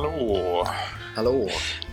Hallå! 0.00 0.66
Hallå! 1.16 1.48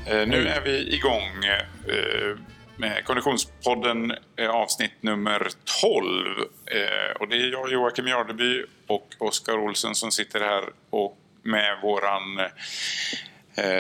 Eh, 0.06 0.28
nu 0.28 0.48
är 0.48 0.62
vi 0.62 0.96
igång 0.96 1.46
eh, 1.46 2.38
med 2.78 3.06
Konditionspodden 3.06 4.14
eh, 4.36 4.50
avsnitt 4.50 4.92
nummer 5.02 5.48
12. 5.82 6.26
Eh, 6.66 7.16
och 7.20 7.28
det 7.28 7.36
är 7.36 7.52
jag, 7.52 7.72
Joakim 7.72 8.08
Jardeby 8.08 8.64
och 8.88 9.08
Oskar 9.20 9.58
Olsen 9.58 9.96
som 9.96 10.12
sitter 10.12 10.40
här 10.40 10.64
och 10.90 11.18
med 11.44 11.78
våran 11.82 12.40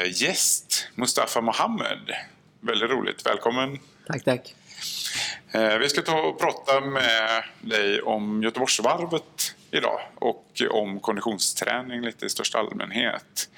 gäst 0.05 0.89
Mustafa 0.95 1.41
Mohammed. 1.41 2.15
Väldigt 2.59 2.89
roligt. 2.89 3.25
Välkommen! 3.25 3.79
Tack, 4.07 4.23
tack. 4.23 4.55
Vi 5.79 5.89
ska 5.89 6.01
ta 6.01 6.21
och 6.21 6.39
prata 6.39 6.81
med 6.81 7.43
dig 7.61 8.01
om 8.01 8.43
Göteborgsvarvet 8.43 9.55
idag 9.71 9.99
och 10.15 10.43
om 10.69 10.99
konditionsträning 10.99 12.01
lite 12.01 12.25
i 12.25 12.29
största 12.29 12.59
allmänhet. 12.59 13.49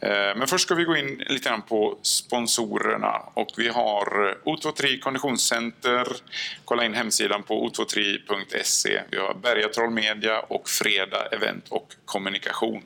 Eh, 0.00 0.10
men 0.10 0.46
först 0.46 0.64
ska 0.64 0.74
vi 0.74 0.84
gå 0.84 0.96
in 0.96 1.22
lite 1.26 1.48
grann 1.48 1.62
på 1.62 1.98
sponsorerna 2.02 3.22
och 3.34 3.48
vi 3.56 3.68
har 3.68 4.36
O23 4.44 5.00
Konditionscenter. 5.00 6.06
Kolla 6.64 6.84
in 6.84 6.94
hemsidan 6.94 7.42
på 7.42 7.68
o23.se. 7.68 9.02
Vi 9.10 9.18
har 9.18 9.34
Bergatroll 9.34 9.90
Media 9.90 10.40
och 10.40 10.68
Freda 10.68 11.26
Event 11.26 11.68
och 11.68 11.94
Kommunikation. 12.04 12.82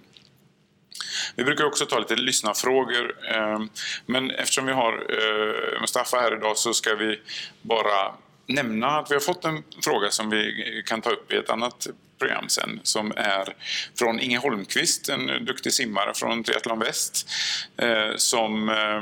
Vi 1.37 1.45
brukar 1.45 1.65
också 1.65 1.87
ta 1.87 1.99
lite 1.99 2.17
lyssnarfrågor. 2.17 3.17
Eh, 3.31 3.61
men 4.07 4.31
eftersom 4.31 4.67
vi 4.67 4.73
har 4.73 4.93
eh, 4.93 5.81
Mustafa 5.81 6.17
här 6.17 6.37
idag 6.37 6.59
så 6.59 6.75
ska 6.75 6.95
vi 6.95 7.21
bara 7.63 8.15
nämna 8.47 8.99
att 8.99 9.11
vi 9.11 9.15
har 9.15 9.21
fått 9.21 9.45
en 9.45 9.63
fråga 9.85 10.11
som 10.11 10.31
vi 10.31 10.83
kan 10.87 11.01
ta 11.01 11.11
upp 11.11 11.33
i 11.33 11.37
ett 11.37 11.51
annat 11.51 11.87
program 12.19 12.49
sen 12.49 12.81
som 12.83 13.13
är 13.17 13.57
från 13.99 14.21
Inge 14.21 14.39
Holmqvist, 14.39 15.09
en 15.09 15.45
duktig 15.45 15.73
simmare 15.73 16.15
från 16.15 16.45
Triathlon 16.45 16.79
Väst 16.79 17.31
eh, 17.77 18.17
som 18.17 18.69
eh, 18.69 18.97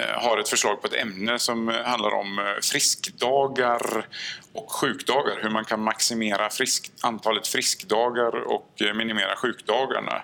eh, 0.00 0.22
har 0.22 0.38
ett 0.38 0.48
förslag 0.48 0.80
på 0.82 0.86
ett 0.86 0.94
ämne 0.94 1.38
som 1.38 1.68
handlar 1.68 2.14
om 2.14 2.54
friskdagar 2.62 4.06
och 4.54 4.72
sjukdagar. 4.72 5.38
Hur 5.42 5.50
man 5.50 5.64
kan 5.64 5.80
maximera 5.80 6.50
frisk, 6.50 6.90
antalet 7.00 7.46
friskdagar 7.46 8.34
och 8.34 8.82
eh, 8.82 8.94
minimera 8.94 9.36
sjukdagarna. 9.36 10.22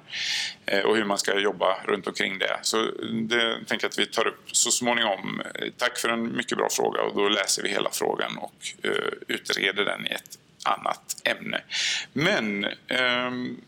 Eh, 0.66 0.80
och 0.80 0.96
hur 0.96 1.04
man 1.04 1.18
ska 1.18 1.40
jobba 1.40 1.76
runt 1.84 2.06
omkring 2.06 2.38
det. 2.38 2.58
Så 2.62 2.76
det 3.28 3.54
tänker 3.66 3.84
jag 3.84 3.88
att 3.88 3.98
vi 3.98 4.06
tar 4.06 4.26
upp 4.26 4.50
så 4.52 4.70
småningom. 4.70 5.42
Eh, 5.54 5.68
tack 5.76 5.98
för 5.98 6.08
en 6.08 6.36
mycket 6.36 6.58
bra 6.58 6.68
fråga 6.70 7.02
och 7.02 7.16
då 7.16 7.28
läser 7.28 7.62
vi 7.62 7.68
hela 7.68 7.90
frågan 7.92 8.38
och 8.38 8.54
utreder 9.28 9.84
den 9.84 10.06
i 10.06 10.10
ett 10.10 10.38
annat 10.64 11.16
ämne. 11.24 11.60
Men 12.12 12.66
ehm, 12.88 13.60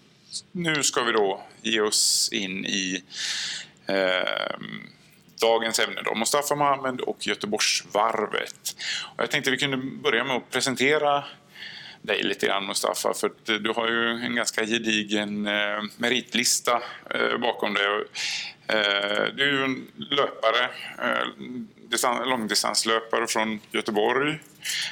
nu 0.52 0.82
ska 0.82 1.02
vi 1.02 1.12
då 1.12 1.42
ge 1.62 1.80
oss 1.80 2.28
in 2.32 2.64
i 2.64 3.02
ehm, 3.86 4.80
dagens 5.42 5.78
ämne 5.78 6.02
då, 6.04 6.14
Mustafa 6.14 6.54
Mohamed 6.54 7.00
och 7.00 7.26
Göteborgsvarvet. 7.26 8.76
Och 9.16 9.22
jag 9.22 9.30
tänkte 9.30 9.50
vi 9.50 9.56
kunde 9.56 9.76
börja 9.76 10.24
med 10.24 10.36
att 10.36 10.50
presentera 10.50 11.24
dig 12.02 12.22
lite 12.22 12.46
grann 12.46 12.66
Mustafa 12.66 13.14
för 13.14 13.30
du 13.58 13.72
har 13.76 13.88
ju 13.88 14.08
en 14.10 14.34
ganska 14.34 14.66
gedigen 14.66 15.46
eh, 15.46 15.82
meritlista 15.96 16.82
eh, 17.14 17.38
bakom 17.38 17.74
dig. 17.74 17.84
Eh, 18.66 19.24
du 19.36 19.42
är 19.42 19.52
ju 19.52 19.64
en 19.64 19.86
löpare, 20.10 20.64
eh, 20.98 21.26
distan- 21.90 22.24
långdistanslöpare 22.28 23.26
från 23.26 23.60
Göteborg 23.72 24.38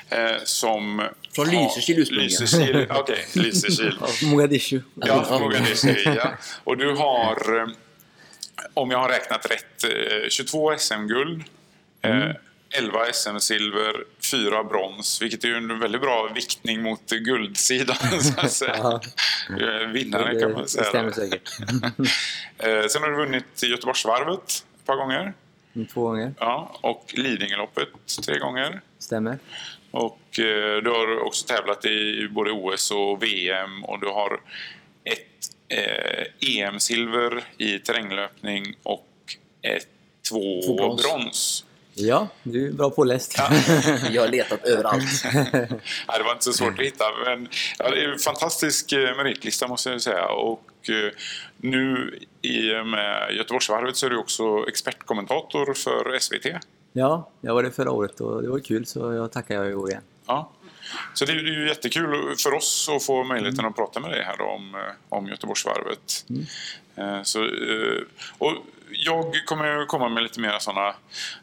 eh, 0.09 0.37
som... 0.45 1.03
Från 1.35 1.49
Lysekil 1.49 1.99
ursprungligen. 1.99 2.41
Lysekil, 2.41 2.87
okej, 2.91 3.27
Lysekil. 3.33 3.99
Mogadishu. 4.25 4.81
Ja, 4.95 5.39
Mogadishu, 5.41 5.95
ja. 6.05 6.31
Och 6.65 6.77
du 6.77 6.91
har, 6.95 7.59
eh, 7.59 7.67
om 8.75 8.91
jag 8.91 8.99
har 8.99 9.09
räknat 9.09 9.51
rätt, 9.51 9.85
eh, 9.85 10.29
22 10.29 10.73
SM-guld, 10.79 11.45
eh, 12.03 12.31
11 12.79 13.07
SM-silver, 13.13 14.05
4 14.31 14.65
brons, 14.65 15.23
vilket 15.23 15.45
är 15.45 15.55
en 15.55 15.79
väldigt 15.81 16.01
bra 16.01 16.31
viktning 16.35 16.83
mot 16.83 17.11
guldsidan, 17.11 17.97
så 18.21 18.41
att 18.41 18.53
säga. 18.53 19.01
Eh, 19.61 19.89
Vinnare 19.89 20.41
kan 20.41 20.53
man 20.53 20.63
Det 20.63 20.69
säga. 20.69 20.85
stämmer 20.85 21.11
säkert. 21.13 21.51
Eh, 22.59 22.87
Sen 22.87 23.03
har 23.03 23.11
du 23.11 23.17
vunnit 23.17 23.63
Göteborgsvarvet 23.63 24.43
ett 24.79 24.87
par 24.87 24.97
gånger. 24.97 25.33
Två 25.93 26.03
gånger. 26.03 26.35
Ja, 26.39 26.79
och 26.81 27.15
Lidingöloppet 27.17 27.89
tre 28.27 28.39
gånger. 28.39 28.81
Stämmer. 28.99 29.39
Och 29.91 30.21
eh, 30.39 30.83
du 30.83 30.91
har 30.91 31.21
också 31.21 31.47
tävlat 31.47 31.85
i 31.85 32.29
både 32.31 32.51
OS 32.53 32.91
och 32.91 33.23
VM 33.23 33.85
och 33.85 34.01
du 34.01 34.07
har 34.07 34.41
ett 35.05 35.19
eh, 35.19 35.60
EM-silver 36.41 37.45
i 37.59 37.79
terränglöpning 37.79 38.77
och 38.83 39.07
ett, 39.63 39.87
två, 40.29 40.63
Två 40.67 40.77
brons. 40.77 41.03
brons. 41.03 41.65
Ja, 41.95 42.29
du 42.43 42.69
är 42.69 42.73
bra 42.73 42.91
påläst. 42.91 43.39
Jag 44.11 44.23
har 44.23 44.29
letat 44.29 44.65
överallt. 44.65 45.25
Ja, 46.07 46.19
det 46.19 46.25
var 46.25 46.33
inte 46.33 46.45
så 46.45 46.53
svårt 46.53 46.79
att 46.79 46.85
hitta. 46.85 47.05
Men, 47.25 47.49
ja, 47.79 47.91
det 47.91 48.05
är 48.05 48.09
en 48.13 48.19
fantastisk 48.19 48.93
eh, 48.93 49.17
meritlista 49.17 49.69
måste 49.69 49.91
jag 49.91 50.03
säga. 50.03 50.27
Och 50.27 50.63
eh, 50.89 51.13
nu 51.57 52.15
i 52.43 52.75
och 52.75 52.87
med 52.87 53.35
Göteborgsvarvet 53.35 53.97
så 53.97 54.07
är 54.07 54.11
du 54.11 54.17
också 54.17 54.65
expertkommentator 54.69 55.75
för 55.75 56.19
SVT. 56.19 56.47
Ja, 56.93 57.31
jag 57.41 57.55
var 57.55 57.63
det 57.63 57.71
förra 57.71 57.91
året 57.91 58.21
och 58.21 58.43
det 58.43 58.49
var 58.49 58.59
kul 58.59 58.87
så 58.87 59.13
jag 59.13 59.33
tackar 59.33 59.55
jag 59.55 59.71
i 59.71 59.75
år 59.75 59.91
igen. 59.91 60.03
Ja. 60.27 60.51
Så 61.15 61.25
det 61.25 61.33
är 61.33 61.37
ju 61.37 61.69
jättekul 61.69 62.35
för 62.43 62.55
oss 62.55 62.89
att 62.89 63.05
få 63.05 63.25
möjligheten 63.25 63.65
att 63.65 63.77
prata 63.77 64.01
med 64.01 64.11
dig 64.11 64.23
här 64.23 64.41
om, 64.41 64.75
eh, 64.75 64.81
om 65.09 65.29
Göteborgsvarvet. 65.29 66.25
Eh, 66.97 67.23
Så, 67.23 67.45
eh, 67.45 68.03
och 68.39 68.53
jag 68.93 69.47
kommer 69.47 69.87
komma 69.87 70.09
med 70.09 70.23
lite 70.23 70.41
mer 70.41 70.59
sådana 70.59 70.95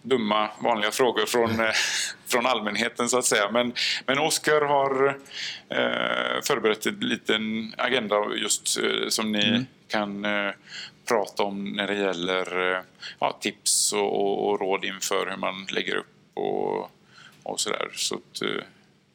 dumma 0.02 0.50
vanliga 0.60 0.92
frågor 0.92 1.26
från, 1.26 1.50
från 2.28 2.46
allmänheten 2.46 3.10
så 3.10 3.18
att 3.18 3.26
säga. 3.26 3.52
Men, 3.52 3.74
men 4.06 4.20
Oskar 4.20 4.62
har 4.62 5.08
eh, 5.70 6.42
förberett 6.44 6.86
en 6.86 7.00
liten 7.00 7.74
agenda 7.78 8.16
just 8.36 8.80
eh, 8.80 9.08
som 9.10 9.32
ni 9.32 9.66
kan 9.88 10.26
eh, 10.26 10.52
prata 11.08 11.44
om 11.44 11.64
när 11.64 11.88
det 11.88 11.96
gäller 11.96 12.82
ja, 13.20 13.38
tips 13.42 13.94
och, 13.94 14.22
och, 14.22 14.50
och 14.50 14.60
råd 14.60 14.86
inför 14.86 15.30
hur 15.30 15.38
man 15.38 15.68
lägger 15.72 15.96
upp 15.96 16.14
och, 16.34 16.92
och 17.44 17.60
sådär. 17.60 17.90
Så 17.94 18.16
att, 18.16 18.42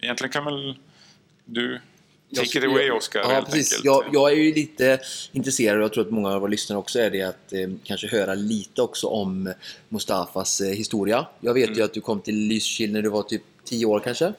egentligen 0.02 0.32
kan 0.32 0.44
väl 0.44 0.78
du 1.44 1.70
Jag 2.28 2.36
take 2.36 2.44
it 2.44 2.50
skulle- 2.50 2.66
away 2.66 2.90
Oskar 2.90 3.20
Ja, 3.20 3.28
helt 3.28 3.46
precis. 3.46 3.72
enkelt. 3.72 3.84
Jag, 3.84 4.04
jag 4.12 4.32
är 4.32 4.36
ju 4.36 4.54
lite 4.54 4.98
intresserad 5.32 5.76
och 5.78 5.84
jag 5.84 5.92
tror 5.92 6.04
att 6.04 6.10
många 6.10 6.28
av 6.28 6.40
våra 6.40 6.50
lyssnare 6.50 6.78
också 6.78 6.98
är 7.00 7.10
det 7.10 7.22
att 7.22 7.52
eh, 7.52 7.68
kanske 7.84 8.06
höra 8.08 8.34
lite 8.34 8.82
också 8.82 9.06
om 9.06 9.52
Mustafas 9.88 10.60
eh, 10.60 10.68
historia. 10.68 11.26
Jag 11.40 11.54
vet 11.54 11.66
Mm. 11.66 11.78
ju 11.78 11.84
att 11.84 11.94
du 11.94 12.00
kom 12.00 12.20
till 12.20 12.34
Lysekil 12.36 12.92
när 12.92 13.02
du 13.02 13.08
var 13.08 13.22
typ 13.22 13.42
10 13.64 13.86
år 13.86 14.00
kanske? 14.00 14.32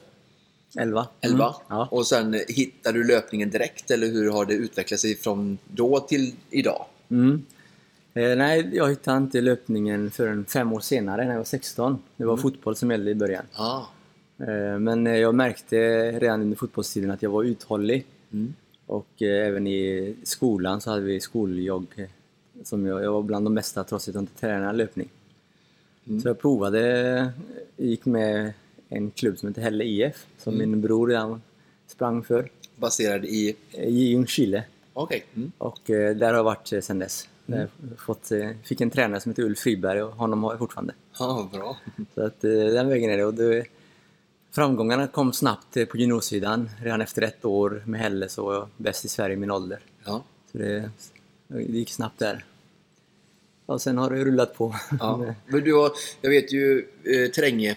Elva. 0.78 1.06
11? 1.20 1.44
Mm. 1.44 1.54
Ja. 1.68 1.88
Och 1.90 2.06
sen 2.06 2.40
hittade 2.48 2.98
du 2.98 3.04
löpningen 3.04 3.50
direkt 3.50 3.90
eller 3.90 4.06
hur 4.06 4.30
har 4.30 4.44
det 4.44 4.54
utvecklat 4.54 5.00
sig 5.00 5.16
från 5.16 5.58
då 5.68 6.00
till 6.00 6.32
idag? 6.50 6.86
Mm. 7.10 7.42
Eh, 8.14 8.36
nej, 8.36 8.70
jag 8.72 8.88
hittade 8.90 9.16
inte 9.18 9.40
löpningen 9.40 10.10
förrän 10.10 10.44
fem 10.44 10.72
år 10.72 10.80
senare 10.80 11.24
när 11.24 11.30
jag 11.30 11.38
var 11.38 11.44
16. 11.44 12.02
Det 12.16 12.24
var 12.24 12.36
fotboll 12.36 12.76
som 12.76 12.90
gällde 12.90 13.10
i 13.10 13.14
början. 13.14 13.44
Ah. 13.52 13.80
Eh, 14.38 14.78
men 14.78 15.06
eh, 15.06 15.16
jag 15.16 15.34
märkte 15.34 15.76
redan 16.20 16.40
under 16.40 16.56
fotbollstiden 16.56 17.10
att 17.10 17.22
jag 17.22 17.30
var 17.30 17.42
uthållig. 17.42 18.06
Mm. 18.32 18.54
Och 18.86 19.22
eh, 19.22 19.46
även 19.46 19.66
i 19.66 20.14
skolan 20.22 20.80
så 20.80 20.90
hade 20.90 21.02
vi 21.02 21.20
skoljogg. 21.20 22.08
Som 22.62 22.86
jag, 22.86 23.04
jag 23.04 23.12
var 23.12 23.22
bland 23.22 23.46
de 23.46 23.54
bästa 23.54 23.84
trots 23.84 24.08
att 24.08 24.14
jag 24.14 24.22
inte 24.22 24.40
tränade 24.40 24.78
löpning. 24.78 25.08
Så 26.22 26.28
jag 26.28 26.38
provade, 26.38 27.32
gick 27.76 28.04
med 28.04 28.52
en 28.88 29.10
klubb 29.10 29.38
som 29.38 29.48
heter 29.48 29.62
Hälle 29.62 29.84
IF. 29.84 30.26
Som 30.38 30.58
min 30.58 30.80
bror 30.80 31.08
redan 31.08 31.42
sprang 31.86 32.22
för. 32.22 32.50
Baserad 32.76 33.24
i... 33.24 33.56
I 33.72 33.90
Ljungskile. 33.90 34.64
Okej. 34.92 35.24
Mm. 35.34 35.52
Och 35.58 35.80
där 35.86 36.26
har 36.26 36.34
jag 36.34 36.44
varit 36.44 36.66
sedan 36.66 36.98
dess. 36.98 37.28
Jag 37.46 37.68
Fått, 37.98 38.30
fick 38.62 38.80
en 38.80 38.90
tränare 38.90 39.20
som 39.20 39.30
heter 39.30 39.42
Ulf 39.42 39.58
Friberg 39.58 40.02
och 40.02 40.12
honom 40.12 40.42
har 40.42 40.52
jag 40.52 40.58
fortfarande. 40.58 40.94
Ja, 41.18 41.48
bra. 41.52 41.76
Så 42.14 42.22
att 42.22 42.40
den 42.40 42.88
vägen 42.88 43.10
är 43.10 43.16
det. 43.16 43.24
Och 43.24 43.34
det 43.34 43.64
framgångarna 44.54 45.06
kom 45.06 45.32
snabbt 45.32 45.76
eh, 45.76 45.84
på 45.84 45.96
juniorsidan. 45.96 46.70
Redan 46.82 47.00
efter 47.00 47.22
ett 47.22 47.44
år 47.44 47.82
med 47.86 48.00
Helle 48.00 48.28
så 48.28 48.44
var 48.44 48.54
jag 48.54 48.68
bäst 48.76 49.04
i 49.04 49.08
Sverige 49.08 49.34
i 49.34 49.36
min 49.36 49.50
ålder. 49.50 49.78
Ja. 50.04 50.24
Så 50.52 50.58
det, 50.58 50.90
det 51.48 51.62
gick 51.62 51.90
snabbt 51.90 52.18
där. 52.18 52.44
Och 53.66 53.82
sen 53.82 53.98
har 53.98 54.10
det 54.10 54.24
rullat 54.24 54.54
på. 54.54 54.74
Ja. 55.00 55.34
Men 55.46 55.64
du 55.64 55.74
har, 55.74 55.92
jag 56.20 56.30
vet 56.30 56.52
ju 56.52 56.86
eh, 57.04 57.30
terräng, 57.30 57.74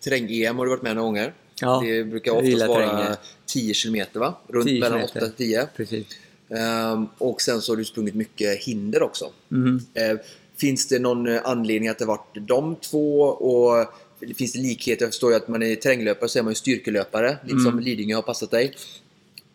terräng-EM 0.00 0.56
har 0.58 0.64
du 0.64 0.70
varit 0.70 0.82
med 0.82 0.96
några 0.96 1.06
gånger. 1.06 1.34
Ja, 1.60 1.82
det 1.84 2.04
brukar 2.04 2.32
oftast 2.32 2.68
vara 2.68 2.88
terräng. 2.88 3.16
10 3.46 3.74
kilometer 3.74 4.20
va? 4.20 4.34
Runt 4.48 4.66
10 4.66 4.80
mellan 4.80 5.02
8 5.02 5.08
kilometer. 5.08 5.32
och 5.32 5.36
10. 5.36 5.68
Precis. 5.76 6.06
Ehm, 6.48 7.06
och 7.18 7.40
sen 7.40 7.60
så 7.62 7.72
har 7.72 7.76
du 7.76 7.84
sprungit 7.84 8.14
mycket 8.14 8.58
hinder 8.58 9.02
också. 9.02 9.30
Mhm. 9.48 9.80
Ehm, 9.94 10.18
finns 10.56 10.88
det 10.88 10.98
någon 10.98 11.28
eh, 11.28 11.40
anledning 11.44 11.88
att 11.88 11.98
det 11.98 12.04
varit 12.04 12.34
de 12.34 12.76
två? 12.76 13.20
Och 13.22 13.86
finns 14.36 14.52
det 14.52 14.58
likheter? 14.58 15.04
Jag 15.04 15.12
förstår 15.12 15.30
ju 15.30 15.36
att 15.36 15.48
man 15.48 15.62
är 15.62 15.76
terränglöpare 15.76 16.28
så 16.28 16.38
är 16.38 16.42
man 16.42 16.50
ju 16.50 16.54
styrkelöpare. 16.54 17.38
Lite 17.42 17.52
Mm. 17.54 17.64
som 17.64 17.78
Lidingö 17.80 18.14
har 18.14 18.22
passat 18.22 18.50
dig. 18.50 18.74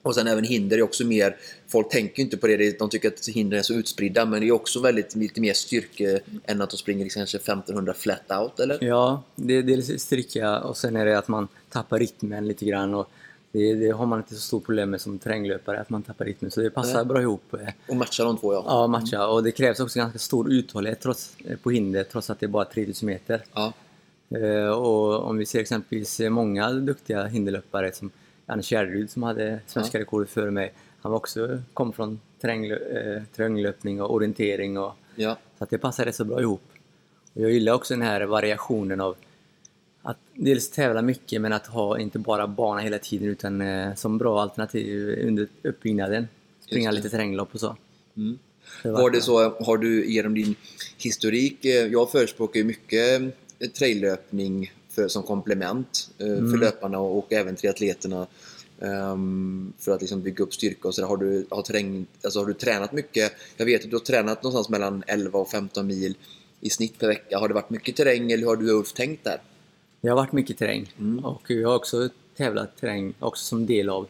Och 0.03 0.15
sen 0.15 0.27
även 0.27 0.43
hinder 0.43 0.77
är 0.77 0.81
också 0.81 1.05
mer, 1.05 1.37
folk 1.67 1.89
tänker 1.89 2.17
ju 2.19 2.23
inte 2.23 2.37
på 2.37 2.47
det, 2.47 2.79
de 2.79 2.89
tycker 2.89 3.07
att 3.07 3.27
hinder 3.27 3.57
är 3.57 3.61
så 3.61 3.73
utspridda 3.73 4.25
men 4.25 4.41
det 4.41 4.47
är 4.47 4.51
också 4.51 4.79
väldigt 4.81 5.15
lite 5.15 5.41
mer 5.41 5.53
styrke 5.53 6.19
än 6.45 6.61
att 6.61 6.69
de 6.69 6.77
springer 6.77 7.09
kanske 7.09 7.37
1500 7.37 7.93
flat 7.93 8.31
out 8.41 8.59
eller? 8.59 8.83
Ja, 8.83 9.23
det 9.35 9.53
är 9.53 9.63
dels 9.63 10.01
styrka 10.03 10.59
och 10.59 10.77
sen 10.77 10.95
är 10.95 11.05
det 11.05 11.17
att 11.17 11.27
man 11.27 11.47
tappar 11.69 11.99
rytmen 11.99 12.47
lite 12.47 12.65
grann. 12.65 12.93
Och 12.93 13.09
det, 13.51 13.73
det 13.73 13.89
har 13.89 14.05
man 14.05 14.19
inte 14.19 14.35
så 14.35 14.41
stort 14.41 14.65
problem 14.65 14.89
med 14.89 15.01
som 15.01 15.19
terränglöpare, 15.19 15.79
att 15.81 15.89
man 15.89 16.03
tappar 16.03 16.25
rytmen. 16.25 16.51
Så 16.51 16.61
det 16.61 16.69
passar 16.69 16.95
Nej. 16.95 17.05
bra 17.05 17.21
ihop. 17.21 17.55
Och 17.87 17.95
matcha 17.95 18.23
de 18.23 18.37
två 18.37 18.53
ja. 18.53 18.63
Ja, 18.67 18.87
matcha. 18.87 19.27
Och 19.27 19.43
det 19.43 19.51
krävs 19.51 19.79
också 19.79 19.99
ganska 19.99 20.19
stor 20.19 20.51
uthållighet 20.53 21.01
trots, 21.01 21.35
på 21.63 21.71
hinder, 21.71 22.03
trots 22.03 22.29
att 22.29 22.39
det 22.39 22.45
är 22.45 22.47
bara 22.47 22.65
3000 22.65 23.05
meter. 23.07 23.43
ja. 23.53 23.73
Eh, 24.35 24.71
Och 24.71 25.23
om 25.23 25.37
vi 25.37 25.45
ser 25.45 25.59
exempelvis 25.59 26.19
många 26.19 26.71
duktiga 26.71 27.25
hinderlöpare 27.25 27.91
som 27.93 28.11
Anders 28.45 28.69
Gärderud 28.69 29.09
som 29.09 29.23
hade 29.23 29.59
svenska 29.67 29.99
rekordet 29.99 30.29
före 30.29 30.51
mig. 30.51 30.73
Han 31.01 31.11
var 31.11 31.19
också, 31.19 31.59
kom 31.73 31.93
från 31.93 32.19
eh, 32.43 33.23
terränglöpning 33.35 34.01
och 34.01 34.13
orientering. 34.13 34.77
Och, 34.77 34.93
ja. 35.15 35.37
så 35.57 35.63
att 35.63 35.69
det 35.69 35.77
passar 35.77 36.05
rätt 36.05 36.15
så 36.15 36.25
bra 36.25 36.41
ihop. 36.41 36.63
Och 37.33 37.41
jag 37.41 37.51
gillar 37.51 37.73
också 37.73 37.93
den 37.93 38.03
här 38.03 38.21
variationen 38.21 39.01
av 39.01 39.15
att 40.01 40.17
dels 40.33 40.69
tävla 40.69 41.01
mycket 41.01 41.41
men 41.41 41.53
att 41.53 41.67
ha 41.67 41.99
inte 41.99 42.19
bara 42.19 42.47
bana 42.47 42.81
hela 42.81 42.99
tiden 42.99 43.27
utan 43.27 43.61
eh, 43.61 43.95
som 43.95 44.17
bra 44.17 44.41
alternativ 44.41 45.19
under 45.27 45.47
uppbyggnaden. 45.63 46.27
Springa 46.65 46.91
lite 46.91 47.09
terränglopp 47.09 47.53
och 47.53 47.59
så. 47.59 47.75
Mm. 48.17 48.39
Det 48.83 48.91
Var 48.91 49.09
det 49.09 49.21
så, 49.21 49.49
har 49.49 49.77
du 49.77 50.11
genom 50.11 50.33
din 50.33 50.55
historik, 50.97 51.65
eh, 51.65 51.87
jag 51.87 52.11
förespråkar 52.11 52.59
ju 52.59 52.63
mycket 52.63 53.21
eh, 53.21 53.27
traillöpning 53.67 54.71
för, 54.89 55.07
som 55.07 55.23
komplement 55.23 56.09
eh, 56.17 56.25
för 56.27 56.57
löparna 56.57 56.99
och, 56.99 57.17
och 57.17 57.33
även 57.33 57.55
triatleterna. 57.55 58.27
ehm, 58.81 59.73
för 59.79 59.91
att 59.91 60.01
liksom 60.01 60.21
bygga 60.21 60.43
upp 60.43 60.53
styrka 60.53 60.87
och 60.87 60.95
sådär. 60.95 61.07
Har 61.07 61.17
du, 61.17 61.45
har, 61.49 61.61
terräng, 61.61 62.05
alltså 62.23 62.39
har 62.39 62.45
du 62.45 62.53
tränat 62.53 62.91
mycket? 62.93 63.31
Jag 63.57 63.65
vet 63.65 63.83
att 63.83 63.89
du 63.89 63.95
har 63.95 64.03
tränat 64.03 64.43
någonstans 64.43 64.69
mellan 64.69 65.03
11 65.07 65.39
och 65.39 65.49
15 65.49 65.87
mil 65.87 66.15
i 66.61 66.69
snitt 66.69 66.99
per 66.99 67.07
vecka. 67.07 67.37
Har 67.39 67.47
det 67.47 67.53
varit 67.53 67.69
mycket 67.69 67.95
terräng 67.95 68.31
eller 68.31 68.41
hur 68.43 68.47
har 68.47 68.55
du 68.55 68.71
Ulf 68.71 68.93
tänkt 68.93 69.23
där? 69.23 69.41
Det 70.01 70.09
har 70.09 70.15
varit 70.15 70.31
mycket 70.31 70.57
terräng 70.57 70.93
Mm. 70.99 71.25
och 71.25 71.41
jag 71.51 71.69
har 71.69 71.75
också 71.75 72.09
tävlat 72.37 72.77
terräng 72.77 73.13
också 73.19 73.45
som 73.45 73.65
del 73.65 73.89
av 73.89 74.07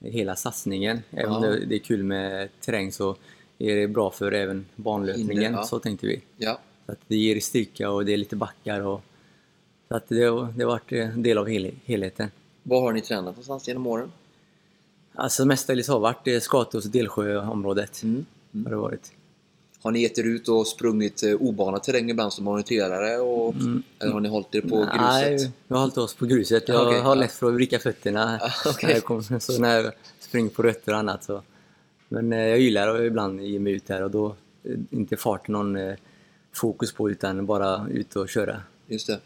hela 0.00 0.36
satsningen. 0.36 0.98
Även 1.10 1.32
om 1.32 1.44
Ja. 1.44 1.50
det- 1.50 1.74
är 1.74 1.78
kul 1.78 2.02
med 2.02 2.48
terräng 2.60 2.92
så 2.92 3.16
är 3.58 3.76
det 3.76 3.88
bra 3.88 4.10
för 4.10 4.32
även 4.32 4.66
banlöpningen, 4.76 5.52
ja. 5.52 5.62
så 5.64 5.78
tänkte 5.78 6.06
vi. 6.06 6.20
Ja, 6.36 6.60
Så 6.90 6.94
att 6.94 7.00
det 7.08 7.16
ger 7.16 7.40
styrka 7.40 7.90
och 7.90 8.04
det 8.04 8.12
är 8.12 8.16
lite 8.16 8.36
backar 8.36 8.80
och 8.80 9.02
så 9.88 9.96
att 9.96 10.08
det, 10.08 10.16
det 10.16 10.24
har 10.24 10.64
varit 10.64 10.92
en 10.92 11.22
del 11.22 11.38
av 11.38 11.48
hel, 11.48 11.70
helheten. 11.84 12.30
Var 12.62 12.80
har 12.80 12.92
ni 12.92 13.00
tränat 13.00 13.24
någonstans 13.24 13.68
genom 13.68 13.86
åren? 13.86 14.12
Alltså 15.14 15.44
mestadels 15.44 15.88
har 15.88 16.00
varit 16.00 16.26
eh, 16.26 16.40
Skatås 16.40 16.84
och 16.84 16.90
Delsjöområdet. 16.90 18.02
Mm. 18.02 18.26
Har 18.64 18.70
det 18.70 18.76
varit. 18.76 19.12
Har 19.82 19.90
ni 19.90 20.02
gett 20.02 20.18
er 20.18 20.24
ut 20.24 20.48
och 20.48 20.66
sprungit 20.66 21.22
eh, 21.22 21.34
obanad 21.34 21.82
terräng 21.82 22.10
ibland 22.10 22.32
som 22.32 22.48
orienterare? 22.48 23.18
Och, 23.18 23.54
Eller 23.98 24.12
har 24.12 24.20
ni 24.20 24.28
hållit 24.28 24.54
er 24.54 24.60
på 24.60 24.76
gruset? 24.76 24.94
Mm. 24.94 25.06
Nej, 25.06 25.52
vi 25.68 25.74
har 25.74 25.80
hållit 25.80 25.98
oss 25.98 26.14
på 26.14 26.26
gruset. 26.26 26.68
Jag 26.68 26.86
Okej, 26.86 27.00
har 27.00 27.16
lätt 27.16 27.32
för 27.32 27.48
att 27.48 27.54
vricka 27.54 27.78
fötterna 27.78 28.40
okej. 28.66 28.88
när, 28.88 28.94
jag 28.94 29.04
kom, 29.04 29.40
så 29.40 29.60
när 29.60 29.80
jag 29.80 29.92
springer 30.20 30.50
på 30.50 30.62
rötter 30.62 30.92
och 30.92 30.98
annat. 30.98 31.24
Så. 31.24 31.42
Men 32.08 32.32
eh, 32.32 32.38
jag 32.38 32.58
gillar 32.58 32.94
att 32.94 33.00
ibland 33.00 33.40
ge 33.40 33.58
mig 33.58 33.72
ut 33.72 33.88
här 33.88 34.02
och 34.02 34.10
då 34.10 34.34
inte 34.90 35.16
farten 35.16 35.52
någon 35.52 35.96
fokus 36.52 36.92
på 36.92 37.10
utan 37.10 37.46
bara 37.46 37.86
ut 37.90 38.16
och 38.16 38.28
köra. 38.28 38.62
Just 38.86 39.06
det. 39.06 39.20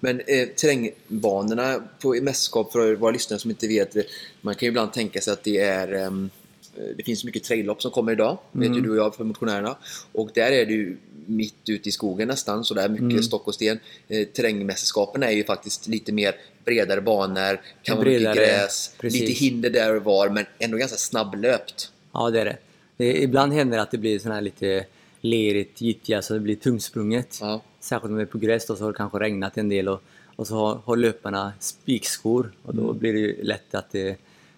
Men 0.00 0.20
eh, 0.20 0.48
terrängbanorna 0.48 1.82
på 2.02 2.14
mästerskap, 2.22 2.72
för 2.72 2.94
våra 2.94 3.10
lyssnare 3.10 3.40
som 3.40 3.50
inte 3.50 3.68
vet, 3.68 3.96
man 4.40 4.54
kan 4.54 4.66
ju 4.66 4.68
ibland 4.68 4.92
tänka 4.92 5.20
sig 5.20 5.32
att 5.32 5.44
det 5.44 5.58
är 5.58 5.92
ehm, 5.92 6.30
eh, 6.76 6.84
det 6.96 7.02
finns 7.02 7.24
mycket 7.24 7.44
traillopp 7.44 7.82
som 7.82 7.90
kommer 7.90 8.12
idag, 8.12 8.38
vet 8.52 8.76
ju 8.76 8.80
du 8.80 8.90
och 8.90 8.96
jag 8.96 9.14
för 9.14 9.24
motionärerna. 9.24 9.76
Och 10.12 10.30
där 10.34 10.50
är 10.52 10.66
det 10.66 10.72
ju 10.72 10.96
mitt 11.26 11.68
ute 11.68 11.88
i 11.88 11.92
skogen 11.92 12.28
nästan, 12.28 12.64
så 12.64 12.74
där 12.74 12.88
mycket 12.88 13.24
stock 13.24 13.46
och 13.46 13.54
sten. 13.54 13.78
Eh, 14.08 14.26
terrängmästerskapen 14.26 15.22
är 15.22 15.30
ju 15.30 15.44
faktiskt 15.44 15.86
lite 15.86 16.12
mer 16.12 16.34
bredare 16.64 17.00
banor, 17.00 17.60
kan 17.82 17.96
vara 17.96 18.08
mycket 18.08 18.34
gräs, 18.34 18.94
precis. 18.98 19.20
lite 19.20 19.32
hinder 19.32 19.70
där 19.70 19.96
och 19.96 20.04
var, 20.04 20.28
men 20.28 20.46
ändå 20.58 20.76
ganska 20.76 20.96
snabblöpt. 20.96 21.90
Ja, 22.12 22.30
det 22.30 22.40
är 22.40 22.44
det. 22.44 22.56
det 22.96 23.22
ibland 23.22 23.52
händer 23.52 23.76
det 23.76 23.82
att 23.82 23.90
det 23.90 23.98
blir 23.98 24.18
sån 24.18 24.32
här 24.32 24.40
lite 24.40 24.84
lerigt, 25.20 25.80
gyttja, 25.80 26.22
så 26.22 26.34
det 26.34 26.40
blir 26.40 26.56
tungsprunget. 26.56 27.38
Ja. 27.40 27.60
Särskilt 27.80 28.10
om 28.10 28.16
det 28.16 28.22
är 28.22 28.26
på 28.26 28.38
gräs 28.38 28.66
då, 28.66 28.76
så 28.76 28.84
har 28.84 28.92
det 28.92 28.96
kanske 28.96 29.18
regnat 29.18 29.58
en 29.58 29.68
del 29.68 29.88
och, 29.88 30.02
och 30.36 30.46
så 30.46 30.54
har, 30.54 30.80
har 30.84 30.96
löparna 30.96 31.52
spikskor 31.58 32.52
och 32.62 32.74
då 32.74 32.82
Mm. 32.84 32.98
blir 32.98 33.12
det 33.12 33.18
ju 33.18 33.42
lätt 33.42 33.74
att 33.74 33.90
det, 33.92 34.16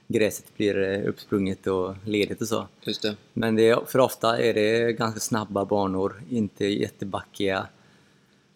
gräset 0.09 0.57
blir 0.57 0.83
eh, 0.83 1.09
uppsprunget 1.09 1.67
och 1.67 1.95
ledigt 2.05 2.41
och 2.43 2.49
så. 2.49 2.67
Det. 3.03 3.17
Men 3.33 3.57
det, 3.57 3.69
är- 3.69 3.85
för 3.87 3.99
ofta 3.99 4.39
är 4.39 4.55
det 4.55 4.93
ganska 4.93 5.21
snabba 5.21 5.65
banor, 5.65 6.23
inte 6.31 6.67
jättebackiga. 6.67 7.67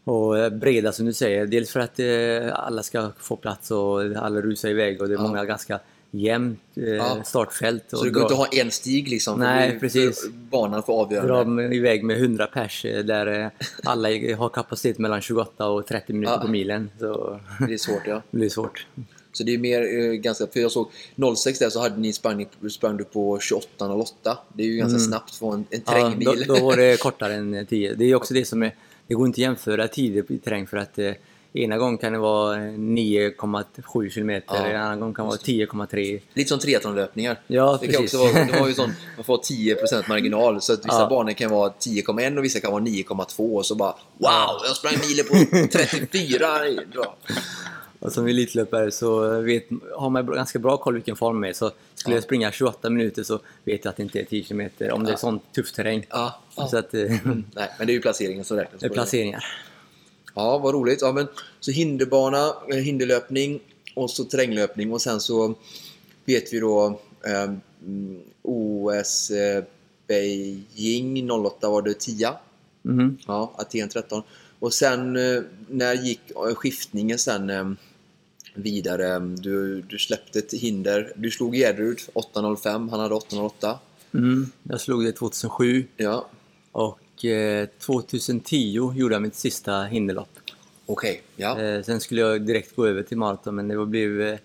Och 0.04 0.38
eh, 0.38 0.50
breda 0.50 0.92
som 0.92 1.06
du 1.06 1.12
säger, 1.12 1.46
dels 1.46 1.70
för 1.70 1.80
att 1.80 1.98
eh, 2.00 2.58
alla 2.66 2.82
ska 2.82 3.10
få 3.18 3.36
plats 3.36 3.70
och 3.70 4.00
alla 4.02 4.40
rusar 4.40 4.68
iväg 4.68 5.02
och 5.02 5.08
det 5.08 5.14
är 5.14 5.18
Ja. 5.18 5.22
många 5.22 5.44
ganska 5.44 5.80
jämnt 6.14 6.60
eh, 6.76 6.82
Ja. 6.84 7.22
startfält. 7.24 7.84
Så 7.88 8.04
det 8.04 8.10
går 8.10 8.20
dra- 8.20 8.24
inte 8.24 8.34
att 8.34 8.38
ha 8.38 8.60
en 8.62 8.70
stig 8.70 9.08
liksom? 9.08 9.34
för 9.38 9.44
Nej, 9.44 9.70
det- 9.72 9.78
precis. 9.78 10.20
för 10.22 10.28
Banan 10.30 10.82
får 10.82 11.00
avgöra. 11.00 11.44
dra 11.44 11.74
iväg 11.74 12.04
med 12.04 12.16
100 12.18 12.46
pers 12.46 12.84
eh, 12.84 13.04
där 13.04 13.40
eh, 13.42 13.48
alla 13.84 14.08
har 14.36 14.48
kapacitet 14.48 14.98
mellan 14.98 15.20
28 15.20 15.66
och 15.68 15.86
30 15.86 16.12
minuter 16.12 16.34
Ja. 16.34 16.40
på 16.40 16.48
milen. 16.48 16.90
Så 17.00 17.40
Det 17.68 17.74
är 17.74 17.78
svårt 17.78 18.02
ja. 18.06 18.22
det 18.30 18.36
blir 18.36 18.48
svårt. 18.48 18.86
Så 19.32 19.44
det 19.44 19.54
är 19.54 19.58
mer 19.58 19.98
eh, 19.98 20.12
ganska, 20.12 20.46
för 20.46 20.60
jag 20.60 20.70
såg 20.72 20.90
06 21.36 21.58
där 21.58 21.70
så 21.70 21.80
hade 21.80 22.00
ni 22.00 22.12
sprang, 22.12 22.46
sprang 22.70 22.96
du 22.96 23.04
på 23.04 23.38
28.08. 23.38 24.36
Det 24.52 24.62
är 24.62 24.66
ju 24.66 24.76
ganska 24.76 24.98
snabbt 24.98 25.34
från 25.34 25.54
en, 25.54 25.64
en 25.70 25.82
Ja, 25.86 25.92
terrängmil. 25.92 26.44
då, 26.48 26.54
då 26.54 26.64
var 26.64 26.76
det 26.76 27.00
kortare 27.00 27.34
än 27.34 27.54
eh, 27.54 27.64
10. 27.66 27.94
Det 27.94 28.04
är 28.04 28.14
också 28.14 28.34
det 28.34 28.44
som 28.44 28.62
är, 28.62 28.74
det 29.06 29.14
går 29.14 29.26
inte 29.26 29.34
att 29.36 29.38
jämföra 29.38 29.88
tider 29.88 30.24
i 30.32 30.38
terräng 30.38 30.66
för 30.66 30.76
att 30.76 30.98
eh, 30.98 31.12
ena 31.56 31.78
gången 31.78 31.98
kan 31.98 32.12
det 32.12 32.18
vara 32.18 32.56
eh, 32.56 32.60
9,7 32.62 34.10
kilometer, 34.10 34.54
Ja, 34.54 34.66
en 34.66 34.80
annan 34.80 35.00
gång 35.00 35.14
kan 35.14 35.24
det 35.24 35.28
vara 35.28 35.38
10,3. 35.38 36.20
Lite 36.34 36.48
som 36.48 36.58
triathlonlöpningar. 36.58 37.40
Ja, 37.46 37.78
det 37.80 37.86
kan 37.86 38.02
precis. 38.02 38.20
också 38.20 38.34
vara, 38.34 38.44
det 38.44 38.60
var 38.60 38.68
ju 38.68 38.74
sån, 38.74 38.92
man 39.16 39.24
får 39.24 39.36
10% 39.38 40.08
marginal 40.08 40.60
så 40.62 40.72
att 40.72 40.78
vissa 40.86 41.00
Ja. 41.00 41.08
banor 41.08 41.32
kan 41.32 41.50
vara 41.50 41.70
10,1 41.70 42.38
och 42.38 42.44
vissa 42.44 42.60
kan 42.60 42.72
vara 42.72 42.82
9,2 42.82 43.54
och 43.56 43.66
så 43.66 43.74
bara 43.74 43.92
Wow! 44.18 44.60
Jag 44.66 44.76
sprang 44.76 44.94
milen 45.08 45.24
på 45.26 45.68
34! 45.78 46.46
Bra. 46.92 47.16
Och 47.98 48.12
som 48.12 48.26
elitlöpare 48.26 48.90
så 48.90 49.40
vet, 49.40 49.64
har 49.96 50.10
man 50.10 50.26
ganska 50.26 50.58
bra 50.58 50.76
koll 50.76 50.94
vilken 50.94 51.16
form 51.16 51.40
det 51.40 51.48
är. 51.48 51.52
Så 51.52 51.70
skulle 51.94 52.14
Ja. 52.14 52.16
jag 52.16 52.24
springa 52.24 52.52
28 52.52 52.90
minuter 52.90 53.22
så 53.22 53.40
vet 53.64 53.84
jag 53.84 53.90
att 53.90 53.96
det 53.96 54.02
inte 54.02 54.20
är 54.20 54.24
10 54.24 54.44
kilometer 54.44 54.92
om 54.92 55.04
det 55.04 55.12
är 55.12 55.16
sån 55.16 55.38
tuff 55.54 55.72
terräng. 55.72 56.06
Ja, 56.10 56.40
ja. 56.56 56.68
Så 56.68 56.78
att, 56.78 56.94
eh, 56.94 57.00
Nej, 57.00 57.70
men 57.78 57.86
det 57.86 57.92
är 57.92 57.94
ju 57.94 58.00
placeringen 58.00 58.44
som 58.44 58.56
räknas. 58.56 58.80
det 58.80 58.86
är 58.86 58.90
placeringar. 58.90 59.44
Ja, 60.34 60.58
vad 60.58 60.74
roligt. 60.74 61.00
Ja, 61.00 61.12
men, 61.12 61.26
så 61.60 61.70
hinderbana, 61.70 62.54
eh, 62.70 62.76
hinderlöpning 62.76 63.60
och 63.94 64.10
så 64.10 64.24
terränglöpning 64.24 64.92
och 64.92 65.02
sen 65.02 65.20
så 65.20 65.54
vet 66.24 66.52
vi 66.52 66.60
då 66.60 67.00
eh, 67.26 67.50
mm, 67.86 68.20
OS 68.42 69.30
eh, 69.30 69.64
Beijing 70.06 71.30
08 71.30 71.68
var 71.68 71.82
det 71.82 71.94
10. 71.94 72.32
Mhm. 72.82 73.18
Ja, 73.26 73.52
Aten 73.56 73.88
13. 73.88 74.22
Och 74.58 74.74
sen 74.74 75.16
eh, 75.16 75.42
när 75.68 75.94
gick 75.94 76.30
eh, 76.30 76.54
skiftningen 76.54 77.18
sen 77.18 77.50
eh, 77.50 77.70
vidare? 78.54 79.18
Du, 79.18 79.82
du 79.82 79.98
släppte 79.98 80.38
ett 80.38 80.52
hinder. 80.52 81.12
Du 81.16 81.30
slog 81.30 81.54
Gärderud 81.54 81.98
8.05, 82.14 82.90
han 82.90 83.00
hade 83.00 83.14
8.08. 83.14 83.76
Mm, 84.14 84.50
jag 84.62 84.80
slog 84.80 85.04
det 85.04 85.12
2007 85.12 85.86
Ja, 85.96 86.28
och 86.72 86.98
eh, 87.24 87.68
2010 87.78 88.92
gjorde 88.94 89.14
jag 89.14 89.22
mitt 89.22 89.34
sista 89.34 89.82
hinderlopp. 89.82 90.28
okej. 90.86 91.22
Ja. 91.36 91.60
Eh, 91.60 91.82
sen 91.82 92.00
skulle 92.00 92.20
jag 92.20 92.42
direkt 92.42 92.76
gå 92.76 92.86
över 92.86 93.02
till 93.02 93.16
maraton 93.18 93.54
men 93.54 93.68
det 93.68 93.76
var, 93.76 93.86
blev, 93.86 94.20
eh, 94.20 94.38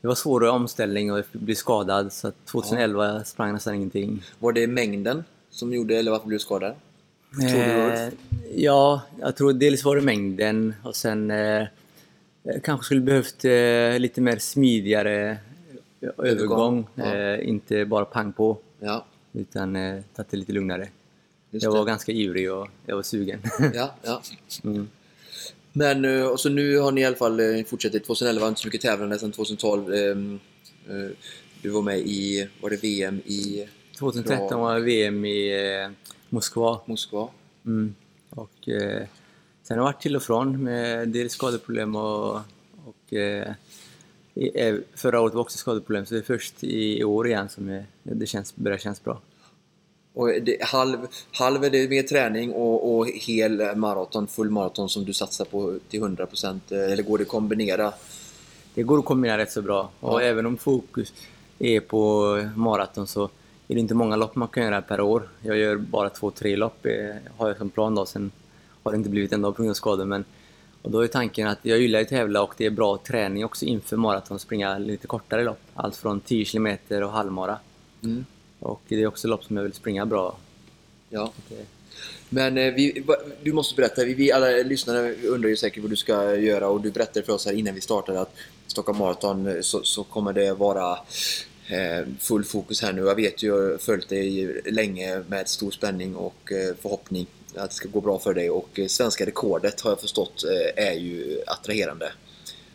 det 0.00 0.08
var 0.08 0.14
svårare 0.14 0.50
omställning 0.50 1.12
och 1.12 1.18
jag 1.18 1.24
blev 1.32 1.54
skadad 1.54 2.12
så 2.12 2.28
att 2.28 2.46
2011 2.46 3.24
sprang 3.24 3.48
jag 3.48 3.54
nästan 3.54 3.74
ingenting. 3.74 4.22
Var 4.38 4.52
det 4.52 4.66
mängden 4.66 5.24
som 5.50 5.72
gjorde, 5.72 5.96
eller 5.96 6.10
varför 6.10 6.26
blev 6.26 6.38
du 6.38 6.42
skadad? 6.42 6.74
Tror 7.40 7.50
du 7.50 7.92
Eh, 7.92 8.12
ja, 8.54 9.02
jag 9.20 9.36
tror 9.36 9.52
dels 9.52 9.84
var 9.84 9.96
det 9.96 10.02
mängden 10.02 10.74
och 10.82 10.96
sen 10.96 11.30
eh, 11.30 11.66
kanske 12.62 12.84
skulle 12.84 13.00
behövt 13.00 13.44
eh, 13.44 13.98
lite 13.98 14.20
mer 14.20 14.38
smidigare 14.38 15.38
övergång. 16.18 16.86
ja. 16.94 17.14
Eh, 17.14 17.48
inte 17.48 17.84
bara 17.84 18.04
pang 18.04 18.32
på 18.32 18.58
Ja, 18.80 19.04
utan 19.32 19.76
eh, 19.76 20.02
tagit 20.14 20.30
det 20.30 20.36
lite 20.36 20.52
lugnare. 20.52 20.88
Jag 21.62 21.72
det. 21.72 21.78
var 21.78 21.84
ganska 21.84 22.12
ivrig 22.12 22.52
och 22.52 22.68
jag 22.86 22.96
var 22.96 23.02
sugen. 23.02 23.40
Ja, 23.74 23.94
ja. 24.02 24.22
Mm. 24.64 24.88
Men 25.72 26.04
eh, 26.04 26.26
och 26.26 26.40
så 26.40 26.48
nu 26.48 26.78
har 26.78 26.92
ni 26.92 27.00
i 27.00 27.04
alla 27.04 27.16
fall 27.16 27.40
eh, 27.40 27.64
fortsatt 27.64 27.92
2011, 28.04 28.48
inte 28.48 28.60
så 28.60 28.66
mycket 28.66 28.80
tävlande 28.80 29.18
sen 29.18 29.32
2012. 29.32 29.94
ehm, 29.94 30.40
eh, 30.88 31.10
Du 31.62 31.68
var 31.70 31.82
med 31.82 31.98
i, 31.98 32.48
var 32.60 32.70
det 32.70 32.82
VM 32.82 33.18
i 33.24 33.68
2013 33.98 34.48
Bra. 34.48 34.58
var 34.58 34.78
VM 34.80 35.24
i 35.24 35.52
Moskva. 36.28 36.80
Moskva? 36.86 37.28
Mm. 37.66 37.94
Och, 38.30 38.68
eh, 38.68 39.02
sen 39.62 39.78
har 39.78 39.84
jag 39.86 39.92
varit 39.92 40.02
till 40.02 40.16
och 40.16 40.22
från 40.22 40.62
med 40.64 41.08
dels 41.08 41.32
skadeproblem 41.32 41.96
och, 41.96 42.40
och 42.84 43.12
eh, 43.14 43.52
förra 44.94 45.20
året 45.20 45.34
var 45.34 45.40
också 45.40 45.58
skadeproblem, 45.58 46.06
så 46.06 46.14
det 46.14 46.20
är 46.20 46.22
först 46.22 46.54
i 46.64 47.04
år 47.04 47.26
igen 47.28 47.48
som 47.48 47.68
jag, 47.68 47.84
det 48.02 48.26
känns, 48.26 48.56
börjar 48.56 48.78
kännas 48.78 49.04
bra. 49.04 49.20
Och 50.16 50.28
det, 50.42 50.62
halv, 50.64 50.98
halv 51.32 51.64
är 51.64 51.70
det 51.70 51.88
mer 51.88 52.02
träning 52.02 52.52
och, 52.52 52.96
och 52.96 53.06
hel 53.08 53.76
maraton, 53.76 54.26
full 54.26 54.50
maraton 54.50 54.88
som 54.88 55.04
du 55.04 55.12
satsar 55.12 55.44
på 55.44 55.78
till 55.88 56.00
100% 56.02 56.60
eh, 56.70 56.92
eller 56.92 57.02
går 57.02 57.18
det 57.18 57.22
att 57.22 57.28
kombinera? 57.28 57.92
Det 58.74 58.82
går 58.82 58.98
att 58.98 59.04
kombinera 59.04 59.38
rätt 59.38 59.52
så 59.52 59.62
bra. 59.62 59.90
Och 60.00 60.22
Ja. 60.22 60.26
även 60.26 60.46
om 60.46 60.56
fokus 60.56 61.12
är 61.58 61.80
på 61.80 62.00
maraton 62.54 63.06
så 63.06 63.24
är 63.68 63.74
det 63.74 63.80
inte 63.80 63.94
många 63.94 64.16
lopp 64.16 64.34
man 64.34 64.48
kan 64.48 64.62
göra 64.62 64.82
per 64.82 65.00
år. 65.00 65.28
Jag 65.42 65.56
gör 65.56 65.76
bara 65.76 66.08
två, 66.08 66.30
tre 66.30 66.56
lopp 66.56 66.86
eh, 66.86 66.92
har 67.36 67.48
jag 67.48 67.56
som 67.56 67.70
plan 67.70 67.94
då. 67.94 68.06
Sen 68.06 68.30
har 68.82 68.92
det 68.92 68.96
inte 68.96 69.10
blivit 69.10 69.32
en 69.32 69.42
dag 69.42 69.56
på 69.56 69.62
grund 69.62 69.70
av 69.70 69.74
skador. 69.74 70.04
Men, 70.04 70.24
och 70.82 70.90
då 70.90 71.00
är 71.00 71.06
tanken 71.06 71.48
att 71.48 71.58
jag 71.62 71.78
gillar 71.78 72.00
att 72.00 72.08
tävla 72.08 72.42
och 72.42 72.54
det 72.56 72.66
är 72.66 72.70
bra 72.70 72.98
träning 73.06 73.44
också 73.44 73.64
inför 73.64 73.96
maraton. 73.96 74.38
Springa 74.38 74.78
lite 74.78 75.06
kortare 75.06 75.44
lopp. 75.44 75.60
Allt 75.74 75.96
från 75.96 76.20
10 76.20 76.44
km 76.44 76.76
och 76.90 77.10
halvmara. 77.10 77.58
Mm. 78.04 78.24
Och 78.60 78.80
det 78.88 79.02
är 79.02 79.06
också 79.06 79.28
lopp 79.28 79.44
som 79.44 79.56
jag 79.56 79.62
vill 79.62 79.72
springa 79.72 80.06
bra. 80.06 80.36
Ja. 81.08 81.32
Men 82.28 82.58
eh, 82.58 82.74
vi, 82.74 83.04
du 83.42 83.52
måste 83.52 83.74
berätta, 83.74 84.04
vi, 84.04 84.32
alla 84.32 84.46
lyssnare 84.46 85.14
undrar 85.14 85.48
ju 85.48 85.56
säkert 85.56 85.82
vad 85.82 85.90
du 85.90 85.96
ska 85.96 86.34
göra 86.36 86.68
och 86.68 86.80
du 86.80 86.90
berättade 86.90 87.26
för 87.26 87.32
oss 87.32 87.46
här 87.46 87.52
innan 87.52 87.74
vi 87.74 87.80
startade 87.80 88.20
att 88.20 88.34
Stockholm 88.66 88.98
Marathon 88.98 89.46
eh, 89.46 89.60
så, 89.60 89.82
så 89.82 90.04
kommer 90.04 90.32
det 90.32 90.52
vara 90.54 90.98
eh, 91.68 92.06
full 92.18 92.44
fokus 92.44 92.82
här 92.82 92.92
nu. 92.92 93.02
Jag 93.02 93.14
vet 93.14 93.42
ju, 93.42 93.46
jag 93.46 93.70
har 93.70 93.78
följt 93.78 94.08
dig 94.08 94.60
länge 94.64 95.22
med 95.28 95.48
stor 95.48 95.70
spänning 95.70 96.16
och 96.16 96.52
förhoppning 96.82 97.26
att 97.56 97.70
det 97.70 97.76
ska 97.76 97.88
gå 97.88 98.00
bra 98.00 98.18
för 98.18 98.34
dig 98.34 98.50
och 98.50 98.80
svenska 98.88 99.26
rekordet 99.26 99.80
har 99.80 99.90
jag 99.90 100.00
förstått 100.00 100.44
är 100.76 100.92
ju 100.92 101.40
attraherande. 101.46 102.12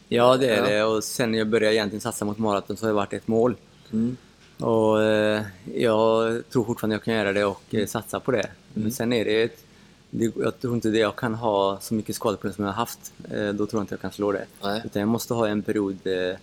Ja, 0.08 0.38
det 0.38 0.50
är 0.50 0.58
Ja. 0.58 0.70
det. 0.70 0.84
Och 0.84 1.04
sen 1.04 1.32
när 1.32 1.38
jag 1.38 1.48
började 1.48 1.76
egentligen 1.76 2.02
satsa 2.02 2.26
mot 2.26 2.38
maraton 2.38 2.78
så 2.78 2.86
har 2.86 2.88
det 2.88 2.94
varit 2.94 3.14
ett 3.14 3.28
mål. 3.28 3.56
Mm. 3.94 4.18
Och 4.62 5.04
eh, 5.04 5.44
jag 5.76 6.42
tror 6.50 6.66
fortfarande 6.66 6.96
jag 6.96 7.04
kan 7.04 7.14
göra 7.14 7.34
det 7.34 7.46
och 7.46 7.76
eh, 7.76 7.86
satsa 7.86 8.20
på 8.20 8.32
det. 8.32 8.48
Men 8.74 8.92
sen 8.92 9.14
är 9.14 9.26
det, 9.26 9.44
ett, 9.44 9.64
det... 10.10 10.32
Jag 10.40 10.60
tror 10.60 10.76
inte 10.76 10.90
det 10.90 11.00
jag 11.00 11.16
kan 11.16 11.36
ha 11.36 11.78
så 11.82 11.94
mycket 11.94 12.16
skadeproblem 12.16 12.54
som 12.54 12.66
jag 12.66 12.72
har 12.72 12.78
haft. 12.78 13.14
Eh, 13.32 13.50
då 13.50 13.66
tror 13.66 13.80
jag 13.80 13.84
inte 13.84 13.94
jag 13.94 14.02
kan 14.02 14.12
slå 14.12 14.32
det. 14.32 14.46
Nej. 14.64 14.82
Utan 14.86 15.00
jag 15.00 15.10
måste 15.10 15.34
ha 15.34 15.48
en 15.48 15.62
period 15.62 15.98
eh, 16.08 16.36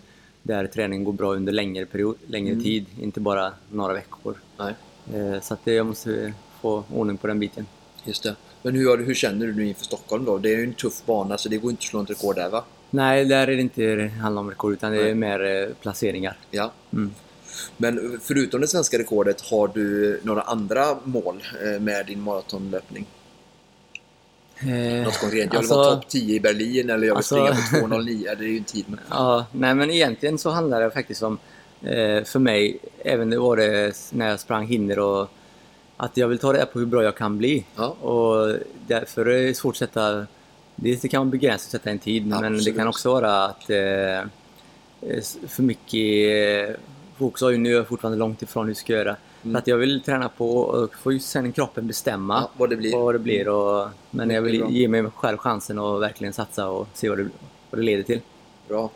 där 0.42 0.66
träningen 0.66 1.04
går 1.04 1.12
bra 1.12 1.34
under 1.34 1.52
längre, 1.52 1.87
period, 1.87 2.16
längre 2.26 2.60
tid. 2.60 2.87
Inte 3.00 3.20
bara 3.20 3.52
några 3.70 3.94
veckor. 3.94 4.34
Nej, 4.58 4.75
Eh, 5.14 5.40
så 5.40 5.54
att 5.54 5.64
det, 5.64 5.72
jag 5.72 5.87
måste 5.87 6.32
få 6.60 6.84
ordning 6.94 7.16
på 7.16 7.26
den 7.26 7.38
biten. 7.38 7.66
just 8.04 8.22
det. 8.22 8.37
Men 8.62 8.75
hur, 8.75 8.96
hur 9.04 9.14
känner 9.14 9.46
du 9.46 9.54
nu 9.54 9.66
inför 9.66 9.84
Stockholm 9.84 10.25
då? 10.25 10.38
Det 10.38 10.54
är 10.54 10.56
ju 10.58 10.64
en 10.64 10.75
tuff 10.75 11.02
bana 11.06 11.38
så 11.38 11.48
det 11.48 11.56
går 11.58 11.70
inte 11.70 11.80
att 11.80 11.84
slå 11.84 12.02
ett 12.02 12.10
rekord 12.10 12.37
där 12.37 12.48
va? 12.50 12.64
Nej, 12.90 13.25
där 13.25 13.48
är 13.48 13.56
det 13.56 13.60
inte 13.62 14.10
handlar 14.20 14.40
om 14.40 14.50
rekord 14.50 14.72
utan 14.72 14.92
det 14.92 14.98
Nej. 14.98 15.10
är 15.10 15.14
mer 15.14 15.44
eh, 15.44 15.75
placeringar. 15.82 16.37
Ja. 16.50 16.72
Mm. 16.92 17.10
Men 17.76 18.21
förutom 18.23 18.61
det 18.61 18.69
svenska 18.69 18.99
rekordet, 18.99 19.40
har 19.40 19.69
du 19.75 20.21
några 20.23 20.40
andra 20.43 20.97
mål 21.05 21.43
eh, 21.64 21.81
med 21.81 22.07
din 22.07 22.21
maratonlöpning? 22.21 23.07
Eh, 24.61 25.05
Något 25.05 25.21
konkret? 25.21 25.38
Jag 25.45 25.50
vill 25.50 25.57
alltså- 25.59 25.75
vara 25.75 25.95
topp 25.95 26.09
10 26.09 26.35
i 26.37 26.40
Berlin 26.40 26.90
eller 26.90 27.07
jag 27.07 27.14
vill 27.14 27.17
alltså- 27.17 27.35
springa 27.47 27.88
på 27.88 27.95
2.09. 27.97 28.23
Ja, 28.26 28.35
Det 28.35 28.45
är 28.45 28.49
ju 28.49 28.59
en 28.59 28.64
tid. 28.64 28.85
Men... 28.88 29.00
Ja, 29.11 29.47
nej 29.52 29.75
men 29.75 29.90
egentligen 29.90 30.38
så 30.38 30.50
handlar 30.50 30.81
det 30.81 30.90
faktiskt 30.90 31.23
om, 31.23 31.38
eh, 31.83 32.25
för 32.25 32.38
mig, 32.38 32.78
även 33.05 33.31
det 33.31 33.38
var 33.38 33.57
det 33.57 33.97
när 34.12 34.28
jag 34.28 34.40
sprang 34.40 34.67
hinder 34.67 34.99
och 34.99 35.31
att 35.97 36.17
jag 36.17 36.28
vill 36.28 36.38
ta 36.38 36.52
reda 36.52 36.67
på 36.67 36.78
hur 36.78 36.87
bra 36.87 37.02
jag 37.02 37.17
kan 37.17 37.38
bli. 37.38 37.64
Ja. 37.76 37.87
Och 37.87 38.57
därför 38.87 39.26
är 39.26 39.47
det 39.47 39.55
svårt 39.55 39.75
att 39.75 39.78
sätta, 39.78 40.26
det 40.76 41.09
kan 41.09 41.21
vara 41.21 41.31
begränsat 41.31 41.67
att 41.67 41.71
sätta 41.71 41.90
en 41.90 41.99
tid, 41.99 42.26
men 42.26 42.43
det 42.43 42.49
Absolut. 42.49 42.76
kan 42.78 42.88
också 42.88 43.12
vara 43.12 43.45
att 43.45 43.71
eh, 43.71 44.25
för 45.49 45.62
mycket 45.62 46.76
fokus 47.18 47.42
har 47.42 47.50
ju 47.50 47.58
nu 47.58 47.72
är 47.72 47.76
jag 47.76 47.88
fortfarande 47.88 48.18
långt 48.18 48.42
ifrån 48.42 48.64
hur 48.64 48.70
jag 48.70 48.76
ska 48.76 48.92
göra. 48.92 49.16
Så 49.42 49.58
att 49.58 49.66
jag 49.66 49.76
vill 49.76 50.00
träna 50.02 50.28
på 50.28 50.58
och 50.58 50.94
få 50.94 51.12
ju 51.12 51.20
sen 51.20 51.52
kroppen 51.52 51.87
bestämma 51.87 52.34
Ja, 52.40 52.50
vad 52.56 52.70
det 52.70 52.76
blir. 52.76 52.96
vad 52.96 53.14
det 53.14 53.18
blir. 53.18 53.48
Och, 53.48 53.88
men 54.10 54.30
jag 54.30 54.42
vill 54.42 54.60
bra. 54.60 54.70
ge 54.70 54.88
mig 54.88 55.04
själv 55.16 55.37
chansen 55.38 55.78
att 55.78 56.00
verkligen 56.00 56.32
satsa 56.32 56.68
och 56.68 56.88
se 56.94 57.08
vad 57.08 57.18
det, 57.18 57.28
vad 57.70 57.80
det 57.80 57.84
leder 57.84 58.02
till. 58.02 58.20
Bra. 58.68 58.90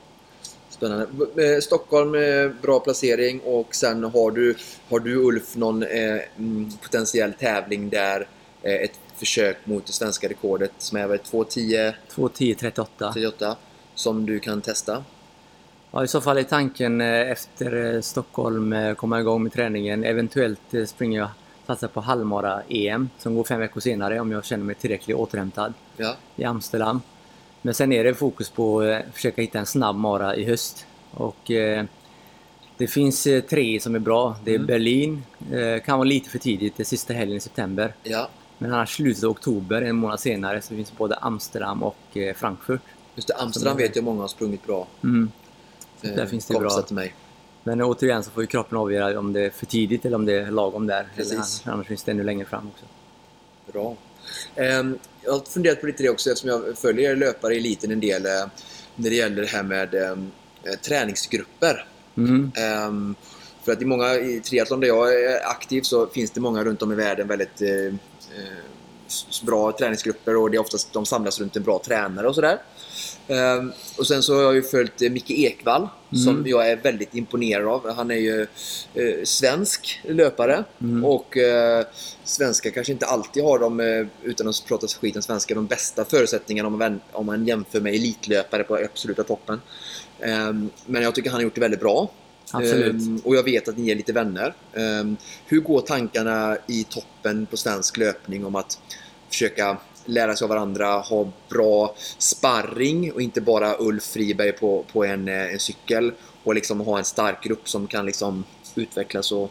Spännande. 0.69 1.63
Stockholm, 1.63 2.15
eh, 2.15 2.51
bra 2.63 2.81
placering 2.81 3.41
och 3.45 3.75
sen 3.75 4.05
har 4.05 4.31
du, 4.31 4.55
har 4.89 4.99
du 5.01 5.17
Ulf 5.17 5.57
någon 5.57 5.83
eh, 5.83 6.19
mm, 6.39 6.71
potentiell 6.83 7.33
tävling 7.33 7.91
där 7.91 8.27
eh, 8.63 8.73
ett 8.75 8.99
försök 9.17 9.57
mot 9.65 9.87
det 9.87 9.93
svenska 9.93 10.29
rekordet 10.29 10.73
som 10.79 10.99
är 10.99 11.07
väl 11.07 11.19
2.10 11.19 11.93
2.10.38. 12.15 13.13
38 13.13 13.57
som 13.95 14.27
du 14.27 14.39
kan 14.41 14.61
testa? 14.61 15.05
Ja, 15.93 16.05
I 16.05 16.09
så 16.09 16.21
fall 16.21 16.39
är 16.39 16.43
tanken 16.43 17.01
eh, 17.01 17.31
efter 17.31 17.95
eh, 17.95 18.01
Stockholm 18.01 18.73
eh, 18.73 18.95
komma 18.95 19.21
igång 19.21 19.43
med 19.43 19.53
träningen. 19.53 20.05
Eventuellt 20.05 20.61
springer 20.87 21.19
jag 21.19 21.29
satsa 21.67 21.89
på 21.89 22.01
halvmara-EM 22.01 23.09
som 23.19 23.35
går 23.35 23.45
fem 23.45 23.61
veckor 23.61 23.81
senare 23.81 24.21
om 24.21 24.33
jag 24.33 24.45
känner 24.45 24.65
mig 24.65 24.75
tillräckligt 24.75 25.17
återhämtad 25.17 25.73
Ja. 25.97 26.17
i 26.37 26.45
Amsterdam. 26.45 27.01
Men 27.63 27.75
sen 27.75 27.93
är 27.93 28.05
det 28.05 28.15
fokus 28.15 28.51
på 28.51 28.81
att 28.81 29.15
försöka 29.15 29.43
hitta 29.43 29.59
en 29.59 29.67
snabb 29.67 29.97
mara 29.97 30.37
i 30.37 30.45
höst. 30.45 30.87
Och 31.11 31.51
eh, 31.51 31.85
det 32.77 32.87
finns 32.87 33.23
tre 33.51 33.81
som 33.81 33.95
är 33.95 33.99
bra. 33.99 34.37
Det 34.45 34.51
är 34.51 34.55
Mm. 34.55 34.67
Berlin, 34.67 35.23
eh, 35.53 35.83
kan 35.85 35.99
vara 35.99 36.09
lite 36.09 36.31
för 36.31 36.39
tidigt, 36.39 36.77
det 36.77 36.83
är 36.83 36.85
sista 36.85 37.15
helgen 37.15 37.37
i 37.37 37.41
september. 37.41 37.95
ja. 38.03 38.29
Men 38.59 38.73
annars 38.75 38.97
slutet 38.97 39.25
av 39.25 39.31
oktober, 39.31 39.83
en 39.83 39.97
månad 39.97 40.21
senare, 40.21 40.61
så 40.63 40.75
finns 40.75 40.97
både 40.97 41.17
Amsterdam 41.17 41.83
och 41.83 42.17
eh, 42.17 42.35
Frankfurt. 42.35 42.81
Just 43.15 43.29
det, 43.29 43.35
Amsterdam 43.35 43.77
vet 43.77 43.97
jag 43.97 44.05
många 44.05 44.21
har 44.21 44.29
sprungit 44.29 44.67
bra. 44.67 44.87
Mm. 45.05 45.31
Eh, 46.03 46.15
Där 46.15 46.27
finns 46.27 46.47
det 46.47 46.59
bra. 46.59 46.83
till 46.83 46.95
mig. 46.95 47.15
Men 47.65 47.83
återigen 47.83 48.25
så 48.25 48.31
får 48.31 48.43
ju 48.43 48.47
kroppen 48.47 48.79
avgöra 48.79 49.19
om 49.19 49.33
det 49.33 49.41
är 49.41 49.51
för 49.51 49.67
tidigt 49.67 50.05
eller 50.05 50.17
om 50.17 50.27
det 50.27 50.33
är 50.33 50.51
lagom 50.51 50.87
där. 50.87 51.09
Precis. 51.17 51.63
Eller 51.65 51.75
annars, 51.75 51.87
finns 51.87 52.03
det 52.03 52.11
ännu 52.11 52.23
längre 52.25 52.47
fram 52.47 52.69
också. 52.69 52.85
Bra. 53.73 53.97
Ehm, 54.57 54.99
jag 55.23 55.33
har 55.33 55.41
funderat 55.41 55.81
på 55.81 55.87
lite 55.87 56.03
det 56.03 56.11
också 56.11 56.31
eftersom 56.31 56.51
jag 56.51 56.79
följer 56.79 57.17
löpare 57.17 57.55
i 57.55 57.59
eliten 57.59 57.91
en 57.91 58.01
del 58.01 58.27
eh, 58.27 58.31
när 58.97 59.11
det 59.11 59.17
gäller 59.17 59.43
det 59.43 59.49
här 59.49 59.63
med 59.63 59.95
eh, 59.95 60.17
träningsgrupper. 60.87 61.87
Mm. 62.17 62.53
Ehm, 62.57 63.15
för 63.65 63.73
att 63.73 63.83
i 63.83 63.85
många, 63.85 64.15
i 64.15 64.41
triathlon 64.41 64.81
där 64.81 64.89
jag 64.89 65.15
är 65.15 65.47
aktiv 65.51 65.83
så 65.83 66.07
finns 66.07 66.31
det 66.31 66.41
många 66.41 66.65
runt 66.65 66.83
om 66.83 66.93
i 66.93 66.95
världen 66.95 67.29
väldigt 67.29 67.63
eh, 67.63 67.87
eh, 68.37 68.65
bra 69.43 69.73
träningsgrupper 69.73 70.37
och 70.37 70.51
det 70.51 70.57
är 70.57 70.61
oftast 70.61 70.93
de 70.93 71.07
samlas 71.07 71.41
runt 71.41 71.57
en 71.57 71.63
bra 71.63 71.83
tränare 71.85 72.29
och 72.29 72.35
sådär. 72.35 72.59
Ehm, 73.29 73.73
och 73.99 74.07
sen 74.07 74.23
så 74.23 74.35
har 74.35 74.43
jag 74.43 74.55
ju 74.55 74.63
följt 74.63 75.03
eh, 75.03 75.11
Micke 75.11 75.31
Ekvall 75.31 75.89
som 76.25 76.45
jag 76.47 76.71
är 76.71 76.77
väldigt 76.77 77.15
imponerad 77.15 77.67
av. 77.67 77.95
Han 77.95 78.11
är 78.11 78.15
ju 78.15 78.43
eh, 78.95 79.25
svensk 79.25 80.01
löpare 80.05 80.65
och 81.05 81.37
eh, 81.37 81.87
svenskar 82.25 82.71
kanske 82.71 82.93
inte 82.93 83.07
alltid 83.07 83.43
har 83.45 83.59
de, 83.59 83.81
eh, 83.81 84.07
utan 84.23 84.49
att 84.49 84.65
prata 84.67 84.87
skit 84.87 85.17
om 85.17 85.23
svenskar, 85.23 85.55
de 85.55 85.67
bästa 85.67 86.05
förutsättningarna 86.05 86.67
om 86.67 86.79
man, 86.79 87.01
om 87.13 87.27
man 87.27 87.47
jämför 87.47 87.81
med 87.81 87.95
elitlöpare 87.95 88.65
på 88.65 88.77
absoluta 88.77 89.23
toppen. 89.23 89.61
Ehm, 90.21 90.71
men 90.87 91.03
jag 91.03 91.15
tycker 91.15 91.31
han 91.31 91.39
har 91.39 91.43
gjort 91.43 91.55
det 91.55 91.61
väldigt 91.61 91.81
bra. 91.81 92.11
Ehm, 92.55 93.21
och 93.25 93.37
jag 93.37 93.43
vet 93.43 93.69
att 93.69 93.77
ni 93.77 93.91
är 93.91 93.95
lite 93.95 94.13
vänner. 94.13 94.55
Ehm, 94.75 95.17
hur 95.47 95.61
går 95.61 95.81
tankarna 95.81 96.57
i 96.67 96.85
toppen 96.85 97.47
på 97.47 97.57
svensk 97.57 97.97
löpning 97.97 98.45
om 98.45 98.57
att 98.57 98.79
försöka 99.29 99.77
lära 100.05 100.37
sig 100.37 100.45
av 100.45 100.49
varandra, 100.49 100.87
ha 100.87 101.29
bra 101.49 101.95
sparring 102.19 103.13
och 103.13 103.23
inte 103.23 103.41
bara 103.41 103.77
Ulf 103.79 104.05
Friberg 104.05 104.53
på, 104.53 104.85
på 104.93 105.05
en, 105.05 105.29
eh, 105.29 105.53
en 105.53 105.59
cykel 105.59 106.13
och 106.45 106.55
liksom 106.55 106.81
ha 106.81 106.99
en 106.99 107.05
stark 107.05 107.45
grupp 107.45 107.69
som 107.69 107.87
kan 107.87 108.07
liksom 108.07 108.45
utvecklas 108.75 109.33
och... 109.33 109.51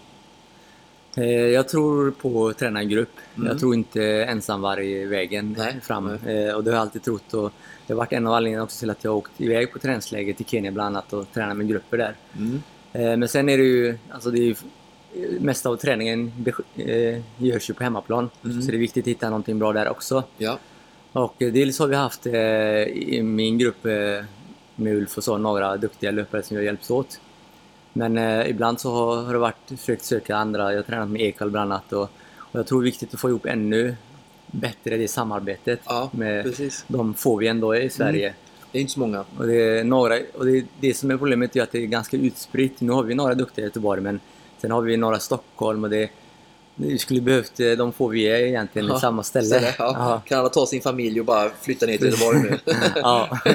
Eh, 1.18 1.26
Jag 1.26 1.70
tror 1.70 2.12
på 2.12 2.48
att 2.48 2.58
träna 2.58 2.84
i 2.84 2.86
grupp. 2.86 3.12
Jag 3.46 3.60
tror 3.60 3.76
inte 3.76 4.04
ensamvarg 4.04 5.06
vägen 5.06 5.46
Mm. 5.46 5.54
Nej, 5.58 5.82
fram. 5.84 6.08
Eh, 6.10 6.54
Och 6.54 6.64
det 6.64 6.70
har 6.72 6.76
jag 6.76 6.82
alltid 6.82 7.04
trott. 7.04 7.34
Och 7.34 7.52
det 7.88 7.94
har 7.94 7.98
varit 7.98 8.14
en 8.14 8.28
av 8.28 8.34
anledningarna 8.34 8.64
också 8.64 8.80
till 8.80 8.90
att 8.90 9.04
jag 9.04 9.12
har 9.12 9.18
åkt 9.18 9.32
iväg 9.42 9.72
på 9.74 9.80
träningsläger 9.80 10.34
till 10.34 10.46
Kenya 10.46 10.72
bland 10.72 10.88
annat 10.96 11.14
och 11.14 11.32
tränat 11.34 11.58
med 11.58 11.68
grupper 11.68 11.98
där. 11.98 12.16
Mm. 12.38 13.20
Men 13.20 13.28
sen 13.28 13.50
är 13.50 13.58
det 13.58 13.64
ju, 13.64 13.98
alltså 14.10 14.32
det 14.32 14.40
är 14.40 14.44
ju 14.44 14.56
mesta 15.40 15.70
av 15.70 15.76
träningen 15.76 16.32
eh, 16.76 17.22
görs 17.38 17.70
ju 17.70 17.74
på 17.74 17.84
hemmaplan. 17.84 18.30
Mm. 18.44 18.62
Så 18.62 18.72
det 18.72 18.78
är 18.78 18.80
viktigt 18.80 19.04
att 19.04 19.08
hitta 19.08 19.30
någonting 19.30 19.60
bra 19.60 19.74
där 19.74 19.90
också. 19.90 20.24
Ja, 20.38 20.60
Och 21.12 21.42
eh, 21.42 21.54
dels 21.54 21.80
har 21.80 21.88
vi 21.88 21.96
haft 21.96 22.26
eh, 22.26 22.34
i 22.84 23.22
min 23.24 23.58
grupp 23.58 23.86
eh, 23.86 24.26
med 24.76 24.96
Ulf 24.96 25.18
och 25.18 25.24
så 25.24 25.38
några 25.38 25.78
duktiga 25.78 26.12
löpare 26.12 26.44
som 26.44 26.58
vi 26.58 26.62
har 26.62 26.66
hjälpts 26.66 26.92
åt. 26.92 27.20
Men 27.94 28.18
eh, 28.18 28.50
ibland 28.50 28.80
så 28.80 28.92
har, 28.92 29.24
har 29.24 29.34
det 29.34 29.40
varit 29.40 29.70
försökt 29.78 30.06
söka 30.06 30.36
andra. 30.36 30.72
Jag 30.72 30.78
har 30.78 30.84
tränat 30.84 31.10
med 31.10 31.22
Ekvall 31.22 31.52
bland 31.52 31.72
annat 31.74 31.94
och, 31.94 32.10
och 32.38 32.60
jag 32.60 32.68
tror 32.68 32.82
det 32.82 32.84
är 32.84 32.92
viktigt 32.92 33.14
att 33.14 33.20
få 33.20 33.30
ihop 33.30 33.46
ännu 33.46 33.96
bättre 34.52 34.98
det 34.98 35.08
samarbetet 35.08 35.80
ja 35.86 36.10
med 36.14 36.44
precis. 36.44 36.86
de 36.88 37.14
få 37.14 37.38
vi 37.38 37.48
ändå 37.48 37.76
i 37.76 37.90
Sverige. 37.90 38.34
Det 38.72 38.78
är 38.78 38.82
inte 38.82 38.94
så 38.94 39.00
många. 39.00 39.26
Och 39.38 39.48
det, 39.48 39.80
är 39.80 39.84
några, 39.84 40.16
och 40.34 40.46
det, 40.46 40.66
det 40.80 40.94
som 40.94 41.12
är 41.12 41.18
problemet 41.18 41.56
är 41.56 41.62
att 41.62 41.72
det 41.72 41.80
är 41.84 41.86
ganska 41.86 42.18
utspritt. 42.18 42.82
Nu 42.82 42.92
har 42.92 43.04
vi 43.04 43.16
några 43.16 43.36
duktiga 43.36 43.64
i 43.64 43.68
Göteborg 43.68 44.02
men 44.02 44.20
sen 44.62 44.72
har 44.72 44.82
vi 44.82 44.98
några 44.98 45.18
i 45.18 45.20
Stockholm 45.20 45.84
och 45.84 45.90
det, 45.90 46.10
vi 46.76 46.98
skulle 46.98 47.22
behövt 47.22 47.60
eh, 47.60 47.72
de 47.72 47.92
få 47.92 48.08
vi 48.08 48.24
är 48.24 48.40
egentligen 48.40 48.96
i 48.96 49.00
samma 49.00 49.24
ställe. 49.24 49.46
Ställe, 49.46 49.76
ja. 49.78 49.96
Ja. 49.98 50.22
Kan 50.26 50.40
alla 50.40 50.50
ta 50.50 50.66
sin 50.66 50.82
familj 50.82 51.20
och 51.20 51.26
bara 51.26 51.50
flytta 51.62 51.86
ner 51.86 51.98
till 51.98 52.08
Göteborg 52.08 52.40
nu? 52.40 52.60
ja. 52.96 53.40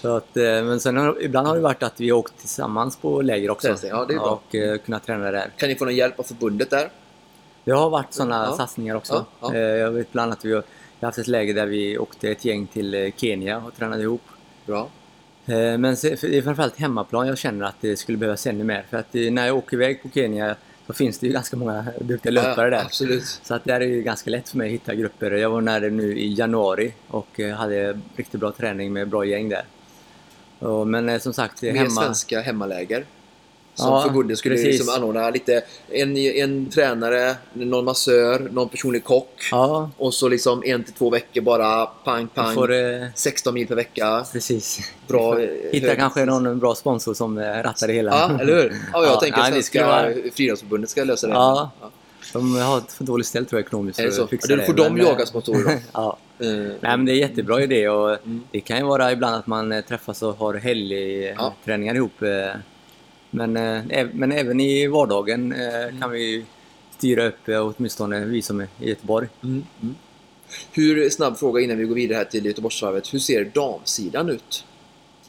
Så 0.00 0.16
att, 0.16 0.36
eh, 0.36 0.42
men 0.42 0.80
sen 0.80 0.96
har, 0.96 1.22
ibland 1.22 1.46
har 1.46 1.54
det 1.54 1.60
varit 1.60 1.82
att 1.82 2.00
vi 2.00 2.10
har 2.10 2.18
åkt 2.18 2.38
tillsammans 2.38 2.96
på 2.96 3.22
läger 3.22 3.50
också. 3.50 3.68
Ja, 3.68 4.04
det 4.04 4.14
är 4.14 4.18
bra. 4.18 4.42
Och 4.46 4.54
eh, 4.54 4.78
kunnat 4.78 5.06
träna 5.06 5.30
där. 5.30 5.50
Kan 5.56 5.68
ni 5.68 5.74
få 5.74 5.84
någon 5.84 5.94
hjälp 5.94 6.18
av 6.18 6.22
förbundet 6.22 6.70
där? 6.70 6.90
Det 7.64 7.70
har 7.70 7.90
varit 7.90 8.12
sådana 8.12 8.46
Ja. 8.50 8.56
satsningar 8.56 8.94
också. 8.94 9.24
Ja, 9.40 9.54
ja. 9.54 9.58
Jag 9.58 9.90
vet 9.90 10.12
bland 10.12 10.28
annat 10.28 10.38
att 10.38 10.44
vi 10.44 10.52
har 10.52 10.62
vi 11.00 11.06
har 11.06 11.08
haft 11.08 11.18
ett 11.18 11.28
läge 11.28 11.52
där 11.52 11.66
vi 11.66 11.98
åkte 11.98 12.30
ett 12.30 12.44
gäng 12.44 12.66
till 12.66 13.12
Kenya 13.16 13.62
och 13.66 13.76
tränade 13.76 14.02
ihop. 14.02 14.22
Bra. 14.66 14.88
Eh, 15.46 15.78
Men 15.78 15.82
det 16.02 16.22
är 16.24 16.42
framförallt 16.42 16.76
hemmaplan 16.76 17.26
jag 17.26 17.38
känner 17.38 17.66
att 17.66 17.76
det 17.80 17.96
skulle 17.96 18.18
behövas 18.18 18.46
ännu 18.46 18.64
mer. 18.64 18.84
För 18.90 18.96
att 18.96 19.14
eh, 19.14 19.32
när 19.32 19.46
jag 19.46 19.56
åker 19.56 19.76
iväg 19.76 20.02
på 20.02 20.08
Kenya 20.14 20.56
så 20.86 20.92
finns 20.92 21.18
det 21.18 21.26
ju 21.26 21.32
ganska 21.38 21.56
många 21.56 21.86
duktiga 22.00 22.32
löpare 22.32 22.66
Ja, 22.66 22.70
där. 22.76 22.84
Absolut. 22.84 23.40
Så 23.42 23.54
att 23.54 23.64
där 23.64 23.80
är 23.80 23.88
det 23.88 24.02
ganska 24.02 24.30
lätt 24.30 24.48
för 24.48 24.58
mig 24.58 24.66
att 24.66 24.72
hitta 24.74 24.94
grupper. 24.94 25.30
Jag 25.30 25.50
var 25.50 25.60
nära 25.60 25.80
nu 25.88 26.18
i 26.18 26.34
januari 26.34 26.92
och 27.08 27.40
eh, 27.40 27.54
hade 27.54 28.00
riktigt 28.16 28.40
bra 28.40 28.52
träning 28.52 28.92
med 28.92 29.08
bra 29.08 29.24
gäng 29.24 29.48
där. 29.48 29.64
Men 30.84 31.20
som 31.20 31.32
sagt, 31.32 31.62
eh, 31.62 31.72
Mer 31.72 31.80
hemma... 31.80 31.90
svenska 32.02 32.40
hemmaläger. 32.40 33.04
Som 33.74 33.88
Ja, 33.92 34.02
förbundet 34.02 34.38
skulle 34.38 34.54
precis. 34.54 34.78
liksom 34.78 34.94
anordna 34.94 35.30
lite. 35.30 35.62
En, 35.90 36.16
en 36.16 36.70
tränare, 36.70 37.34
någon 37.52 37.84
massör, 37.84 38.48
någon 38.52 38.68
personlig 38.68 39.04
kock. 39.04 39.48
Ja, 39.50 39.90
Och 39.96 40.14
så 40.14 40.28
liksom 40.28 40.62
en 40.66 40.84
till 40.84 40.94
två 40.94 41.10
veckor 41.10 41.40
bara 41.40 41.86
pang 41.86 42.28
pang. 42.28 42.54
får... 42.54 42.72
eh, 42.72 43.06
16 43.14 43.54
mil 43.54 43.66
per 43.66 43.74
vecka. 43.74 44.24
Precis. 44.32 44.80
Bra, 45.08 45.40
eh, 45.40 45.48
Hitta 45.72 45.86
hög- 45.86 45.98
kanske 45.98 46.24
någon 46.24 46.58
bra 46.58 46.74
sponsor 46.74 47.14
som 47.14 47.38
eh, 47.38 47.42
rattar 47.42 47.86
det 47.86 47.92
hela. 47.92 48.10
Ja, 48.10 48.40
eller 48.40 48.54
hur? 48.54 48.74
Ja, 48.92 49.02
jag 49.02 49.04
Ja, 49.12 49.20
tänker 49.20 49.40
att 49.40 49.48
Svenska 49.52 49.86
vara- 49.86 50.12
Friidrottsförbundet 50.34 50.90
ska 50.90 51.04
lösa 51.04 51.26
det. 51.26 51.32
Ja. 51.32 51.70
De 52.32 52.56
har 52.56 52.78
ett 52.78 52.92
för 52.92 53.04
dåligt 53.04 53.26
ställt 53.26 53.48
tror 53.48 53.60
jag 53.60 53.66
ekonomiskt. 53.66 53.98
Är 53.98 54.04
det 54.04 54.10
för 54.10 54.16
så? 54.16 54.26
fixa 54.26 54.46
Ja, 54.52 54.56
då 54.56 54.60
det, 54.60 54.66
får 54.66 54.74
de 54.74 54.92
men, 54.94 55.00
eh, 55.00 55.08
jaga 55.08 55.26
sponsorer 55.26 55.64
då. 55.64 55.70
ja. 55.92 56.16
Eh, 56.38 56.46
Nej 56.46 56.76
men 56.80 57.04
det 57.04 57.12
är 57.12 57.14
en 57.14 57.18
jättebra 57.20 57.62
idé 57.62 57.88
och 57.88 58.10
Mm. 58.10 58.42
det 58.50 58.60
kan 58.60 58.78
ju 58.78 58.84
vara 58.84 59.12
ibland 59.12 59.36
att 59.36 59.46
man 59.46 59.72
eh, 59.72 59.80
träffas 59.84 60.22
och 60.22 60.36
har 60.38 60.54
helgträningar 60.54 61.94
ihop. 61.94 62.12
Men, 63.34 63.56
äv- 63.56 64.10
men 64.14 64.32
även 64.32 64.60
i 64.60 64.86
vardagen 64.86 65.52
Mm. 65.52 66.00
kan 66.00 66.10
vi 66.10 66.44
styra 66.98 67.26
upp, 67.26 67.48
eh, 67.48 67.66
åtminstone 67.76 68.24
vi 68.24 68.42
som 68.42 68.60
är 68.60 68.68
i 68.80 68.88
Göteborg. 68.88 69.28
Mm, 69.42 69.62
mm. 69.82 69.94
Hur, 70.72 71.10
snabb 71.10 71.36
fråga 71.38 71.60
innan 71.60 71.78
vi 71.78 71.84
går 71.84 71.94
vidare 71.94 72.16
här 72.16 72.24
till 72.24 72.46
Göteborgsvarvet. 72.46 73.14
Hur 73.14 73.18
ser 73.18 73.44
damsidan 73.44 74.28
ut? 74.28 74.64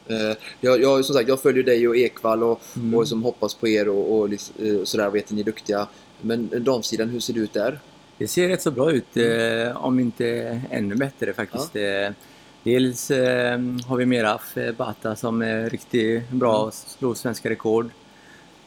Eh, 0.07 0.37
jag, 0.61 0.81
jag, 0.81 1.05
som 1.05 1.15
sagt, 1.15 1.29
jag 1.29 1.41
följer 1.41 1.63
dig 1.63 1.87
och 1.87 1.97
Ekvall 1.97 2.43
och, 2.43 2.61
Mm. 2.75 2.95
och 2.95 3.07
som 3.07 3.23
hoppas 3.23 3.53
på 3.53 3.67
er 3.67 3.89
och, 3.89 4.19
och 4.19 4.29
eh, 4.33 4.83
sådär, 4.83 5.09
vet 5.09 5.25
att 5.25 5.31
ni 5.31 5.39
är 5.41 5.45
duktiga. 5.45 5.87
Men 6.21 6.49
damsidan, 6.63 7.09
hur 7.09 7.19
ser 7.19 7.33
det 7.33 7.39
ut 7.39 7.53
där? 7.53 7.79
Det 8.17 8.27
ser 8.27 8.47
rätt 8.47 8.61
så 8.61 8.71
bra 8.71 8.91
ut, 8.91 9.17
eh, 9.17 9.77
om 9.85 9.99
inte 9.99 10.61
ännu 10.71 10.95
bättre 10.95 11.33
faktiskt. 11.33 11.75
Eh, 11.75 12.09
dels 12.65 13.11
eh, 13.11 13.59
har 13.87 13.97
vi 13.97 14.05
Meraf 14.05 14.57
eh, 14.57 14.71
Bata 14.75 15.15
som 15.15 15.41
är 15.41 15.69
riktigt 15.69 16.29
bra 16.29 16.57
och 16.57 16.73
slår 16.73 17.15
svenska 17.15 17.49
rekord. 17.49 17.89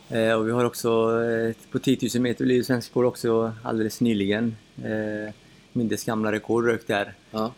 Eh, 0.08 0.32
och 0.32 0.46
vi 0.48 0.52
har 0.52 0.64
också 0.64 0.88
eh, 1.24 1.54
på 1.72 1.78
10 1.78 1.98
000 2.14 2.22
meter 2.22 2.44
blev 2.44 2.58
det 2.58 2.64
svensk 2.64 2.88
rekord 2.90 3.04
också 3.04 3.52
alldeles 3.62 4.00
nyligen. 4.00 4.56
Eh, 4.84 5.32
Mindes 5.72 6.04
gamla 6.04 6.32
rekord 6.32 6.64
rök 6.66 6.86
där. 6.86 7.14
Ja. 7.30 7.52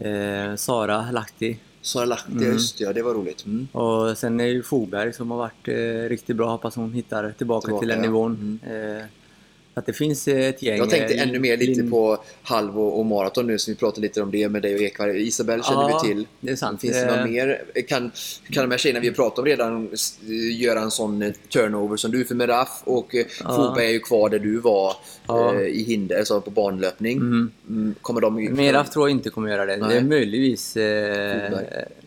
Eh, 0.00 0.54
Sara 0.56 1.10
Lahti. 1.10 1.58
Sara 1.82 2.04
Lahti, 2.04 2.32
Mm. 2.32 2.52
just 2.52 2.78
det, 2.78 2.84
ja, 2.84 2.92
det 2.92 3.02
var 3.02 3.14
roligt. 3.14 3.46
Mm. 3.46 3.68
Och 3.72 4.18
sen 4.18 4.40
är 4.40 4.44
ju 4.46 4.62
Fogberg 4.62 5.12
som 5.12 5.30
har 5.30 5.38
varit 5.38 5.68
eh, 5.68 6.08
riktigt 6.08 6.36
bra. 6.36 6.50
Hoppas 6.50 6.76
hon 6.76 6.92
hittar 6.92 7.32
tillbaka, 7.38 7.64
Tillbaka, 7.66 7.80
till 7.80 7.88
den 7.88 7.98
ja. 7.98 8.02
nivån. 8.02 8.60
Eh, 8.66 9.04
att 9.74 9.86
det 9.86 9.92
finns 9.92 10.28
eh, 10.28 10.48
ett 10.48 10.62
gäng. 10.62 10.78
Jag 10.78 10.90
tänkte 10.90 11.14
eh, 11.14 11.22
ännu 11.22 11.38
mer 11.38 11.56
lite 11.56 11.82
på 11.82 12.18
halv 12.42 12.78
och, 12.78 13.06
maraton 13.06 13.46
nu, 13.46 13.58
så 13.58 13.70
vi 13.70 13.74
pratade 13.76 14.00
lite 14.00 14.22
om 14.22 14.30
det 14.30 14.48
med 14.48 14.62
dig 14.62 14.74
och 14.74 14.80
Ekvall. 14.80 15.10
Isabel 15.16 15.62
känner 15.62 15.90
Ja, 15.90 16.00
vi 16.02 16.08
till. 16.08 16.26
det 16.40 16.52
är 16.52 16.56
sant. 16.56 16.80
Finns 16.80 16.92
det 16.92 17.04
Eh, 17.10 17.16
något 17.20 17.30
mer? 17.30 17.62
Kan, 17.88 18.10
kan 18.50 18.64
de 18.64 18.70
här 18.70 18.78
tjejerna 18.78 19.00
vi 19.00 19.10
pratat 19.10 19.38
om 19.38 19.44
redan 19.44 19.88
göra 20.58 20.80
en 20.80 20.90
sån 20.90 21.22
eh, 21.22 21.32
turnover 21.52 21.96
som 21.96 22.10
du 22.10 22.24
för 22.24 22.34
Meraf 22.34 22.82
och 22.84 23.14
eh, 23.14 23.26
Ja. 23.44 23.56
Fogberg 23.56 23.86
är 23.86 23.90
ju 23.92 24.00
kvar 24.00 24.28
där 24.30 24.38
du 24.38 24.58
var 24.58 24.92
Ja. 25.26 25.54
eh, 25.54 25.60
i 25.60 25.82
hinder, 25.82 26.18
alltså 26.18 26.40
på 26.40 26.50
banlöpning. 26.50 27.18
Mhm. 27.18 27.50
Mm, 27.68 27.94
kommer 28.02 28.20
de... 28.20 28.44
Meraf 28.44 28.90
tror 28.90 29.08
jag 29.08 29.16
inte 29.16 29.30
kommer 29.30 29.48
göra 29.50 29.66
det. 29.66 29.76
Nej. 29.76 29.88
Det 29.88 29.96
är 29.96 30.02
möjligtvis... 30.04 30.76
Eh, 30.76 31.52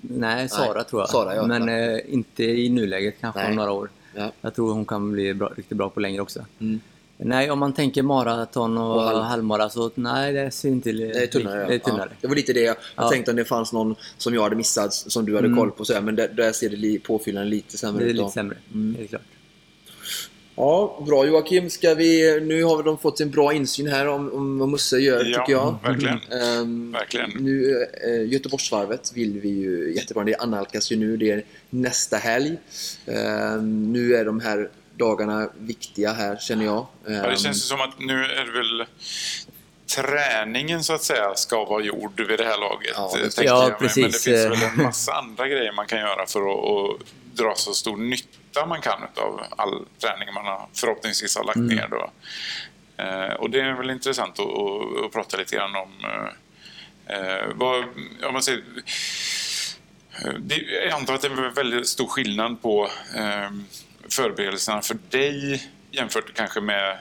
nej, 0.01 0.49
Sara 0.49 0.73
Nej, 0.73 0.83
tror 0.85 1.01
jag. 1.01 1.09
Sara, 1.09 1.35
ja. 1.35 1.47
Men 1.47 1.69
eh, 1.69 1.99
inte 2.09 2.43
i 2.43 2.69
nuläget, 2.69 3.15
kanske 3.21 3.39
Nej. 3.41 3.49
om 3.49 3.55
några 3.55 3.71
år. 3.71 3.89
Ja. 4.15 4.31
Jag 4.41 4.55
tror 4.55 4.73
hon 4.73 4.85
kan 4.85 5.11
bli 5.11 5.33
bra, 5.33 5.53
riktigt 5.57 5.77
bra 5.77 5.89
på 5.89 5.99
längre 5.99 6.21
också. 6.21 6.45
Mm. 6.59 6.79
Nej, 7.19 7.51
om 7.51 7.59
man 7.59 7.73
tänker 7.73 8.01
maraton 8.03 8.77
och, 8.77 8.95
Och 8.95 9.01
halv- 9.01 9.21
halvmara 9.23 9.69
så 9.69 9.91
nej, 9.95 10.33
det 10.33 10.51
ser 10.51 10.69
inte... 10.69 10.91
Det 10.91 11.23
är 11.23 11.27
tunnare. 11.27 11.65
Det 11.67 11.73
är 11.75 11.79
tunnare. 11.79 12.07
Ja. 12.11 12.15
Det 12.21 12.27
var 12.27 12.35
lite 12.35 12.53
det 12.53 12.61
jag 12.61 12.75
Ja. 12.95 13.09
tänkte 13.09 13.31
om 13.31 13.37
det 13.37 13.45
fanns 13.45 13.73
någon 13.73 13.95
som 14.17 14.33
jag 14.33 14.41
hade 14.43 14.55
missat 14.55 14.93
som 14.93 15.25
du 15.25 15.35
hade 15.35 15.47
Mm. 15.47 15.57
koll 15.59 15.71
på. 15.71 15.85
Så 15.85 15.93
här, 15.93 16.01
men 16.01 16.15
där, 16.15 16.27
där 16.27 16.51
ser 16.51 16.69
det 16.69 16.75
li, 16.75 16.99
påfyllnaden 16.99 17.49
lite 17.49 17.77
sämre 17.77 18.03
Det 18.03 18.09
är 18.09 18.13
ut. 18.13 18.17
då. 18.17 18.23
lite 18.23 18.33
sämre, 18.33 18.57
Mm. 18.73 18.95
helt 18.95 19.09
klart. 19.09 19.21
Ja, 20.55 21.03
bra 21.07 21.25
Joakim. 21.27 21.69
Ska 21.69 21.93
vi, 21.95 22.39
nu 22.41 22.63
har 22.63 22.83
de 22.83 22.97
fått 22.97 23.19
en 23.19 23.31
bra 23.31 23.53
insyn 23.53 23.87
här 23.87 24.07
om, 24.07 24.31
om 24.33 24.59
vad 24.59 24.69
Musse 24.69 24.97
gör, 24.97 25.25
Ja, 25.25 25.39
tycker 25.39 25.51
jag. 25.53 25.75
verkligen. 25.83 26.17
Ehm, 26.41 26.91
Verkligen. 26.91 27.29
Nu, 27.39 27.85
eh, 28.07 28.31
Göteborgsvarvet 28.33 29.11
vill 29.15 29.39
vi 29.39 29.49
ju 29.49 29.93
jättebra. 29.95 30.23
Det 30.23 30.35
annalkas 30.35 30.91
ju 30.91 30.95
nu. 30.95 31.17
Det 31.17 31.31
är 31.31 31.43
nästa 31.69 32.17
helg. 32.17 32.57
Ehm, 33.05 33.93
nu 33.93 34.15
är 34.15 34.25
de 34.25 34.39
här 34.39 34.69
dagarna 34.97 35.49
viktiga 35.57 36.13
här, 36.13 36.37
känner 36.37 36.65
jag. 36.65 36.87
Ja, 37.05 37.09
det 37.11 37.17
Ehm, 37.27 37.35
känns 37.35 37.57
ju 37.57 37.61
som 37.61 37.81
att 37.81 37.99
nu 37.99 38.23
är 38.25 38.45
det 38.45 38.51
väl 38.51 38.85
träningen 39.95 40.83
så 40.83 40.93
att 40.93 41.03
säga 41.03 41.35
ska 41.35 41.65
vara 41.65 41.83
gjord 41.83 42.19
vid 42.21 42.39
det 42.39 42.45
här 42.45 42.57
laget. 42.59 42.91
Ja, 42.95 43.11
eh, 43.17 43.23
det- 43.23 43.29
tänker 43.31 43.51
ja. 43.53 43.67
Men 43.79 43.87
det 43.87 43.93
finns 43.93 44.27
väl 44.27 44.53
en 44.63 44.77
massa 44.83 45.13
andra 45.13 45.47
grejer 45.47 45.71
man 45.71 45.87
kan 45.87 45.99
göra 45.99 46.25
för 46.25 46.39
att, 46.41 47.01
att 47.01 47.07
dra 47.37 47.53
så 47.55 47.73
stor 47.73 47.97
nytta 47.97 48.65
man 48.65 48.81
kan 48.81 49.01
av 49.15 49.41
all 49.57 49.85
träning 50.01 50.33
man 50.33 50.45
har, 50.45 50.67
förhoppningsvis 50.73 51.35
har 51.37 51.43
lagt 51.43 51.55
Mm. 51.57 51.75
ner. 51.75 51.87
Då. 51.87 52.11
Eh, 53.03 53.33
och 53.33 53.49
det 53.49 53.59
är 53.61 53.73
väl 53.73 53.89
intressant 53.89 54.39
att, 54.39 54.45
att, 54.45 55.05
att 55.05 55.11
prata 55.13 55.37
lite 55.37 55.55
grann 55.55 55.75
om 55.75 55.91
eh, 56.05 57.17
eh, 57.17 57.45
vad, 57.55 57.83
om 58.27 58.33
man 58.33 58.41
säger, 58.43 58.63
eh, 60.25 60.31
det, 60.39 60.55
jag 60.55 60.91
antar 60.91 61.13
att 61.13 61.21
det 61.21 61.27
är 61.27 61.55
väldigt 61.55 61.87
stor 61.87 62.07
skillnad 62.07 62.61
på 62.61 62.89
eh, 63.15 63.49
förberedelserna 64.09 64.81
för 64.81 64.97
dig 65.09 65.63
jämfört 65.91 66.33
kanske 66.33 66.61
med 66.61 66.97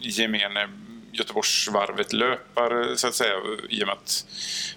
gemene 0.00 0.68
Göteborgsvarvet-löpare 1.12 2.96
så 2.96 3.08
att 3.08 3.14
säga 3.14 3.34
i 3.68 3.82
och 3.82 3.86
med 3.86 3.96
att 3.96 4.26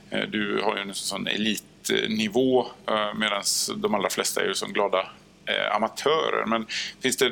eh, 0.10 0.29
du 0.29 0.62
har 0.62 0.75
ju 0.75 0.82
en 0.82 0.93
sån 0.93 1.27
elitnivå 1.27 2.67
eh, 2.88 3.13
medan 3.15 3.43
de 3.75 3.95
allra 3.95 4.10
flesta 4.10 4.41
är 4.41 4.47
ju 4.47 4.53
som 4.53 4.73
glada 4.73 4.99
eh, 5.45 5.75
amatörer. 5.75 6.45
Men 6.45 6.65
finns 7.01 7.17
det, 7.17 7.32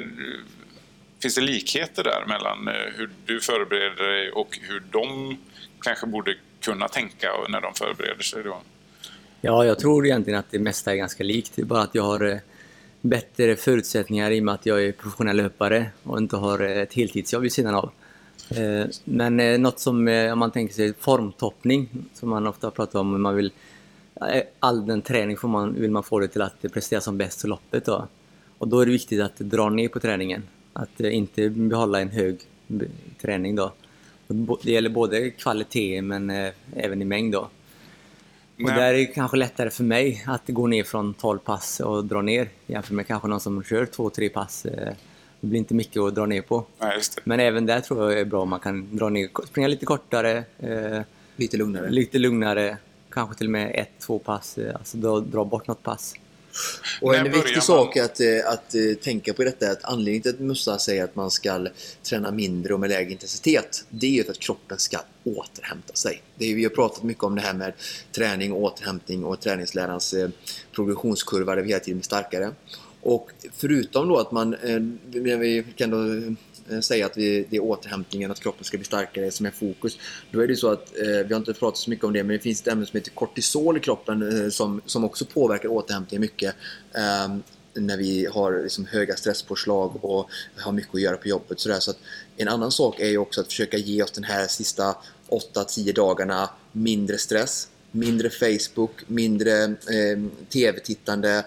finns 1.21 1.35
det 1.35 1.41
likheter 1.41 2.03
där 2.03 2.25
mellan 2.27 2.69
hur 2.95 3.09
du 3.25 3.41
förbereder 3.41 4.07
dig 4.07 4.31
och 4.31 4.59
hur 4.61 4.83
de 4.91 5.37
kanske 5.81 6.07
borde 6.07 6.35
kunna 6.61 6.87
tänka 6.87 7.27
när 7.49 7.61
de 7.61 7.73
förbereder 7.73 8.23
sig 8.23 8.43
då? 8.43 8.61
Ja, 9.41 9.65
jag 9.65 9.79
tror 9.79 10.05
egentligen 10.05 10.39
att 10.39 10.51
det 10.51 10.59
mesta 10.59 10.91
är 10.91 10.95
ganska 10.95 11.23
likt. 11.23 11.51
Det 11.55 11.61
är 11.61 11.65
bara 11.65 11.81
att 11.81 11.95
jag 11.95 12.03
har 12.03 12.25
eh, 12.25 12.37
bättre 13.09 13.55
förutsättningar 13.55 14.31
i 14.31 14.39
och 14.39 14.43
med 14.43 14.53
att 14.53 14.65
jag 14.65 14.83
är 14.83 14.91
professionell 14.91 15.37
löpare 15.37 15.85
och 16.03 16.17
inte 16.17 16.35
har 16.35 16.59
ett 16.59 16.93
heltidsjobb 16.93 17.41
vid 17.41 17.53
sidan 17.53 17.75
av. 17.75 17.91
Eh, 18.49 18.87
men 19.03 19.39
eh, 19.39 19.59
något 19.59 19.79
som, 19.79 20.07
eh, 20.07 20.33
om 20.33 20.39
man 20.39 20.51
tänker 20.51 20.73
sig 20.73 20.93
formtoppning, 20.93 21.89
som 22.13 22.29
man 22.29 22.47
ofta 22.47 22.71
pratar 22.71 22.99
om, 22.99 23.21
man 23.21 23.35
vill 23.35 23.51
all 24.59 24.85
den 24.85 25.01
träning 25.01 25.37
får 25.37 25.47
man, 25.47 25.73
vill 25.73 25.91
man 25.91 26.03
få 26.03 26.19
det 26.19 26.27
till 26.27 26.41
att 26.41 26.61
prestera 26.73 27.01
som 27.01 27.17
bäst 27.17 27.45
i 27.45 27.47
loppet. 27.47 27.85
Då. 27.85 28.07
Och 28.57 28.67
då 28.67 28.79
är 28.79 28.85
det 28.85 28.91
viktigt 28.91 29.21
att 29.21 29.37
dra 29.37 29.69
ner 29.69 29.87
på 29.87 29.99
träningen. 29.99 30.43
Att 30.73 30.99
inte 30.99 31.49
behålla 31.49 32.01
en 32.01 32.09
hög 32.09 32.39
träning. 33.21 33.55
Då. 33.55 33.71
Det 34.63 34.71
gäller 34.71 34.89
både 34.89 35.29
kvalitet 35.29 36.01
men 36.01 36.29
även 36.75 37.01
i 37.01 37.05
mängd. 37.05 37.33
Då. 37.33 37.49
Och 38.63 38.69
där 38.69 38.93
är 38.93 38.93
det 38.93 39.05
kanske 39.05 39.37
lättare 39.37 39.69
för 39.69 39.83
mig 39.83 40.23
att 40.27 40.41
gå 40.47 40.67
ner 40.67 40.83
från 40.83 41.13
12 41.13 41.39
pass 41.39 41.79
och 41.79 42.05
dra 42.05 42.21
ner 42.21 42.49
jämfört 42.67 42.91
med 42.91 43.07
kanske 43.07 43.27
någon 43.27 43.39
som 43.39 43.63
kör 43.63 43.85
2-3 43.85 44.29
pass. 44.29 44.65
Eh, 44.65 44.93
Det 45.39 45.47
blir 45.47 45.57
inte 45.59 45.73
mycket 45.73 46.01
att 46.01 46.15
dra 46.15 46.25
ner 46.25 46.41
på. 46.41 46.65
Nej, 46.79 46.95
just 46.95 47.15
det. 47.15 47.21
Men 47.25 47.39
även 47.39 47.65
där 47.65 47.79
tror 47.81 48.11
jag 48.11 48.19
är 48.21 48.25
bra 48.25 48.41
om 48.41 48.49
man 48.49 48.59
kan 48.59 48.95
dra 48.97 49.09
ner, 49.09 49.29
springa 49.47 49.67
lite 49.67 49.85
kortare, 49.85 50.43
eh, 50.59 51.01
Lite 51.35 51.57
lugnare. 51.57 51.89
lite 51.89 52.17
lugnare, 52.19 52.77
kanske 53.09 53.35
till 53.37 53.47
och 53.47 53.51
med 53.51 53.71
ett, 53.75 53.89
två 53.99 54.19
pass, 54.19 54.57
eh, 54.57 54.75
alltså 54.75 54.97
dra, 54.97 55.19
dra 55.19 55.45
bort 55.45 55.67
något 55.67 55.83
pass. 55.83 56.13
Och 57.01 57.15
en 57.15 57.31
viktig 57.31 57.55
man- 57.55 57.61
sak 57.61 57.97
att, 57.97 58.19
eh, 58.19 58.27
att 58.45 58.75
eh, 58.75 58.81
tänka 59.01 59.33
på 59.33 59.41
i 59.41 59.45
detta 59.45 59.67
är 59.67 59.71
att 59.71 59.83
anledningen 59.83 60.21
till 60.21 60.31
att 60.31 60.39
Mussa 60.39 60.79
säger 60.79 61.03
att 61.03 61.15
man 61.15 61.31
ska 61.31 61.67
träna 62.03 62.31
mindre 62.31 62.73
och 62.73 62.79
med 62.79 62.89
lägre 62.89 63.11
intensitet, 63.11 63.85
det 63.89 64.07
är 64.07 64.11
ju 64.11 64.23
för 64.23 64.31
att 64.31 64.39
kroppen 64.39 64.77
ska 64.79 64.97
återhämta 65.23 65.93
sig. 65.93 66.21
Det 66.35 66.51
är, 66.51 66.55
vi 66.55 66.63
har 66.63 66.69
pratat 66.69 67.03
mycket 67.03 67.23
om 67.23 67.35
det 67.35 67.41
här 67.41 67.53
med 67.53 67.73
träning, 68.11 68.53
återhämtning 68.53 69.23
och 69.23 69.39
träningslärans 69.39 70.13
eh, 70.13 70.29
progressionskurva 70.71 71.55
där 71.55 71.61
vi 71.61 71.67
hela 71.69 71.79
tiden 71.79 71.97
blir 71.97 72.03
starkare. 72.05 72.51
Och 73.01 73.31
förutom 73.53 74.07
då 74.07 74.17
att 74.17 74.31
man, 74.31 74.49
när 74.49 75.37
vi 75.37 75.65
kan 75.75 75.89
då 75.89 76.35
Eh, 76.69 76.79
säga 76.79 77.05
att 77.05 77.17
vi, 77.17 77.47
det 77.49 77.55
är 77.55 77.63
återhämtningen, 77.63 78.31
att 78.31 78.39
kroppen 78.39 78.63
ska 78.63 78.77
bli 78.77 78.85
starkare 78.85 79.31
som 79.31 79.45
är 79.45 79.51
fokus. 79.51 79.99
Då 80.31 80.39
är 80.39 80.47
det 80.47 80.55
så 80.55 80.71
att, 80.71 80.97
eh, 80.97 81.27
vi 81.27 81.33
har 81.33 81.37
inte 81.37 81.53
pratat 81.53 81.77
så 81.77 81.89
mycket 81.89 82.05
om 82.05 82.13
det, 82.13 82.23
men 82.23 82.35
det 82.35 82.39
finns 82.39 82.61
ett 82.61 82.67
ämne 82.67 82.85
som 82.85 82.97
heter 82.97 83.11
kortisol 83.11 83.77
i 83.77 83.79
kroppen 83.79 84.43
eh, 84.43 84.49
som, 84.49 84.81
som 84.85 85.03
också 85.03 85.25
påverkar 85.25 85.69
återhämtningen 85.69 86.21
mycket. 86.21 86.55
Eh, 86.95 87.37
när 87.73 87.97
vi 87.97 88.25
har 88.25 88.63
liksom 88.63 88.85
höga 88.85 89.15
stresspåslag 89.15 90.05
och 90.05 90.29
har 90.57 90.71
mycket 90.71 90.95
att 90.95 91.01
göra 91.01 91.17
på 91.17 91.27
jobbet. 91.27 91.59
Så, 91.59 91.79
så 91.79 91.91
att 91.91 91.97
en 92.37 92.47
annan 92.47 92.71
sak 92.71 92.99
är 92.99 93.07
ju 93.07 93.17
också 93.17 93.41
att 93.41 93.47
försöka 93.47 93.77
ge 93.77 94.03
oss 94.03 94.11
den 94.11 94.23
här 94.23 94.47
sista 94.47 94.95
8-10 95.29 95.93
dagarna 95.93 96.49
mindre 96.71 97.17
stress 97.17 97.67
mindre 97.97 98.29
Facebook, 98.29 98.91
mindre 99.07 99.63
eh, 99.63 100.19
TV-tittande, 100.49 101.45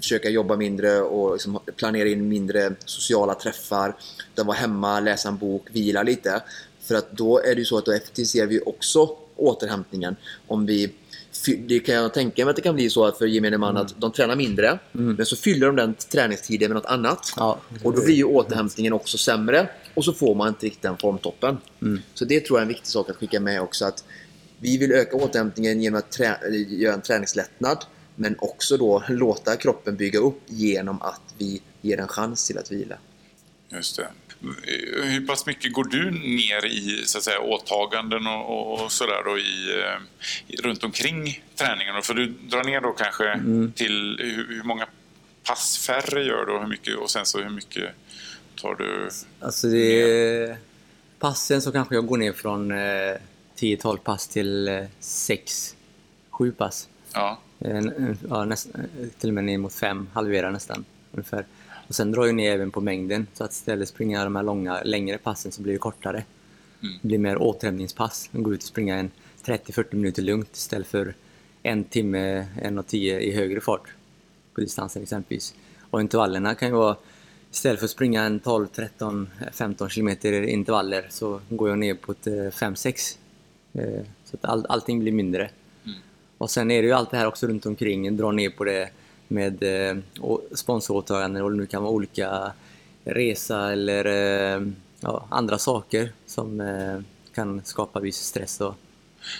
försöka 0.00 0.28
jobba 0.30 0.56
mindre 0.56 1.00
och 1.00 1.32
liksom 1.32 1.58
planera 1.76 2.08
in 2.08 2.28
mindre 2.28 2.74
sociala 2.84 3.34
träffar. 3.34 3.96
Utan 4.32 4.46
vara 4.46 4.56
hemma, 4.56 5.00
läsa 5.00 5.28
en 5.28 5.38
bok, 5.38 5.68
vila 5.72 6.02
lite. 6.02 6.42
För 6.80 6.94
att 6.94 7.12
då 7.12 7.38
är 7.38 7.54
det 7.54 7.58
ju 7.58 7.64
så 7.64 7.78
att 7.78 7.84
då 7.84 7.92
effektiviserar 7.92 8.46
vi 8.46 8.60
också 8.60 9.16
återhämtningen. 9.36 10.16
Om 10.46 10.66
vi 10.66 10.92
det 11.58 11.80
kan 11.80 11.94
jag 11.94 12.14
tänka 12.14 12.44
mig 12.44 12.50
att 12.50 12.56
det 12.56 12.62
kan 12.62 12.74
bli 12.74 12.90
så 12.90 13.12
för 13.12 13.26
gemene 13.26 13.58
man 13.58 13.70
mm. 13.70 13.82
att 13.82 14.00
de 14.00 14.12
tränar 14.12 14.36
mindre, 14.36 14.78
mm. 14.94 15.14
men 15.14 15.26
så 15.26 15.36
fyller 15.36 15.66
de 15.66 15.76
den 15.76 15.94
träningstiden 15.94 16.68
med 16.68 16.74
något 16.76 16.90
annat. 16.90 17.32
Ja. 17.36 17.60
Och 17.82 17.94
då 17.96 18.04
blir 18.04 18.14
ju 18.14 18.24
återhämtningen 18.24 18.92
också 18.92 19.18
sämre 19.18 19.68
och 19.94 20.04
så 20.04 20.12
får 20.12 20.34
man 20.34 20.48
inte 20.48 20.66
riktigt 20.66 20.82
den 20.82 20.96
formtoppen. 20.96 21.58
Mm. 21.82 22.02
Så 22.14 22.24
det 22.24 22.40
tror 22.40 22.58
jag 22.58 22.60
är 22.60 22.62
en 22.62 22.68
viktig 22.68 22.86
sak 22.86 23.10
att 23.10 23.16
skicka 23.16 23.40
med 23.40 23.62
också. 23.62 23.84
att 23.84 24.04
vi 24.62 24.78
vill 24.78 24.92
öka 24.92 25.16
återhämtningen 25.16 25.82
genom 25.82 25.98
att 25.98 26.20
göra 26.68 26.94
en 26.94 27.02
träningslättnad 27.02 27.84
men 28.14 28.36
också 28.38 28.76
då 28.76 29.02
låta 29.08 29.56
kroppen 29.56 29.96
bygga 29.96 30.18
upp 30.18 30.42
genom 30.46 31.02
att 31.02 31.34
vi 31.38 31.62
ger 31.80 32.00
en 32.00 32.08
chans 32.08 32.46
till 32.46 32.58
att 32.58 32.72
vila. 32.72 32.96
Just 33.68 33.96
det. 33.96 34.08
Hur 35.02 35.26
pass 35.26 35.46
mycket 35.46 35.72
går 35.72 35.84
du 35.84 36.10
ner 36.10 36.66
i 36.66 37.02
så 37.06 37.18
att 37.18 37.24
säga, 37.24 37.40
åtaganden 37.40 38.26
och, 38.26 38.72
och 38.72 38.92
sådär 38.92 39.22
då 39.24 39.38
i, 39.38 39.84
i, 40.46 40.56
runt 40.56 40.84
omkring 40.84 41.44
träningen? 41.56 42.02
För 42.02 42.14
du 42.14 42.26
drar 42.26 42.64
ner 42.64 42.80
då 42.80 42.92
kanske 42.92 43.28
mm. 43.28 43.72
till 43.72 44.18
hur, 44.20 44.48
hur, 44.48 44.62
många 44.62 44.86
pass 45.44 45.78
färre 45.78 46.24
gör 46.24 46.46
du 46.46 46.52
och 46.52 46.60
hur 46.60 46.68
mycket 46.68 46.96
och 46.96 47.10
sen 47.10 47.26
så 47.26 47.40
hur 47.40 47.50
mycket 47.50 47.90
tar 48.60 48.74
du 48.74 49.08
Alltså 49.40 49.66
det 49.66 50.02
är, 50.02 50.56
passen 51.18 51.62
så 51.62 51.72
kanske 51.72 51.94
jag 51.94 52.06
går 52.06 52.16
ner 52.16 52.32
från 52.32 52.70
eh, 52.70 53.16
10-12 53.62 53.96
pass 53.96 54.28
till 54.28 54.68
6-7 55.00 55.74
eh, 56.40 56.52
pass. 56.52 56.88
Ja. 57.14 57.38
ja 58.28 58.44
näst, 58.44 58.68
till 59.18 59.30
och 59.30 59.34
med 59.34 59.44
ner 59.44 59.58
mot 59.58 59.72
5, 59.72 60.08
halvera 60.12 60.50
nästan 60.50 60.84
ungefär. 61.12 61.46
Och 61.88 61.94
sen 61.94 62.12
drar 62.12 62.26
jag 62.26 62.34
ner 62.34 62.52
även 62.52 62.70
på 62.70 62.80
mängden, 62.80 63.26
så 63.32 63.44
att 63.44 63.52
istället 63.52 63.88
springa 63.88 64.24
de 64.24 64.36
här 64.36 64.42
långa, 64.42 64.82
längre 64.84 65.18
passen 65.18 65.52
så 65.52 65.62
blir 65.62 65.72
det 65.72 65.78
kortare. 65.78 66.24
Mm. 66.82 66.94
Det 67.00 67.08
blir 67.08 67.18
mer 67.18 67.42
återhämtningspass. 67.42 68.30
Gå 68.32 68.54
ut 68.54 68.62
och 68.62 68.68
springa 68.68 68.96
en 68.96 69.10
30-40 69.44 69.94
minuter 69.94 70.22
lugnt 70.22 70.56
istället 70.56 70.86
för 70.86 71.14
en 71.62 71.84
timme, 71.84 72.46
en 72.62 72.78
och 72.78 72.86
tio 72.86 73.20
i 73.20 73.32
högre 73.32 73.60
fart 73.60 73.92
på 74.54 74.60
distansen 74.60 75.02
exempelvis. 75.02 75.54
Och 75.90 76.00
intervallerna 76.00 76.54
kan 76.54 76.68
ju 76.68 76.74
vara 76.74 76.96
Istället 77.52 77.78
för 77.78 77.84
att 77.84 77.90
springa 77.90 78.22
en 78.22 78.40
12, 78.40 78.66
13, 78.66 79.30
15 79.52 79.88
kilometer 79.88 80.42
intervaller 80.42 81.06
så 81.10 81.40
går 81.48 81.68
jag 81.68 81.78
ner 81.78 81.94
på 81.94 82.12
ett 82.12 82.26
5-6 82.26 83.16
Eh, 83.16 83.21
så 84.24 84.36
att 84.36 84.44
all, 84.44 84.66
allting 84.68 85.00
blir 85.00 85.12
mindre. 85.12 85.50
Mm. 85.84 85.98
Och 86.38 86.50
sen 86.50 86.70
är 86.70 86.82
det 86.82 86.88
ju 86.88 86.94
allt 86.94 87.10
det 87.10 87.16
här 87.16 87.26
också 87.26 87.46
runt 87.46 87.66
omkring, 87.66 88.16
dra 88.16 88.30
ner 88.30 88.50
på 88.50 88.64
det 88.64 88.88
med 89.28 89.62
eh, 89.62 89.96
sponsoråtaganden 90.52 91.42
och 91.42 91.50
det 91.50 91.56
nu 91.56 91.66
kan 91.66 91.82
vara 91.82 91.92
olika 91.92 92.52
resa 93.04 93.72
eller 93.72 94.04
eh, 94.04 94.62
ja, 95.00 95.26
andra 95.30 95.58
saker 95.58 96.12
som 96.26 96.60
eh, 96.60 97.00
kan 97.34 97.64
skapa 97.64 98.00
viss 98.00 98.16
stress. 98.16 98.60
Och, 98.60 98.74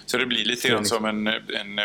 så 0.07 0.19
det 0.19 0.27
blir 0.27 0.45
lite 0.45 0.69
grann 0.69 0.85
som 0.85 1.05
en, 1.05 1.27
en 1.27 1.81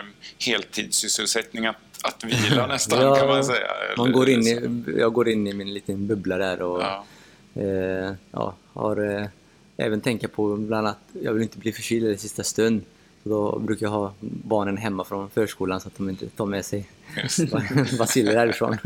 heltidssysselsättning 0.46 1.66
att, 1.66 1.76
att 2.04 2.24
vila 2.24 2.68
nästan 2.68 3.02
ja, 3.02 3.16
kan 3.16 3.28
man 3.28 3.44
säga? 3.44 3.68
Man 3.98 4.12
går 4.12 4.30
in 4.30 4.42
i, 4.42 4.84
jag 4.98 5.14
går 5.14 5.30
in 5.30 5.48
i 5.48 5.54
min 5.54 5.74
liten 5.74 6.08
bubbla 6.08 6.38
där 6.38 6.62
och 6.62 6.82
ja. 6.82 7.06
Eh, 7.56 8.14
ja, 8.32 8.56
har 8.74 9.20
eh, 9.20 9.28
även 9.78 10.02
tänka 10.02 10.28
på 10.28 10.56
bland 10.56 10.88
annat, 10.88 11.00
jag 11.22 11.34
vill 11.34 11.44
inte 11.44 11.58
bli 11.58 11.72
förkyld 11.72 12.08
i 12.08 12.18
sista 12.18 12.44
stund. 12.44 12.82
Så 13.24 13.30
då 13.30 13.60
brukar 13.60 13.86
jag 13.86 13.92
ha 13.92 14.14
barnen 14.20 14.78
hemma 14.78 15.04
från 15.04 15.30
förskolan 15.30 15.82
så 15.82 15.88
att 15.88 15.98
de 15.98 16.10
inte 16.10 16.30
tar 16.30 16.46
med 16.46 16.66
sig 16.66 16.90
baciller 18.00 18.36
härifrån. 18.36 18.78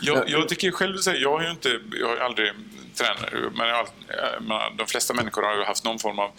jag, 0.00 0.30
jag 0.30 0.48
tycker 0.48 0.70
själv, 0.70 0.96
jag 1.22 1.30
har 1.30 1.42
ju 1.42 1.50
inte, 1.50 1.80
jag 2.00 2.08
har 2.08 2.16
aldrig 2.16 2.52
tränat, 2.94 3.54
men 3.56 3.68
jag, 3.68 3.86
de 4.78 4.86
flesta 4.86 5.14
människor 5.14 5.42
har 5.42 5.56
ju 5.56 5.64
haft 5.64 5.84
någon 5.84 5.98
form 5.98 6.18
av 6.18 6.30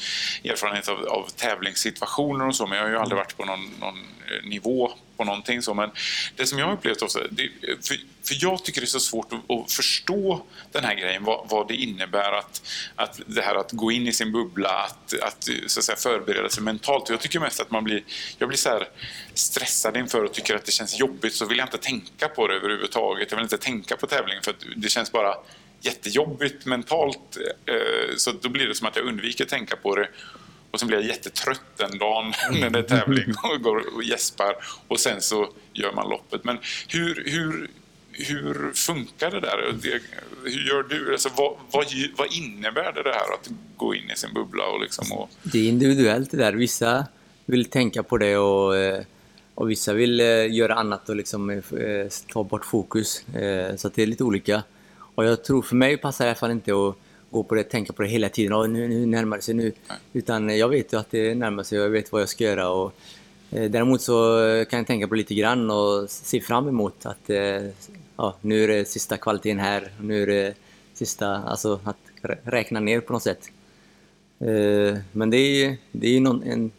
erfarenhet 0.43 0.89
av, 0.89 1.05
av 1.05 1.27
tävlingssituationer 1.35 2.47
och 2.47 2.55
så, 2.55 2.67
men 2.67 2.77
jag 2.77 2.85
har 2.85 2.91
ju 2.91 2.97
aldrig 2.97 3.17
varit 3.17 3.37
på 3.37 3.45
någon, 3.45 3.69
någon 3.79 3.95
nivå 4.43 4.91
på 5.21 5.25
någonting 5.25 5.61
så. 5.61 5.73
Men 5.73 5.91
det 6.35 6.45
som 6.45 6.59
jag 6.59 6.65
har 6.65 6.73
upplevt 6.73 7.01
också, 7.01 7.27
det, 7.31 7.49
för, 7.61 7.95
för 8.23 8.35
jag 8.39 8.65
tycker 8.65 8.81
det 8.81 8.85
är 8.85 8.87
så 8.87 8.99
svårt 8.99 9.33
att, 9.33 9.51
att 9.51 9.71
förstå 9.71 10.45
den 10.71 10.83
här 10.83 10.95
grejen, 10.95 11.23
vad, 11.23 11.49
vad, 11.49 11.67
det 11.67 11.75
innebär 11.75 12.31
att, 12.31 12.61
att 12.95 13.19
det 13.25 13.41
här 13.41 13.55
att 13.55 13.71
gå 13.71 13.91
in 13.91 14.07
i 14.07 14.13
sin 14.13 14.31
bubbla, 14.31 14.69
att, 14.69 15.13
att, 15.21 15.49
så 15.67 15.79
att 15.79 15.83
säga, 15.83 15.95
förbereda 15.95 16.49
sig 16.49 16.63
mentalt. 16.63 17.09
Jag 17.09 17.19
tycker 17.19 17.39
mest 17.39 17.59
att 17.59 17.71
man 17.71 17.83
blir, 17.83 18.03
jag 18.37 18.49
blir 18.49 18.57
så 18.57 18.69
här 18.69 18.87
stressad 19.33 19.97
inför 19.97 20.23
och 20.23 20.33
tycker 20.33 20.55
att 20.55 20.65
det 20.65 20.71
känns 20.71 20.99
jobbigt 20.99 21.35
så 21.35 21.45
vill 21.45 21.57
jag 21.57 21.67
inte 21.67 21.77
tänka 21.77 22.27
på 22.27 22.47
det 22.47 22.55
överhuvudtaget. 22.55 23.31
Jag 23.31 23.37
vill 23.37 23.43
inte 23.43 23.57
tänka 23.57 23.97
på 23.97 24.07
tävlingen 24.07 24.43
för 24.43 24.51
att 24.51 24.65
det 24.75 24.89
känns 24.89 25.11
bara 25.11 25.35
jättejobbigt 25.81 26.65
mentalt. 26.65 27.37
Eh, 27.65 28.15
så 28.17 28.31
då 28.31 28.49
blir 28.49 28.67
det 28.67 28.75
som 28.75 28.87
att 28.87 28.95
jag 28.95 29.05
undviker 29.05 29.43
att 29.43 29.49
tänka 29.49 29.75
på 29.75 29.95
det. 29.95 30.07
Och 30.71 30.79
sen 30.79 30.87
blir 30.87 30.97
jag 30.97 31.07
jättetrött 31.07 31.77
den 31.77 31.97
dagen 31.97 32.33
när 32.51 32.69
det 32.69 32.79
är 32.79 32.83
tävling 32.83 33.33
och 33.43 33.61
går 33.61 33.95
och 33.95 34.03
gäspar. 34.03 34.55
Och 34.87 34.99
sen 34.99 35.21
så 35.21 35.49
gör 35.73 35.93
man 35.93 36.09
loppet. 36.09 36.43
Men 36.43 36.57
hur, 36.87 37.23
hur, 37.25 37.69
hur 38.11 38.73
funkar 38.73 39.31
det 39.31 39.39
där? 39.39 39.73
Hur 40.43 40.67
gör 40.67 40.83
du? 40.83 41.11
Alltså, 41.11 41.29
vad, 41.37 41.55
vad, 41.71 41.85
vad 42.17 42.33
innebär 42.33 42.93
det, 42.93 43.03
det 43.03 43.13
här 43.13 43.33
att 43.33 43.49
gå 43.77 43.95
in 43.95 44.11
i 44.11 44.15
sin 44.15 44.33
bubbla? 44.33 44.65
Och 44.65 44.81
liksom 44.81 45.11
och... 45.11 45.29
Det 45.43 45.59
är 45.59 45.69
individuellt 45.69 46.31
det 46.31 46.37
där. 46.37 46.53
Vissa 46.53 47.05
vill 47.45 47.65
tänka 47.65 48.03
på 48.03 48.17
det 48.17 48.37
och, 48.37 48.77
eh, 48.77 49.03
och 49.55 49.69
vissa 49.69 49.93
vill 49.93 50.19
eh, 50.19 50.53
göra 50.53 50.75
annat 50.75 51.09
och 51.09 51.15
liksom 51.15 51.49
eh, 51.49 51.59
ta 52.27 52.43
bort 52.43 52.65
fokus. 52.65 53.25
Så 53.77 53.89
det 53.89 54.03
är 54.03 54.07
lite 54.07 54.23
olika. 54.23 54.63
Och 55.15 55.25
jag 55.25 55.43
tror 55.43 55.61
för 55.61 55.75
mig 55.75 55.97
passar 55.97 56.25
det 56.25 56.29
i 56.29 56.31
alla 56.31 56.39
fall 56.39 56.51
inte 56.51 56.71
att 56.71 56.95
gå 57.31 57.43
på 57.43 57.55
det, 57.55 57.63
tänka 57.63 57.93
på 57.93 58.01
det 58.01 58.07
hela 58.07 58.29
tiden. 58.29 58.53
Oh, 58.53 58.67
nu, 58.67 58.87
nu 58.87 59.05
närmar 59.05 59.37
det 59.37 59.43
sig 59.43 59.55
nu. 59.55 59.71
Utan 60.13 60.57
jag 60.57 60.69
vet 60.69 60.93
ju 60.93 60.99
att 60.99 61.11
det 61.11 61.35
närmar 61.35 61.63
sig 61.63 61.79
och 61.79 61.85
jag 61.85 61.89
vet 61.89 62.11
vad 62.11 62.21
jag 62.21 62.29
ska 62.29 62.43
göra. 62.43 62.69
Och, 62.69 62.93
eh, 63.51 63.71
däremot 63.71 64.01
så 64.01 64.39
kan 64.69 64.79
jag 64.79 64.87
tänka 64.87 65.07
på 65.07 65.13
det 65.13 65.17
lite 65.17 65.35
grann 65.35 65.71
och 65.71 66.09
se 66.09 66.41
fram 66.41 66.67
emot 66.67 67.05
att 67.05 67.29
eh, 67.29 67.61
ja, 68.17 68.35
nu 68.41 68.63
är 68.63 68.67
det 68.67 68.85
sista 68.85 69.17
kvaliteten 69.17 69.59
här. 69.59 69.91
Nu 70.01 70.23
är 70.23 70.27
det 70.27 70.53
sista, 70.93 71.27
alltså 71.27 71.79
att 71.83 71.97
räkna 72.43 72.79
ner 72.79 72.99
på 72.99 73.13
något 73.13 73.23
sätt. 73.23 73.51
Eh, 74.39 74.97
men 75.11 75.29
det 75.29 75.37
är, 75.37 75.77
det 75.91 76.15
är 76.15 76.19
någon, 76.19 76.43
en, 76.43 76.71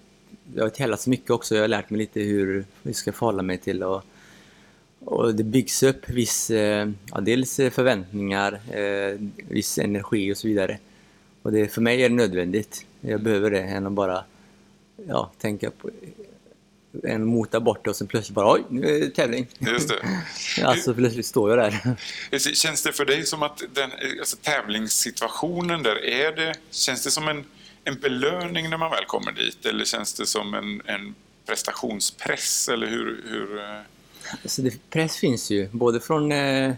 jag 0.54 0.64
har 0.64 0.70
tävlat 0.70 1.00
så 1.00 1.10
mycket 1.10 1.30
också. 1.30 1.54
Jag 1.54 1.62
har 1.62 1.68
lärt 1.68 1.90
mig 1.90 1.98
lite 1.98 2.20
hur 2.20 2.64
jag 2.82 2.94
ska 2.94 3.12
förhålla 3.12 3.42
mig 3.42 3.58
till 3.58 3.82
och 3.82 4.02
och 5.04 5.34
det 5.34 5.44
byggs 5.44 5.82
upp 5.82 6.08
viss, 6.08 6.50
eh, 6.50 6.90
ja, 7.12 7.20
dels 7.20 7.56
förväntningar, 7.56 8.60
eh, 8.70 9.18
viss 9.48 9.78
energi 9.78 10.32
och 10.32 10.36
så 10.36 10.48
vidare. 10.48 10.78
Och 11.42 11.52
det, 11.52 11.68
för 11.68 11.80
mig 11.80 12.02
är 12.02 12.08
det 12.08 12.14
nödvändigt. 12.14 12.86
Jag 13.00 13.20
behöver 13.22 13.50
det 13.50 13.60
än 13.60 13.86
att 13.86 13.92
bara 13.92 14.24
ja, 15.08 15.30
tänka 15.38 15.70
på 15.70 15.90
en 17.02 17.24
mota 17.24 17.60
bort 17.60 17.84
det 17.84 17.90
och 17.90 17.96
sen 17.96 18.06
plötsligt 18.06 18.34
bara 18.34 18.54
oj, 18.54 18.64
nu 18.68 18.96
är 18.96 19.00
det 19.00 19.10
tävling. 19.10 19.46
Just 19.58 19.88
det. 19.88 20.02
alltså 20.64 20.94
plötsligt 20.94 21.26
står 21.26 21.50
jag 21.50 21.58
där. 21.58 21.96
Känns 22.54 22.82
det 22.82 22.92
för 22.92 23.04
dig 23.04 23.26
som 23.26 23.42
att 23.42 23.62
den, 23.74 23.90
alltså, 24.20 24.36
tävlingssituationen 24.36 25.82
där, 25.82 26.04
är 26.04 26.36
det, 26.36 26.54
känns 26.70 27.04
det 27.04 27.10
som 27.10 27.28
en, 27.28 27.44
en 27.84 28.00
belöning 28.00 28.70
när 28.70 28.78
man 28.78 28.90
väl 28.90 29.04
kommer 29.04 29.32
dit 29.32 29.66
eller 29.66 29.84
känns 29.84 30.14
det 30.14 30.26
som 30.26 30.54
en, 30.54 30.82
en 30.84 31.14
prestationspress 31.46 32.68
eller 32.68 32.86
hur, 32.86 33.24
hur 33.28 33.58
eh? 33.58 33.80
Alltså 34.42 34.62
det, 34.62 34.90
press 34.90 35.16
finns 35.16 35.50
ju, 35.50 35.68
både 35.72 36.00
från 36.00 36.32
eh, 36.32 36.74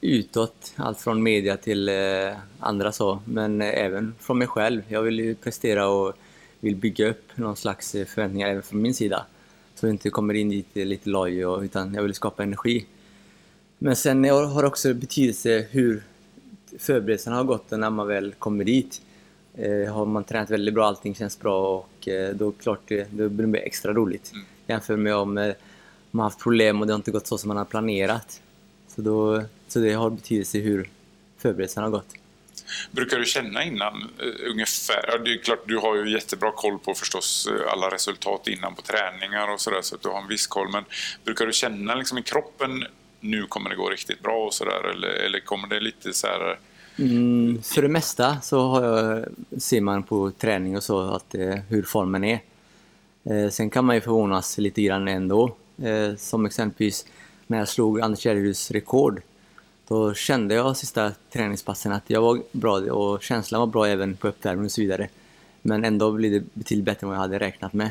utåt, 0.00 0.72
allt 0.76 1.00
från 1.00 1.22
media 1.22 1.56
till 1.56 1.88
eh, 1.88 2.36
andra 2.60 2.92
så, 2.92 3.20
men 3.24 3.60
eh, 3.60 3.84
även 3.84 4.14
från 4.20 4.38
mig 4.38 4.48
själv. 4.48 4.82
Jag 4.88 5.02
vill 5.02 5.18
ju 5.18 5.34
prestera 5.34 5.88
och 5.88 6.14
vill 6.60 6.76
bygga 6.76 7.08
upp 7.08 7.24
någon 7.34 7.56
slags 7.56 7.94
eh, 7.94 8.06
förväntningar 8.06 8.48
även 8.48 8.62
från 8.62 8.82
min 8.82 8.94
sida. 8.94 9.26
Så 9.74 9.86
jag 9.86 9.94
inte 9.94 10.10
kommer 10.10 10.34
in 10.34 10.48
dit 10.48 10.66
lite 10.72 11.08
loj, 11.08 11.46
och, 11.46 11.62
utan 11.62 11.94
jag 11.94 12.02
vill 12.02 12.14
skapa 12.14 12.42
energi. 12.42 12.86
Men 13.78 13.96
sen 13.96 14.24
har 14.24 14.62
det 14.62 14.68
också 14.68 14.94
betydelse 14.94 15.66
hur 15.70 16.02
förberedelserna 16.78 17.36
har 17.36 17.44
gått 17.44 17.70
när 17.70 17.90
man 17.90 18.06
väl 18.06 18.34
kommer 18.38 18.64
dit. 18.64 19.00
Eh, 19.54 19.94
har 19.94 20.06
man 20.06 20.24
tränat 20.24 20.50
väldigt 20.50 20.74
bra, 20.74 20.86
allting 20.86 21.14
känns 21.14 21.40
bra 21.40 21.76
och 21.78 22.08
eh, 22.08 22.34
då 22.34 22.52
klart 22.52 22.80
det, 22.86 23.08
det 23.10 23.28
blir 23.28 23.56
extra 23.56 23.92
roligt. 23.92 24.32
Mm. 24.32 24.46
Jämfört 24.66 24.98
med 24.98 25.14
om 25.14 25.38
eh, 25.38 25.54
man 26.10 26.22
har 26.22 26.30
haft 26.30 26.42
problem 26.42 26.80
och 26.80 26.86
det 26.86 26.92
har 26.92 26.96
inte 26.96 27.10
gått 27.10 27.26
så 27.26 27.38
som 27.38 27.48
man 27.48 27.56
har 27.56 27.64
planerat. 27.64 28.40
Så, 28.88 29.02
då, 29.02 29.42
så 29.68 29.78
det 29.78 29.92
har 29.92 30.10
betydelse 30.10 30.58
hur 30.58 30.90
förberedelserna 31.38 31.86
har 31.86 31.90
gått. 31.90 32.14
Brukar 32.90 33.18
du 33.18 33.24
känna 33.24 33.64
innan 33.64 33.94
uh, 33.96 34.50
ungefär? 34.50 35.04
Ja, 35.08 35.18
det 35.18 35.32
är 35.32 35.38
klart, 35.38 35.62
du 35.66 35.78
har 35.78 35.96
ju 35.96 36.12
jättebra 36.12 36.52
koll 36.52 36.78
på 36.78 36.94
förstås 36.94 37.48
uh, 37.50 37.72
alla 37.72 37.90
resultat 37.90 38.48
innan 38.48 38.74
på 38.74 38.82
träningar 38.82 39.52
och 39.52 39.60
sådär 39.60 39.82
så 39.82 39.94
att 39.94 40.02
du 40.02 40.08
har 40.08 40.22
en 40.22 40.28
viss 40.28 40.46
koll. 40.46 40.68
Men 40.72 40.84
brukar 41.24 41.46
du 41.46 41.52
känna 41.52 41.94
liksom 41.94 42.18
i 42.18 42.22
kroppen 42.22 42.84
nu 43.20 43.46
kommer 43.46 43.70
det 43.70 43.76
gå 43.76 43.90
riktigt 43.90 44.22
bra 44.22 44.46
och 44.46 44.54
sådär 44.54 44.90
eller, 44.90 45.08
eller 45.08 45.40
kommer 45.40 45.68
det 45.68 45.80
lite 45.80 46.12
så 46.12 46.26
här 46.26 46.58
Mm, 46.98 47.62
för 47.62 47.82
det 47.82 47.88
mesta 47.88 48.40
så 48.40 48.56
jag, 48.56 49.24
ser 49.62 49.80
man 49.80 50.02
på 50.02 50.30
träning 50.30 50.76
och 50.76 50.82
så 50.82 51.00
att, 51.00 51.34
eh, 51.34 51.54
hur 51.68 51.82
formen 51.82 52.24
är. 52.24 52.40
Eh, 53.24 53.50
sen 53.50 53.70
kan 53.70 53.84
man 53.84 53.94
ju 53.94 54.00
förvånas 54.00 54.58
lite 54.58 54.82
grann 54.82 55.08
ändå. 55.08 55.56
Eh, 55.82 56.16
som 56.16 56.46
exempelvis 56.46 57.06
när 57.46 57.58
jag 57.58 57.68
slog 57.68 58.00
Anders 58.00 58.26
Järryds 58.26 58.70
rekord. 58.70 59.22
Då 59.88 60.14
kände 60.14 60.54
jag 60.54 60.76
sista 60.76 61.12
träningspassen 61.32 61.92
att 61.92 62.02
jag 62.06 62.20
var 62.20 62.42
bra 62.52 62.78
och 62.78 63.22
känslan 63.22 63.60
var 63.60 63.66
bra 63.66 63.86
även 63.86 64.16
på 64.16 64.28
uppvärmning 64.28 64.64
och 64.64 64.72
så 64.72 64.80
vidare. 64.80 65.08
Men 65.62 65.84
ändå 65.84 66.12
blev 66.12 66.32
det 66.32 66.44
betydligt 66.54 66.84
bättre 66.84 67.04
än 67.04 67.08
vad 67.08 67.16
jag 67.16 67.22
hade 67.22 67.38
räknat 67.38 67.72
med. 67.72 67.90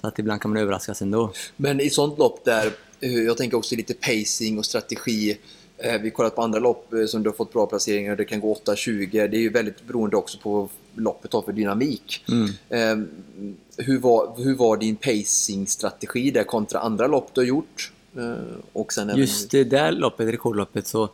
Så 0.00 0.06
att 0.06 0.18
ibland 0.18 0.40
kan 0.40 0.50
man 0.50 0.62
överraskas 0.62 1.02
ändå. 1.02 1.32
Men 1.56 1.80
i 1.80 1.90
sånt 1.90 2.18
lopp 2.18 2.44
där, 2.44 2.72
eh, 3.00 3.12
jag 3.12 3.36
tänker 3.36 3.56
också 3.56 3.76
lite 3.76 3.94
pacing 3.94 4.58
och 4.58 4.64
strategi. 4.64 5.38
Eh, 5.78 6.00
vi 6.00 6.10
kollat 6.10 6.36
på 6.36 6.42
andra 6.42 6.58
lopp 6.58 6.92
eh, 6.92 7.06
som 7.06 7.22
du 7.22 7.28
har 7.28 7.34
fått 7.34 7.52
bra 7.52 7.66
placeringar, 7.66 8.16
det 8.16 8.24
kan 8.24 8.40
gå 8.40 8.54
8-20. 8.54 9.28
Det 9.28 9.36
är 9.36 9.40
ju 9.40 9.50
väldigt 9.50 9.86
beroende 9.86 10.16
också 10.16 10.38
på 10.38 10.68
loppet 10.94 11.32
har 11.32 11.42
för 11.42 11.52
dynamik. 11.52 12.24
Mm. 12.28 13.08
Hur, 13.76 13.98
var, 13.98 14.44
hur 14.44 14.56
var 14.56 14.76
din 14.76 14.96
pacing-strategi 14.96 16.30
där 16.30 16.44
kontra 16.44 16.80
andra 16.80 17.06
lopp 17.06 17.30
du 17.34 17.40
har 17.40 17.46
gjort? 17.46 17.92
Och 18.72 18.92
sen 18.92 19.12
Just 19.16 19.50
det 19.50 19.64
där 19.64 19.92
loppet, 19.92 20.28
rekordloppet, 20.28 20.86
så 20.86 21.08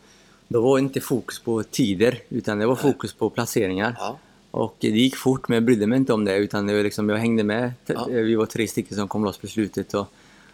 då 0.49 0.61
var 0.61 0.79
inte 0.79 1.01
fokus 1.01 1.39
på 1.39 1.63
tider 1.63 2.19
utan 2.29 2.59
det 2.59 2.67
var 2.67 2.77
fokus 2.77 3.13
på 3.13 3.31
placeringar. 3.31 3.97
Ja. 3.99 4.19
Och 4.51 4.77
det 4.81 4.89
gick 4.89 5.17
fort 5.17 5.49
men 5.49 5.57
jag 5.57 5.65
brydde 5.65 5.87
mig 5.87 5.99
inte 5.99 6.13
om 6.13 6.25
det 6.25 6.37
utan 6.37 6.67
det 6.67 6.75
var 6.75 6.83
liksom, 6.83 7.09
jag 7.09 7.17
hängde 7.17 7.45
med. 7.45 7.73
Ja. 7.87 8.05
Vi 8.05 8.35
var 8.35 8.47
tre 8.47 8.69
stycken 8.69 8.97
som 8.97 9.09
kom 9.09 9.25
loss 9.25 9.39
på 9.39 9.47
slutet 9.47 9.95
och, 9.95 10.07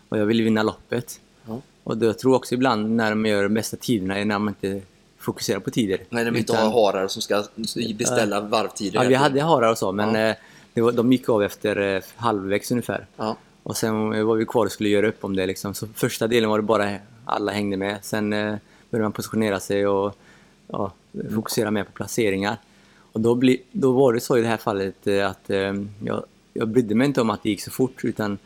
och 0.08 0.18
jag 0.18 0.26
ville 0.26 0.42
vinna 0.42 0.62
loppet. 0.62 1.20
Ja. 1.46 1.60
Och 1.84 1.96
då, 1.96 2.06
jag 2.06 2.18
tror 2.18 2.34
också 2.34 2.54
ibland 2.54 2.90
när 2.90 3.10
de 3.10 3.26
gör 3.26 3.42
de 3.42 3.54
bästa 3.54 3.76
tiderna 3.76 4.18
är 4.18 4.24
när 4.24 4.38
man 4.38 4.48
inte 4.48 4.82
fokuserar 5.22 5.60
på 5.60 5.70
tider. 5.70 6.00
Nej, 6.08 6.24
de 6.24 6.36
inte 6.36 6.56
har 6.56 6.70
harar 6.70 7.08
som 7.08 7.22
ska 7.22 7.44
beställa 7.94 8.36
äh, 8.36 8.48
varvtider. 8.48 9.02
Ja, 9.02 9.08
vi 9.08 9.14
hade 9.14 9.42
harar 9.42 9.70
och 9.70 9.78
så 9.78 9.92
men 9.92 10.14
ja. 10.14 10.34
Eh, 10.74 10.84
var, 10.84 10.92
de 10.92 11.12
gick 11.12 11.28
av 11.28 11.42
efter 11.42 11.96
eh, 11.96 12.02
halvvägs 12.16 12.70
ungefär. 12.70 13.06
Ja. 13.16 13.36
Och 13.62 13.76
sen 13.76 14.26
var 14.26 14.36
vi 14.36 14.46
kvar 14.46 14.66
och 14.66 14.72
skulle 14.72 14.88
göra 14.88 15.08
upp 15.08 15.24
om 15.24 15.36
det. 15.36 15.46
Liksom. 15.46 15.74
Så 15.74 15.86
första 15.86 16.26
delen 16.26 16.50
var 16.50 16.58
det 16.58 16.62
bara 16.62 16.90
alla 17.24 17.52
hängde 17.52 17.76
med. 17.76 17.98
Sen 18.02 18.32
eh, 18.32 18.54
började 18.90 19.04
man 19.04 19.12
positionera 19.12 19.60
sig 19.60 19.86
och 19.86 20.16
ja, 20.68 20.92
fokusera 21.34 21.70
mer 21.70 21.84
på 21.84 21.92
placeringar. 21.92 22.56
Och 23.12 23.20
då, 23.20 23.34
bli, 23.34 23.62
då 23.72 23.92
var 23.92 24.12
det 24.12 24.20
så 24.20 24.38
i 24.38 24.40
det 24.40 24.48
här 24.48 24.56
fallet 24.56 25.06
att 25.06 25.50
jag, 26.04 26.24
jag 26.52 26.68
brydde 26.68 26.94
mig 26.94 27.06
inte 27.06 27.20
om 27.20 27.30
att 27.30 27.42
det 27.42 27.48
gick 27.48 27.62
så 27.62 27.70
fort 27.70 28.04
utan 28.04 28.38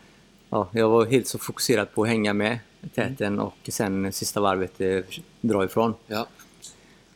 ja, 0.50 0.68
jag 0.72 0.88
var 0.88 1.06
helt 1.06 1.26
så 1.26 1.38
fokuserad 1.38 1.94
på 1.94 2.02
att 2.02 2.08
hänga 2.08 2.32
med 2.32 2.58
täten 2.94 3.26
mm. 3.26 3.40
och 3.40 3.56
sen 3.68 4.12
sista 4.12 4.40
varvet 4.40 4.80
eh, 4.80 4.98
dra 5.40 5.64
ifrån. 5.64 5.94
Ja. 6.06 6.26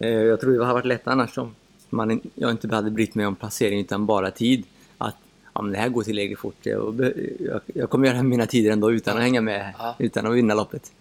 Eh, 0.00 0.08
jag 0.08 0.40
tror 0.40 0.52
det 0.52 0.64
hade 0.64 0.74
varit 0.74 0.84
lätt 0.84 1.06
annars 1.06 1.38
om 1.38 1.54
man, 1.90 2.20
jag 2.34 2.50
inte 2.50 2.74
hade 2.74 2.90
brytt 2.90 3.14
mig 3.14 3.26
om 3.26 3.36
placering 3.36 3.80
utan 3.80 4.06
bara 4.06 4.30
tid. 4.30 4.64
Att 4.98 5.16
ja, 5.54 5.62
men 5.62 5.72
det 5.72 5.78
här 5.78 5.88
går 5.88 6.02
tillräckligt 6.02 6.38
fort. 6.38 6.56
Jag, 6.62 7.12
jag, 7.38 7.60
jag 7.66 7.90
kommer 7.90 8.08
göra 8.08 8.22
mina 8.22 8.46
tider 8.46 8.70
ändå 8.70 8.92
utan 8.92 9.16
att 9.16 9.22
hänga 9.22 9.40
med, 9.40 9.74
ja. 9.78 9.96
utan 9.98 10.26
att 10.26 10.34
vinna 10.34 10.54
loppet. 10.54 10.92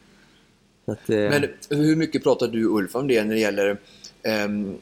Att, 0.86 1.10
eh... 1.10 1.16
Men 1.18 1.46
hur 1.70 1.96
mycket 1.96 2.24
pratar 2.24 2.48
du 2.48 2.66
Ulf 2.66 2.96
om 2.96 3.08
det 3.08 3.24
när 3.24 3.34
det 3.34 3.42
gäller 3.42 3.78
um, 4.46 4.78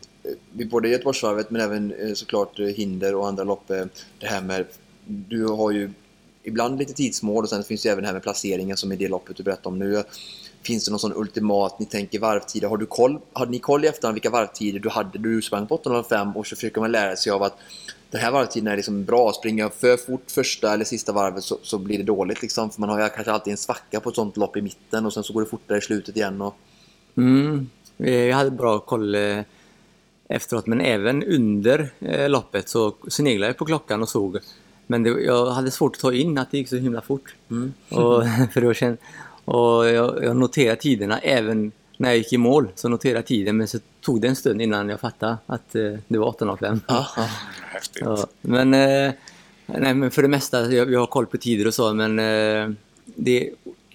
både 0.71 0.89
Göteborgsvarvet 0.89 1.49
men 1.49 1.62
även 1.62 1.93
eh, 1.93 2.13
såklart 2.13 2.60
hinder 2.60 3.15
och 3.15 3.27
andra 3.27 3.43
lopp. 3.43 3.67
Det 4.19 4.27
här 4.27 4.41
med, 4.41 4.65
du 5.06 5.45
har 5.45 5.71
ju 5.71 5.89
ibland 6.43 6.80
lite 6.80 6.93
tidsmål 6.93 7.43
och 7.43 7.49
sen 7.49 7.63
finns 7.63 7.84
det 7.84 7.89
även 7.89 8.01
det 8.01 8.08
här 8.08 8.13
med 8.13 8.23
placeringen 8.23 8.77
som 8.77 8.91
är 8.91 8.95
det 8.95 9.08
loppet 9.08 9.38
du 9.38 9.43
berättade 9.43 9.67
om 9.67 9.80
nu. 9.80 10.03
Finns 10.67 10.86
det 10.86 10.91
någon 10.91 10.99
sån 10.99 11.13
ultimat, 11.15 11.80
ni 11.80 11.86
tänker 11.86 12.19
varvtider, 12.19 12.67
har 12.67 12.77
du 12.77 12.86
koll, 12.86 13.19
hade 13.34 13.51
ni 13.51 13.60
koll 13.60 13.86
i 13.86 13.88
efterhand 13.88 14.13
vilka 14.13 14.30
varvtider 14.30 14.80
du 14.80 14.89
hade 14.89 15.19
du 15.19 15.41
sprang 15.41 15.67
på 15.67 15.77
8.05 15.77 16.34
och 16.34 16.47
så 16.47 16.56
försöker 16.56 16.82
man 16.82 16.91
lära 16.91 17.15
sig 17.15 17.32
av 17.32 17.43
att 17.43 17.58
den 18.12 18.21
här 18.21 18.32
varvtiden 18.32 18.67
är 18.67 18.75
liksom 18.75 19.06
bra, 19.06 19.34
springer 19.34 19.63
jag 19.63 19.73
för 19.73 19.97
fort 19.97 20.32
första 20.32 20.73
eller 20.73 20.86
sista 20.86 21.12
varvet 21.12 21.43
så, 21.43 21.58
så 21.63 21.77
blir 21.77 21.97
det 21.97 22.03
dåligt 22.03 22.41
liksom. 22.41 22.69
För 22.69 22.82
man 22.82 22.89
har 22.89 23.01
ju 23.01 23.10
kanske 23.10 23.32
alltid 23.32 23.51
en 23.51 23.58
svacka 23.58 23.99
på 23.99 24.10
ett 24.10 24.15
sånt 24.15 24.38
lopp 24.38 24.58
i 24.58 24.62
mitten 24.62 25.06
och 25.06 25.13
sen 25.13 25.23
så 25.23 25.34
går 25.34 25.41
det 25.41 25.47
fortare 25.47 25.77
i 25.77 25.82
slutet 25.82 26.15
igen. 26.17 26.41
Och... 26.41 26.56
Mm. 27.17 27.69
Jag 27.97 28.36
hade 28.36 28.51
bra 28.51 28.80
koll 28.80 29.15
efteråt 30.27 30.67
men 30.67 30.82
även 30.82 31.23
under 31.23 31.89
eh, 31.99 32.30
loppet 32.30 32.69
så 32.69 32.93
sneglade 33.08 33.49
jag 33.49 33.58
på 33.58 33.65
klockan 33.65 34.01
och 34.01 34.10
såg. 34.10 34.38
Men 34.88 35.03
det, 35.03 35.10
jag 35.10 35.51
hade 35.51 35.71
svårt 35.71 35.95
att 35.95 36.01
ta 36.01 36.13
in 36.13 36.38
att 36.38 36.51
det 36.51 36.58
gick 36.58 36.69
så 36.69 36.75
himla 36.75 37.01
fort. 37.01 37.36
Mm. 37.51 37.73
Och, 37.89 38.23
för 38.53 38.62
då 38.62 38.73
kände, 38.73 38.97
och 39.47 39.88
jag, 39.88 40.23
jag 40.23 40.36
noterade 40.36 40.81
tiderna 40.81 41.19
även 41.19 41.71
när 41.97 42.10
jag 42.10 42.17
gick 42.17 42.33
i 42.33 42.38
mål. 42.38 42.67
Så 42.75 42.89
noterade 42.89 43.17
jag 43.17 43.25
tiden 43.25 43.57
men 43.57 43.67
så 43.67 43.79
tog 44.01 44.21
det 44.21 44.27
en 44.27 44.36
stund 44.36 44.62
innan 44.62 44.89
jag 44.89 44.99
fattade 44.99 45.38
att 45.45 45.75
eh, 45.75 45.93
det 46.07 46.17
var 46.17 46.31
8.05. 46.31 46.79
Häftigt. 47.71 48.01
Ja, 48.05 48.27
men, 48.41 48.73
eh, 48.73 49.12
nej, 49.65 49.93
men 49.93 50.12
för 50.12 50.21
det 50.21 50.27
mesta, 50.27 50.73
jag, 50.73 50.91
jag 50.91 50.99
har 50.99 51.07
koll 51.07 51.25
på 51.25 51.38
tider 51.38 51.67
och 51.67 51.73
så 51.73 51.93
men 51.93 52.19
eh, 52.19 52.69
det, 53.05 53.49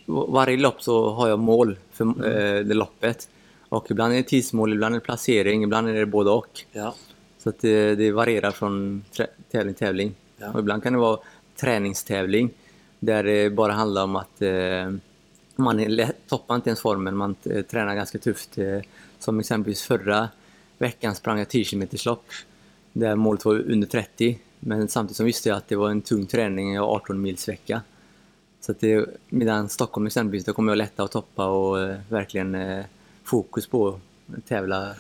varje 0.07 0.57
lopp 0.57 0.83
så 0.83 1.11
har 1.11 1.29
jag 1.29 1.39
mål 1.39 1.77
för 1.93 2.05
mm. 2.05 2.25
eh, 2.25 2.65
det 2.65 2.75
loppet. 2.75 3.29
Och 3.69 3.91
ibland 3.91 4.13
är 4.13 4.17
det 4.17 4.23
tidsmål, 4.23 4.73
ibland 4.73 4.95
är 4.95 5.01
det 5.01 5.05
placering, 5.05 5.63
ibland 5.63 5.89
är 5.89 5.93
det 5.93 6.07
både 6.07 6.31
och. 6.31 6.61
Ja. 6.73 6.95
Så 7.39 7.49
att 7.49 7.61
det, 7.61 7.95
det 7.95 8.13
varierar 8.13 8.51
från 8.51 9.05
tävling 9.51 9.75
till 9.75 9.87
tävling. 9.87 10.15
Ja. 10.37 10.51
Och 10.53 10.61
ibland 10.61 10.83
kan 10.83 10.93
det 10.93 10.99
vara 10.99 11.19
träningstävling 11.57 12.51
där 12.99 13.25
det 13.25 13.51
bara 13.51 13.73
handlar 13.73 14.05
om 14.05 14.17
att 14.17 14.43
eh, 14.43 14.91
man 15.57 15.81
är, 15.81 16.13
toppar 16.29 16.55
inte 16.55 16.71
ens 16.71 16.81
formen, 16.81 17.17
man 17.17 17.37
eh, 17.45 17.63
tränar 17.63 17.95
ganska 17.95 18.19
tufft. 18.19 18.59
Eh, 18.59 18.81
som 19.19 19.41
exempelvis 19.41 19.83
förra 19.83 20.29
veckan 20.79 21.15
sprang 21.15 21.39
jag 21.39 21.49
10 21.49 21.65
km 21.65 21.89
lopp 22.07 22.25
där 22.93 23.17
målet 23.17 23.45
var 23.45 23.55
under 23.55 23.87
30. 23.87 24.39
Men 24.61 24.89
samtidigt 24.89 25.17
så 25.17 25.25
visste 25.25 25.49
jag 25.49 25.59
att 25.59 25.69
det 25.69 25.77
var 25.77 25.91
en 25.91 26.03
tung 26.03 26.27
träning, 26.27 26.75
jag 26.75 26.85
18 26.85 27.21
mils 27.21 27.49
vecka. 27.49 27.83
Så 28.61 28.73
att 28.73 28.81
det, 28.81 29.07
medan 29.29 29.69
Stockholm 29.69 30.07
exempelvis, 30.07 30.45
då 30.45 30.53
kommer 30.53 30.73
jag 30.73 30.79
lätta 30.79 31.03
att 31.03 31.13
toppa 31.13 31.47
och 31.47 31.81
eh, 31.81 31.97
verkligen 32.09 32.85
fokus 33.25 33.67
på 33.67 34.01
tävla. 34.41 34.95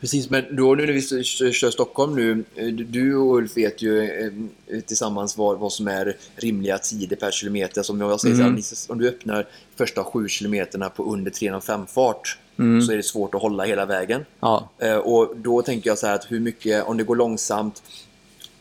Precis, 0.00 0.30
men 0.30 0.56
då 0.56 0.74
nu 0.74 0.86
när 0.86 0.92
vi 0.92 1.24
kör 1.52 1.70
Stockholm 1.70 2.16
nu, 2.16 2.44
eh, 2.54 2.66
du 2.68 3.16
och 3.16 3.36
Ulf 3.36 3.56
vet 3.56 3.82
ju 3.82 4.02
eh, 4.02 4.80
tillsammans 4.80 5.36
vad, 5.36 5.58
vad 5.58 5.72
som 5.72 5.88
är 5.88 6.16
rimliga 6.36 6.78
tider 6.78 7.16
per 7.16 7.30
kilometer. 7.30 7.82
Som 7.82 8.00
jag 8.00 8.20
säger, 8.20 8.40
mm. 8.40 8.62
om 8.88 8.98
du 8.98 9.08
öppnar 9.08 9.46
första 9.76 10.04
sju 10.04 10.28
kilometerna 10.28 10.90
på 10.90 11.04
under 11.12 11.30
3,5 11.30 11.86
fart 11.86 12.38
mm. 12.58 12.82
så 12.82 12.92
är 12.92 12.96
det 12.96 13.02
svårt 13.02 13.34
att 13.34 13.42
hålla 13.42 13.64
hela 13.64 13.86
vägen. 13.86 14.24
Ja. 14.40 14.70
Eh, 14.78 14.96
och 14.96 15.36
då 15.36 15.62
tänker 15.62 15.90
jag 15.90 15.98
så 15.98 16.06
här 16.06 16.14
att 16.14 16.32
hur 16.32 16.40
mycket, 16.40 16.84
om 16.84 16.96
det 16.96 17.04
går 17.04 17.16
långsamt, 17.16 17.82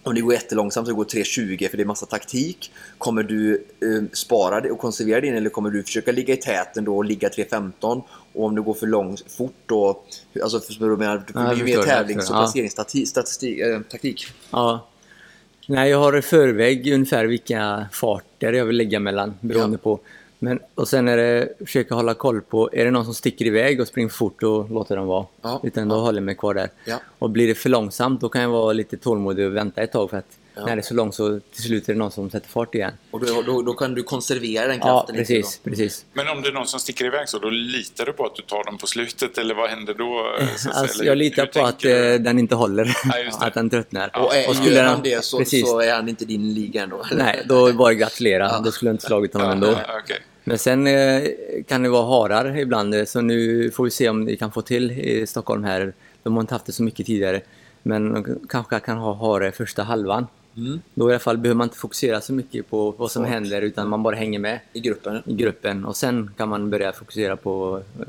om 0.04 0.16
det 0.16 0.22
går 0.22 0.34
jättelångsamt 0.34 0.88
så 0.88 0.94
går 0.94 1.06
3.20 1.06 1.70
för 1.70 1.78
det 1.78 1.84
är 1.84 1.86
massa 1.86 2.06
taktik. 2.06 2.72
Kommer 2.98 3.24
du 3.24 3.54
eh, 3.56 4.04
spara 4.14 4.62
det 4.62 4.72
och 4.72 4.80
konservera 4.80 5.22
din 5.22 5.36
eller 5.36 5.50
kommer 5.50 5.70
du 5.70 5.84
försöka 5.84 6.12
ligga 6.12 6.34
i 6.34 6.38
täten 6.38 6.84
då 6.86 6.98
och 6.98 7.06
ligga 7.06 7.30
3.15? 7.30 8.02
Och 8.34 8.46
om 8.46 8.56
det 8.56 8.62
går 8.62 8.74
för 8.74 8.88
långt, 8.88 9.32
fort 9.32 9.56
då, 9.66 10.02
alltså 10.44 10.60
för 10.60 10.90
du 10.90 10.98
menar, 10.98 11.24
det 11.28 11.34
blir 11.34 11.68
ju 11.68 11.78
mer 11.78 11.84
tävlings 11.84 12.30
och 12.30 12.36
placeringstaktik. 12.36 13.60
Eh, 13.60 13.82
ja. 14.52 14.88
Nej, 15.68 15.90
jag 15.90 16.00
har 16.00 16.18
i 16.18 16.22
förväg 16.22 16.94
ungefär 16.94 17.26
vilka 17.26 17.86
farter 17.92 18.54
jag 18.54 18.66
vill 18.66 18.78
lägga 18.78 19.00
mellan 19.00 19.34
beroende 19.42 19.78
ja. 19.84 19.84
på 19.84 20.00
men, 20.40 20.60
och 20.76 20.88
sen 20.88 21.08
är 21.08 21.18
det 21.18 21.54
försöka 21.60 21.96
hålla 21.96 22.14
koll 22.14 22.42
på, 22.42 22.70
är 22.74 22.86
det 22.86 22.92
någon 22.92 23.06
som 23.06 23.14
sticker 23.14 23.46
iväg 23.46 23.82
och 23.82 23.88
springer 23.88 24.10
fort, 24.10 24.42
då 24.42 24.68
låter 24.70 24.96
dem 24.96 25.08
vara. 25.08 25.26
Ja, 25.42 25.60
Utan 25.64 25.90
då 25.90 25.96
ja. 25.96 26.00
håller 26.00 26.20
jag 26.20 26.26
mig 26.26 26.36
kvar 26.36 26.54
där. 26.54 26.70
Ja. 26.86 26.98
Och 27.20 27.30
blir 27.30 27.48
det 27.48 27.56
för 27.56 27.70
långsamt, 27.70 28.22
då 28.22 28.30
kan 28.30 28.42
jag 28.42 28.50
vara 28.50 28.74
lite 28.74 28.98
tålmodig 28.98 29.46
och 29.46 29.56
vänta 29.56 29.82
ett 29.82 29.92
tag 29.92 30.10
för 30.10 30.18
att 30.18 30.38
Ja. 30.60 30.66
När 30.66 30.76
det 30.76 30.80
är 30.80 30.84
så 30.84 30.94
långt 30.94 31.16
så 31.16 31.40
till 31.40 31.64
slut 31.64 31.90
är 31.90 31.94
det 31.94 32.00
någon 32.00 32.12
som 32.12 32.30
sätter 32.30 32.50
fart 32.50 32.76
igen. 32.76 32.94
Och 33.12 33.26
då, 33.26 33.42
då, 33.42 33.62
då 33.62 33.74
kan 33.74 33.94
du 33.94 34.04
konservera 34.04 34.68
den 34.68 34.80
kraften 34.80 35.16
ja, 35.16 35.20
precis, 35.22 35.62
precis. 35.64 36.06
Men 36.14 36.28
om 36.28 36.42
det 36.42 36.48
är 36.48 36.54
någon 36.54 36.68
som 36.68 36.80
sticker 36.80 37.06
iväg 37.06 37.30
så, 37.30 37.40
då 37.40 37.50
litar 37.50 38.06
du 38.06 38.14
på 38.14 38.26
att 38.26 38.36
du 38.36 38.42
tar 38.42 38.64
dem 38.64 38.78
på 38.78 38.88
slutet 38.88 39.38
eller 39.38 39.56
vad 39.56 39.70
händer 39.70 39.94
då? 39.94 40.38
Alltså, 40.74 41.04
jag 41.04 41.18
litar 41.18 41.46
på 41.46 41.66
att 41.66 41.80
du? 41.80 42.14
Eh, 42.14 42.20
den 42.20 42.40
inte 42.40 42.56
håller, 42.56 42.98
ja, 43.06 43.48
att 43.48 43.54
den 43.54 43.70
tröttnar. 43.70 44.10
Ja. 44.14 44.20
Och, 44.20 44.36
är, 44.36 44.50
och 44.50 44.56
skulle 44.56 44.82
han 44.82 45.02
det 45.04 45.26
så, 45.26 45.46
så, 45.46 45.80
är 45.80 45.94
han 45.94 46.10
inte 46.10 46.26
din 46.26 46.54
liga 46.54 46.84
ändå? 46.84 47.06
Nej, 47.12 47.44
då 47.50 47.74
bara 47.74 47.94
gratulera. 47.94 48.50
Ja. 48.52 48.62
Då 48.66 48.72
skulle 48.72 48.90
jag 48.90 48.94
inte 48.94 49.06
slagit 49.06 49.34
honom 49.34 49.52
ändå. 49.52 49.72
Okay. 49.72 50.18
Men 50.44 50.58
sen 50.58 50.88
eh, 50.88 51.24
kan 51.68 51.84
det 51.84 51.90
vara 51.90 52.06
harar 52.06 52.58
ibland, 52.58 52.96
så 53.08 53.22
nu 53.22 53.72
får 53.72 53.84
vi 53.84 53.92
se 53.92 54.10
om 54.10 54.26
vi 54.26 54.38
kan 54.38 54.52
få 54.52 54.62
till 54.62 54.92
i 54.92 55.28
Stockholm 55.28 55.64
här. 55.64 55.94
De 56.24 56.34
har 56.34 56.42
inte 56.42 56.54
haft 56.54 56.66
det 56.66 56.72
så 56.72 56.84
mycket 56.84 57.06
tidigare. 57.06 57.42
Men 57.84 58.14
de 58.14 58.40
kanske 58.50 58.80
kan 58.80 58.98
ha 58.98 59.14
hare 59.14 59.52
första 59.52 59.84
halvan. 59.84 60.28
Mm. 60.58 60.82
Då 60.94 61.10
i 61.10 61.14
alla 61.14 61.20
fall 61.20 61.38
behöver 61.38 61.58
man 61.58 61.66
inte 61.68 61.78
fokusera 61.78 62.22
så 62.22 62.34
mycket 62.34 62.70
på 62.70 62.92
vad 62.92 63.12
som 63.12 63.24
Fart. 63.24 63.32
händer 63.34 63.62
utan 63.62 63.90
man 63.90 64.04
bara 64.04 64.16
hänger 64.16 64.40
med 64.40 64.60
i 64.74 64.80
gruppen. 64.80 65.24
i 65.26 65.34
gruppen. 65.34 65.86
Och 65.86 65.98
sen 65.98 66.32
kan 66.38 66.50
man 66.50 66.70
börja 66.70 66.92
fokusera 66.94 67.38
på 67.38 67.82
eh, 68.00 68.06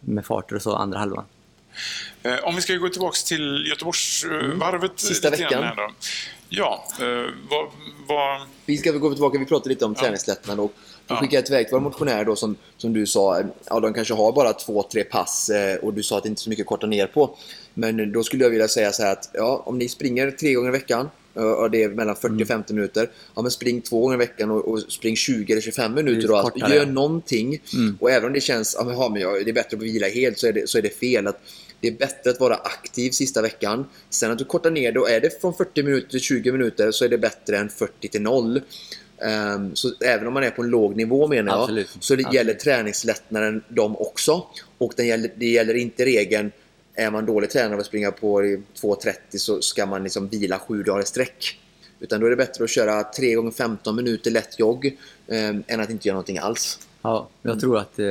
med 0.00 0.26
farter 0.26 0.56
och 0.56 0.62
så 0.62 0.74
andra 0.76 0.98
halvan. 0.98 1.24
Eh, 2.22 2.34
Om 2.44 2.54
vi 2.56 2.60
ska 2.62 2.74
gå 2.74 2.88
tillbaka 2.88 3.16
till 3.26 3.66
Göteborgsvarvet. 3.68 4.82
Mm. 4.82 4.96
Sista 4.96 5.30
veckan. 5.30 5.62
Här. 5.62 5.76
Ja, 6.48 6.84
vad, 7.50 7.66
vad, 8.08 8.40
Vi 8.66 8.76
ska 8.76 8.90
gå 8.92 9.10
tillbaka, 9.12 9.38
vi 9.38 9.46
pratade 9.46 9.68
lite 9.68 9.84
om 9.84 9.94
träningslättnad 9.94 10.60
och 10.60 10.72
då 11.06 11.14
Ja. 11.14 11.20
skickade 11.20 11.48
iväg 11.48 11.66
till 11.66 11.72
våra 11.72 11.82
motionärer 11.82 12.24
då 12.24 12.36
som, 12.36 12.56
som 12.76 12.92
du 12.92 13.06
sa, 13.06 13.42
ja 13.70 13.80
de 13.80 13.94
kanske 13.94 14.14
har 14.14 14.32
bara 14.32 14.52
två, 14.52 14.82
tre 14.92 15.04
pass 15.04 15.50
och 15.82 15.94
du 15.94 16.02
sa 16.02 16.16
att 16.16 16.22
det 16.22 16.28
inte 16.28 16.40
är 16.40 16.42
så 16.42 16.50
mycket 16.50 16.62
att 16.62 16.68
korta 16.68 16.86
ner 16.86 17.06
på. 17.06 17.36
Men 17.74 18.12
då 18.12 18.22
skulle 18.22 18.42
jag 18.44 18.50
vilja 18.50 18.68
säga 18.68 18.92
så 18.92 19.02
här 19.02 19.12
att 19.12 19.30
ja, 19.32 19.62
om 19.66 19.78
ni 19.78 19.88
springer 19.88 20.30
tre 20.30 20.52
gånger 20.54 20.68
i 20.68 20.72
veckan 20.72 21.10
och 21.42 21.70
det 21.70 21.82
är 21.82 21.88
mellan 21.88 22.16
40 22.16 22.26
Mm. 22.26 22.42
och 22.42 22.48
50 22.48 22.74
minuter. 22.74 23.10
Ja, 23.34 23.42
men 23.42 23.50
spring 23.50 23.80
två 23.82 24.00
gånger 24.00 24.14
i 24.14 24.18
veckan 24.18 24.50
och, 24.50 24.68
och 24.68 24.80
spring 24.80 25.16
20 25.16 25.52
eller 25.52 25.62
25 25.62 25.94
minuter 25.94 26.28
då. 26.28 26.36
Alltså, 26.36 26.74
gör 26.74 26.86
någonting. 26.86 27.62
Mm. 27.74 27.96
Och 28.00 28.10
även 28.10 28.26
om 28.26 28.32
det 28.32 28.40
känns, 28.40 28.76
men, 28.84 28.88
ja, 28.94 29.08
men 29.08 29.22
jag, 29.22 29.44
det 29.44 29.50
är 29.50 29.54
bättre 29.54 29.76
att 29.76 29.82
vila 29.82 30.06
helt 30.08 30.38
så 30.38 30.46
är 30.46 30.52
det, 30.52 30.68
så 30.68 30.78
är 30.78 30.82
det 30.82 30.98
fel. 31.00 31.26
Att 31.26 31.40
det 31.80 31.88
är 31.88 31.92
bättre 31.92 32.30
att 32.30 32.40
vara 32.40 32.54
aktiv 32.54 33.10
sista 33.10 33.42
veckan. 33.42 33.86
Sen 34.10 34.30
att 34.30 34.38
du 34.38 34.44
kortar 34.44 34.70
ner 34.70 34.92
det 34.92 35.00
och 35.00 35.10
är 35.10 35.20
det 35.20 35.40
från 35.40 35.54
40 35.54 35.82
minuter 35.82 36.08
till 36.08 36.20
20 36.20 36.52
minuter 36.52 36.90
så 36.90 37.04
är 37.04 37.08
det 37.08 37.18
bättre 37.18 37.58
än 37.58 37.68
40 37.68 38.08
till 38.08 38.22
0. 38.22 38.60
Ehm, 39.22 39.74
så 39.74 39.92
även 40.04 40.26
om 40.26 40.34
man 40.34 40.44
är 40.44 40.50
på 40.50 40.62
en 40.62 40.68
låg 40.68 40.96
nivå 40.96 41.26
menar 41.28 41.52
jag, 41.52 41.60
Absolut. 41.60 41.88
så 42.00 42.14
det 42.14 42.22
Absolut. 42.22 42.34
gäller 42.34 42.54
träningslättnaden 42.54 43.62
dem 43.68 43.96
också. 43.96 44.46
Och 44.78 44.92
den 44.96 45.06
gäller, 45.06 45.30
det 45.36 45.46
gäller 45.46 45.74
inte 45.74 46.04
regeln, 46.04 46.52
är 46.96 47.10
man 47.10 47.26
dålig 47.26 47.50
tränare 47.50 47.80
och 47.80 47.86
springa 47.86 48.10
på 48.10 48.44
i 48.44 48.62
2.30 48.80 49.14
så 49.30 49.62
ska 49.62 49.86
man 49.86 50.02
liksom 50.02 50.28
vila 50.28 50.58
sju 50.58 50.82
dagar 50.82 51.02
i 51.02 51.06
sträck. 51.06 51.60
Utan 52.00 52.20
då 52.20 52.26
är 52.26 52.30
det 52.30 52.36
bättre 52.36 52.64
att 52.64 52.70
köra 52.70 53.04
3 53.04 53.34
gånger 53.34 53.50
15 53.50 53.96
minuter 53.96 54.30
lätt 54.30 54.58
jogg 54.58 54.96
ehm, 55.28 55.62
än 55.66 55.80
att 55.80 55.90
inte 55.90 56.08
göra 56.08 56.14
någonting 56.14 56.38
alls. 56.38 56.78
Ja, 57.02 57.28
jag 57.42 57.60
tror 57.60 57.78
att 57.78 57.98
eh, 57.98 58.04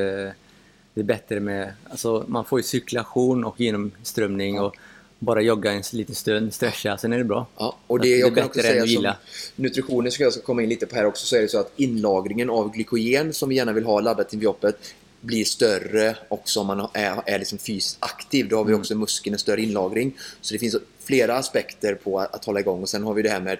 det 0.94 1.00
är 1.00 1.02
bättre 1.02 1.40
med... 1.40 1.72
Alltså, 1.90 2.24
man 2.28 2.44
får 2.44 2.58
ju 2.58 2.62
cirkulation 2.62 3.44
och 3.44 3.60
genomströmning 3.60 4.60
och 4.60 4.76
bara 5.18 5.40
jogga 5.40 5.72
en 5.72 5.82
liten 5.92 6.14
stund, 6.14 6.54
stretcha, 6.54 6.98
sen 6.98 7.12
är 7.12 7.18
det 7.18 7.24
bra. 7.24 7.46
Ja, 7.56 7.76
och 7.86 8.00
det 8.00 8.08
det 8.08 8.14
är 8.14 8.18
jag 8.20 8.34
bättre 8.34 8.46
också 8.46 8.58
än 8.58 8.64
säga 8.64 8.82
att 8.82 8.88
vila. 8.88 9.16
nutritionen 9.56 10.12
ska 10.12 10.24
jag 10.24 10.32
ska 10.32 10.42
komma 10.42 10.62
in 10.62 10.68
lite 10.68 10.86
på 10.86 10.96
här 10.96 11.06
också 11.06 11.26
så 11.26 11.36
är 11.36 11.42
det 11.42 11.48
så 11.48 11.58
att 11.58 11.72
inlagringen 11.76 12.50
av 12.50 12.72
glykogen 12.72 13.32
som 13.32 13.48
vi 13.48 13.54
gärna 13.54 13.72
vill 13.72 13.84
ha 13.84 14.00
laddat 14.00 14.32
inför 14.32 14.44
jobbet 14.44 14.94
blir 15.20 15.44
större 15.44 16.16
också 16.28 16.60
om 16.60 16.66
man 16.66 16.88
är, 16.94 17.22
är 17.26 17.38
liksom 17.38 17.58
fysiskt 17.58 17.96
aktiv. 18.00 18.48
Då 18.48 18.56
har 18.56 18.64
vi 18.64 18.70
Mm. 18.70 18.80
också 18.80 18.94
muskeln 18.94 19.34
en 19.34 19.38
större 19.38 19.62
inlagring. 19.62 20.16
Så 20.40 20.54
det 20.54 20.58
finns 20.58 20.76
flera 21.04 21.36
aspekter 21.36 21.94
på 21.94 22.20
att, 22.20 22.34
att 22.34 22.44
hålla 22.44 22.60
igång. 22.60 22.82
Och 22.82 22.88
sen 22.88 23.02
har 23.02 23.14
vi 23.14 23.22
det 23.22 23.30
här 23.30 23.40
med 23.40 23.58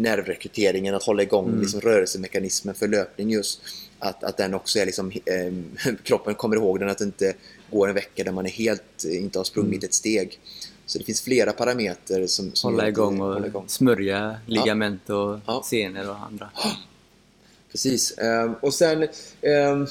nervrekryteringen, 0.00 0.94
att 0.94 1.02
hålla 1.02 1.22
igång 1.22 1.48
Mm. 1.48 1.60
liksom 1.60 1.80
rörelsemekanismen 1.80 2.74
för 2.74 2.88
löpning 2.88 3.30
just. 3.30 3.60
Att, 3.98 4.24
att 4.24 4.36
den 4.36 4.54
också 4.54 4.78
är 4.78 4.86
liksom, 4.86 5.10
eh, 5.10 5.92
kroppen 6.02 6.34
kommer 6.34 6.56
ihåg 6.56 6.80
den, 6.80 6.88
att 6.88 6.98
det 6.98 7.04
inte 7.04 7.34
går 7.70 7.88
en 7.88 7.94
vecka 7.94 8.24
där 8.24 8.32
man 8.32 8.46
är 8.46 8.50
helt, 8.50 9.04
inte 9.04 9.38
har 9.38 9.44
sprungit 9.44 9.84
ett 9.84 9.94
steg. 9.94 10.38
Så 10.86 10.98
det 10.98 11.04
finns 11.04 11.20
flera 11.22 11.52
parametrar 11.52 12.26
som, 12.26 12.54
som 12.54 12.68
Mm. 12.70 12.78
Hålla 12.78 12.88
igång 12.88 13.20
och 13.20 13.32
hålla 13.34 13.46
igång. 13.46 13.64
smörja 13.68 14.36
ligament 14.46 15.10
och 15.10 15.38
Ja. 15.46 15.62
senor 15.70 16.10
och 16.10 16.16
andra. 16.26 16.50
Precis. 17.72 18.18
Ehm, 18.18 18.54
och 18.62 18.74
sen 18.74 19.08
ehm, 19.42 19.86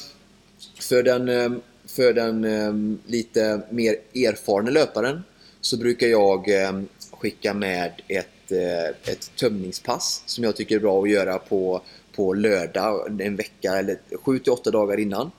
för 0.80 1.04
den, 1.04 1.30
ehm, 1.30 1.62
för 1.86 2.14
den 2.14 2.44
ehm, 2.44 3.00
lite 3.06 3.62
mer 3.70 3.96
erfarna 4.14 4.72
löparen 4.72 5.24
så 5.62 5.78
brukar 5.78 6.08
jag 6.08 6.50
ehm, 6.50 6.88
skicka 7.12 7.54
med 7.54 8.02
ett, 8.08 8.52
eh, 8.52 9.12
ett 9.12 9.36
tömningspass 9.36 10.24
som 10.26 10.44
jag 10.44 10.56
tycker 10.56 10.76
är 10.76 10.80
bra 10.80 11.04
att 11.04 11.10
göra 11.10 11.38
på, 11.38 11.82
på 12.16 12.34
lördag 12.34 13.22
en 13.22 13.36
vecka 13.36 13.78
eller 13.78 13.98
7-8 14.10 14.72
dagar 14.72 15.00
innan. 15.00 15.32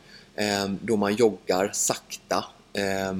Då 0.81 0.97
man 0.97 1.15
joggar 1.15 1.71
sakta. 1.73 2.45
Eh, 2.73 3.13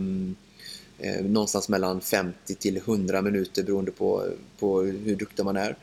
någonstans 1.25 1.69
mellan 1.69 2.01
50 2.01 2.55
till 2.55 2.77
100 2.77 3.23
minuter 3.23 3.63
beroende 3.63 3.91
på, 3.91 4.29
på 4.59 4.81
hur 4.83 5.17
duktig 5.17 5.45
man 5.45 5.57
är. 5.57 5.77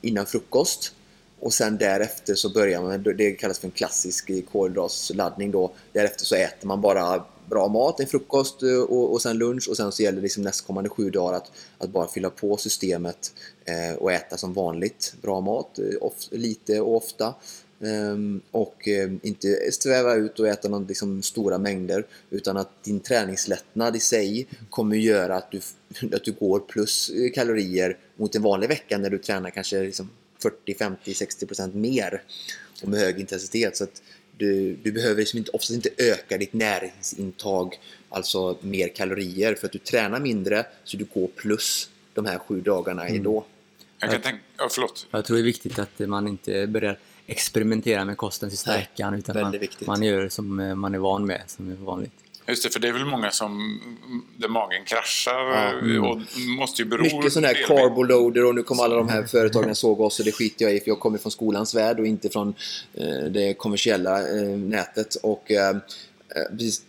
Innan 0.00 0.26
frukost. 0.26 0.94
Och 1.40 1.54
sen 1.54 1.78
därefter 1.78 2.34
så 2.34 2.52
börjar 2.52 2.82
man, 2.82 3.02
det 3.02 3.32
kallas 3.32 3.58
för 3.58 3.66
en 3.66 3.72
klassisk 3.72 4.30
kolhydratsladdning 4.52 5.50
då. 5.50 5.72
Därefter 5.92 6.24
så 6.24 6.34
äter 6.34 6.66
man 6.66 6.80
bara 6.80 7.24
bra 7.50 7.68
mat, 7.68 8.00
en 8.00 8.06
frukost 8.06 8.62
eh, 8.62 8.78
och, 8.78 9.12
och 9.12 9.22
sen 9.22 9.38
lunch 9.38 9.68
och 9.68 9.76
sen 9.76 9.92
så 9.92 10.02
gäller 10.02 10.16
det 10.16 10.22
liksom 10.22 10.42
nästkommande 10.42 10.90
sju 10.90 11.10
dagar 11.10 11.36
att, 11.36 11.52
att 11.78 11.90
bara 11.90 12.08
fylla 12.08 12.30
på 12.30 12.56
systemet 12.56 13.32
eh, 13.64 13.96
och 13.98 14.12
äta 14.12 14.36
som 14.36 14.52
vanligt. 14.52 15.14
Bra 15.22 15.40
mat, 15.40 15.78
eh, 15.78 15.84
of, 16.00 16.14
lite 16.30 16.80
och 16.80 16.96
ofta. 16.96 17.34
Ehm, 17.80 18.40
och 18.50 18.88
eh, 18.88 19.10
inte 19.22 19.72
sträva 19.72 20.14
ut 20.14 20.40
och 20.40 20.48
äta 20.48 20.68
någon, 20.68 20.86
liksom, 20.86 21.22
stora 21.22 21.58
mängder 21.58 22.06
utan 22.30 22.56
att 22.56 22.84
din 22.84 23.00
träningslättnad 23.00 23.96
i 23.96 24.00
sig 24.00 24.46
kommer 24.70 24.96
göra 24.96 25.36
att 25.36 25.50
du, 25.50 25.60
att 26.16 26.24
du 26.24 26.32
går 26.32 26.58
plus 26.58 27.10
eh, 27.10 27.32
kalorier 27.32 27.98
mot 28.16 28.34
en 28.34 28.42
vanlig 28.42 28.68
vecka 28.68 28.98
när 28.98 29.10
du 29.10 29.18
tränar 29.18 29.50
kanske 29.50 29.82
liksom 29.82 30.10
40, 30.50 30.74
50, 30.78 31.14
60 31.14 31.46
procent 31.46 31.74
mer 31.74 32.22
och 32.82 32.88
med 32.88 33.00
hög 33.00 33.20
intensitet. 33.20 33.76
Så 33.76 33.84
att 33.84 34.02
du, 34.38 34.76
du 34.82 34.92
behöver 34.92 35.16
liksom 35.16 35.38
inte, 35.38 35.50
oftast 35.50 35.70
inte 35.70 35.90
öka 35.98 36.38
ditt 36.38 36.52
näringsintag, 36.52 37.80
alltså 38.08 38.58
mer 38.60 38.88
kalorier, 38.88 39.54
för 39.54 39.66
att 39.66 39.72
du 39.72 39.78
tränar 39.78 40.20
mindre 40.20 40.66
så 40.84 40.96
du 40.96 41.04
går 41.14 41.26
plus 41.26 41.90
de 42.14 42.26
här 42.26 42.38
sju 42.38 42.60
dagarna 42.60 43.06
Mm. 43.08 43.22
då. 43.22 43.44
jag 43.98 44.10
kan 44.10 44.22
tänka... 44.22 44.42
Ja, 44.56 44.68
förlåt. 44.70 45.06
Jag 45.10 45.24
tror 45.24 45.36
det 45.36 45.42
är 45.42 45.44
viktigt 45.44 45.78
att 45.78 45.98
man 45.98 46.28
inte 46.28 46.66
börjar 46.66 46.98
experimentera 47.26 48.04
med 48.04 48.16
kosten 48.16 48.50
sista 48.50 48.70
Nej, 48.70 48.80
veckan 48.80 49.14
utan 49.14 49.40
man, 49.40 49.58
man 49.86 50.02
gör 50.02 50.28
som 50.28 50.60
eh, 50.60 50.74
man 50.74 50.94
är 50.94 50.98
van 50.98 51.26
med, 51.26 51.42
som 51.46 51.70
är 51.70 51.74
vanligt. 51.74 52.12
Just 52.48 52.62
det, 52.62 52.70
för 52.70 52.80
det 52.80 52.88
är 52.88 52.92
väl 52.92 53.04
många 53.04 53.30
som... 53.30 53.80
Där 54.36 54.48
magen 54.48 54.84
kraschar 54.84 55.32
Ja, 55.32 55.70
mm. 55.70 56.04
och 56.04 56.18
måste 56.58 56.82
ju 56.82 56.88
bero... 56.88 57.02
Mycket 57.02 57.32
sån 57.32 57.44
här 57.44 57.66
carboloader 57.66 58.44
och 58.44 58.54
nu 58.54 58.62
kommer 58.62 58.84
alla 58.84 58.96
de 58.96 59.08
här 59.08 59.22
företagen 59.22 59.74
såg 59.74 60.00
oss 60.00 60.18
och 60.18 60.24
det 60.24 60.32
skiter 60.32 60.64
jag 60.64 60.74
i 60.74 60.80
för 60.80 60.88
jag 60.88 61.00
kommer 61.00 61.18
från 61.18 61.32
skolans 61.32 61.74
värld 61.74 62.00
och 62.00 62.06
inte 62.06 62.28
från 62.28 62.54
eh, 62.94 63.24
det 63.30 63.54
kommersiella 63.54 64.20
eh, 64.20 64.48
nätet. 64.58 65.14
Och 65.14 65.50
eh, 65.50 65.76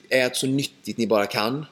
ät 0.09 0.35
så 0.35 0.47
nyttigt 0.47 0.97
ni 0.97 1.07
bara 1.07 1.25
kan. 1.25 1.65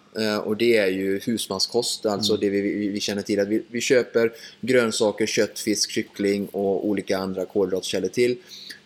Och 0.43 0.57
det 0.57 0.77
är 0.77 0.87
ju 0.87 1.19
husmanskost, 1.19 2.05
alltså 2.05 2.37
det 2.37 2.49
vi, 2.49 2.61
vi, 2.61 2.87
vi 2.87 2.99
känner 2.99 3.21
till. 3.21 3.39
att 3.39 3.47
vi, 3.47 3.63
vi 3.67 3.81
köper 3.81 4.31
grönsaker, 4.61 5.25
kött, 5.25 5.59
fisk, 5.59 5.91
kyckling 5.91 6.47
och 6.47 6.87
olika 6.87 7.17
andra 7.17 7.45
kolhydratkällor 7.45 8.09
till. 8.09 8.37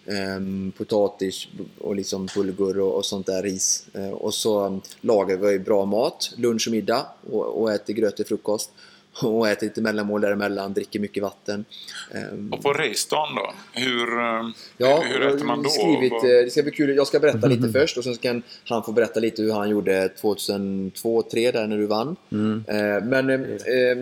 Ehm, 0.10 0.72
potatis 0.78 1.48
och 1.78 1.95
liksom 1.95 2.28
bulgur 2.36 2.80
och, 2.80 2.95
och 2.95 3.06
sånt 3.06 3.26
där, 3.26 3.43
ris. 3.43 3.86
Eh, 3.93 4.10
och 4.10 4.34
så 4.34 4.65
um, 4.65 4.82
lagar 5.02 5.38
vi 5.38 5.60
bra 5.60 5.86
mat, 5.86 6.32
lunch 6.38 6.67
och 6.67 6.72
middag 6.72 7.06
och, 7.32 7.62
och 7.62 7.72
äter 7.72 7.93
gröt 7.93 8.15
till 8.15 8.26
frukost. 8.26 8.72
Och 9.24 9.50
äter 9.50 9.67
lite 9.67 9.82
mellanmål 9.82 10.22
däremellan, 10.22 10.74
dricker 10.74 11.00
mycket 11.00 11.24
vatten. 11.24 11.65
Ehm, 12.13 12.54
Och 12.54 12.62
på 12.62 12.74
racedagen 12.74 13.36
då? 13.36 13.54
Hur, 13.74 14.19
eh, 14.19 14.50
Ja, 14.78 15.04
hur 15.06 15.22
äter 15.22 15.45
man 15.45 15.58
har 15.58 15.63
då? 15.63 15.69
Skrivit, 15.69 16.13
eh, 16.13 16.19
det 16.22 16.52
ska 16.52 16.63
bli 16.63 16.72
kul. 16.72 16.95
Jag 16.95 17.08
ska 17.08 17.19
berätta 17.19 17.48
lite 17.48 17.69
först 17.69 17.98
och 17.98 18.04
sen 18.04 18.17
kan 18.17 18.43
han 18.65 18.84
få 18.84 18.91
berätta 18.91 19.19
lite 19.19 19.41
hur 19.41 19.52
han 19.52 19.69
gjorde 19.69 20.10
2002-2003 20.22 21.52
där 21.52 21.67
när 21.67 21.78
du 21.78 21.86
vann. 21.86 22.15
Mm. 22.32 22.63
Eh, 22.67 23.04
Men 23.04 23.30
eh, 23.30 23.39
eh, 23.76 23.98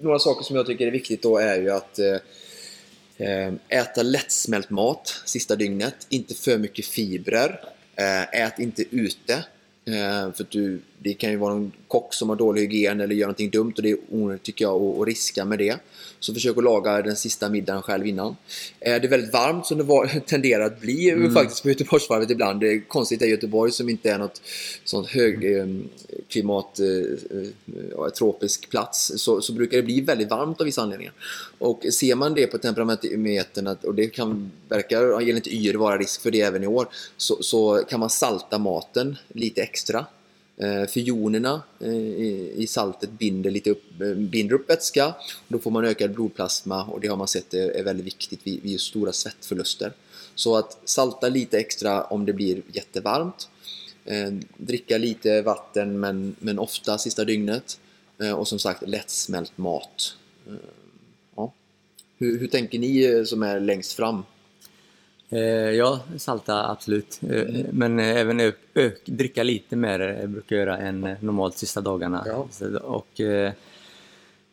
några 0.00 0.18
saker 0.18 0.44
som 0.44 0.56
jag 0.56 0.66
tycker 0.66 0.86
är 0.86 0.90
viktigt 0.90 1.22
då 1.22 1.38
är 1.38 1.56
ju 1.56 1.70
att 1.70 1.98
eh, 1.98 2.06
eh, 2.06 2.20
Eh, 3.22 3.52
äta 3.68 4.02
lättsmält 4.02 4.70
mat 4.70 5.22
sista 5.24 5.56
dygnet. 5.56 6.06
Inte 6.08 6.34
för 6.34 6.58
mycket 6.58 6.86
fibrer. 6.86 7.60
Eh, 7.96 8.40
ät 8.42 8.58
inte 8.58 8.82
ute. 8.90 9.34
Eh, 9.84 10.32
för 10.32 10.42
att 10.44 10.50
du, 10.50 10.80
det 11.02 11.14
kan 11.14 11.30
ju 11.30 11.36
vara 11.36 11.54
någon 11.54 11.72
kock 11.88 12.14
som 12.14 12.28
har 12.28 12.36
dålig 12.36 12.60
hygien 12.62 13.00
eller 13.00 13.14
gör 13.14 13.26
någonting 13.26 13.50
dumt 13.50 13.72
och 13.76 13.82
det 13.82 13.90
är 13.90 13.96
onödigt 14.10 14.42
tycker 14.42 14.64
jag 14.64 14.82
att, 14.82 15.06
riska 15.06 15.44
med 15.44 15.58
det. 15.58 15.76
Så 16.20 16.34
försök 16.34 16.56
att 16.58 16.64
laga 16.64 17.02
den 17.02 17.16
sista 17.16 17.48
middagen 17.48 17.82
själv 17.82 18.06
innan. 18.06 18.36
Är 18.80 19.00
det 19.00 19.08
väldigt 19.08 19.32
varmt 19.32 19.66
som 19.66 19.78
det 19.78 19.84
var, 19.84 20.06
tenderar 20.26 20.64
att 20.64 20.80
bli 20.80 21.10
Mm. 21.10 21.34
faktiskt 21.34 21.62
på 21.62 21.68
Göteborgsvarvet 21.68 22.30
ibland. 22.30 22.60
Det 22.60 22.72
är 22.72 22.88
konstigt 22.88 23.22
i 23.22 23.26
Göteborg 23.26 23.72
som 23.72 23.88
inte 23.88 24.10
är 24.10 24.18
något 24.18 24.42
sånt 24.84 25.08
högklimat 25.08 26.80
eh, 26.80 27.38
eh, 27.38 28.08
tropisk 28.18 28.70
plats 28.70 29.12
så, 29.16 29.40
så 29.40 29.52
brukar 29.52 29.76
det 29.76 29.82
bli 29.82 30.00
väldigt 30.00 30.30
varmt 30.30 30.60
av 30.60 30.64
vissa 30.64 30.82
anledningar. 30.82 31.12
Och 31.58 31.82
ser 31.92 32.14
man 32.14 32.34
det 32.34 32.46
på 32.46 32.58
temperamentometern 32.58 33.66
att- 33.66 33.84
och 33.84 33.94
det 33.94 34.06
kan 34.06 34.50
verka, 34.68 35.20
inte 35.20 35.50
yr, 35.56 35.74
vara 35.74 35.98
risk 35.98 36.22
för 36.22 36.30
det 36.30 36.40
även 36.40 36.62
i 36.62 36.66
år 36.66 36.88
så, 37.16 37.42
så 37.42 37.82
kan 37.88 38.00
man 38.00 38.10
salta 38.10 38.58
maten 38.58 39.16
lite 39.32 39.62
extra. 39.62 40.06
Eh, 40.56 40.66
fionerna 40.66 40.82
eh, 40.84 40.86
För 40.86 41.00
jonerna 41.00 41.62
i 42.56 42.66
saltet 42.68 43.10
binder, 43.10 43.50
lite 43.50 43.70
upp, 43.70 44.00
eh, 44.00 44.14
binder 44.14 44.54
upp 44.54 44.70
vätska. 44.70 45.14
Då 45.48 45.58
får 45.58 45.70
man 45.70 45.84
ökad 45.84 46.14
blodplasma 46.14 46.84
och 46.84 47.00
det 47.00 47.08
har 47.08 47.16
man 47.16 47.28
sett 47.28 47.54
är 47.54 47.84
väldigt 47.84 48.06
viktigt 48.06 48.40
vid, 48.44 48.62
vid 48.62 48.80
stora 48.80 49.12
svettförluster. 49.12 49.92
Så 50.34 50.56
att 50.56 50.78
salta 50.84 51.28
lite 51.28 51.58
extra 51.58 52.04
om 52.04 52.26
det 52.26 52.32
blir 52.32 52.62
jättevarmt. 52.72 53.48
Dricka 54.56 54.98
lite 54.98 55.42
vatten 55.42 56.00
men, 56.00 56.36
men 56.38 56.58
ofta 56.58 56.98
sista 56.98 57.24
dygnet. 57.24 57.78
Och 58.36 58.48
som 58.48 58.58
sagt 58.58 58.88
lättsmält 58.88 59.58
mat. 59.58 60.16
Ja. 61.36 61.52
hur, 62.18 62.38
hur 62.38 62.48
tänker 62.48 62.78
ni 62.78 63.22
som 63.26 63.42
är 63.42 63.60
längst 63.60 63.92
fram? 63.92 64.22
Eh, 65.32 65.40
ja, 65.70 66.00
salta 66.18 66.70
absolut. 66.70 67.20
Eh, 67.30 67.64
Men 67.72 67.98
eh, 67.98 68.16
även 68.16 68.40
ö- 68.40 68.52
ö- 68.74 68.90
dricka 69.04 69.42
lite 69.42 69.76
mer 69.76 70.26
brukar 70.26 70.56
jag 70.56 70.66
göra 70.66 70.78
än 70.78 71.00
normalt 71.20 71.58
sista 71.58 71.80
dagarna. 71.80 72.22
Ja. 72.26 72.46
Så, 72.50 72.76
och 72.78 73.20
eh, 73.20 73.52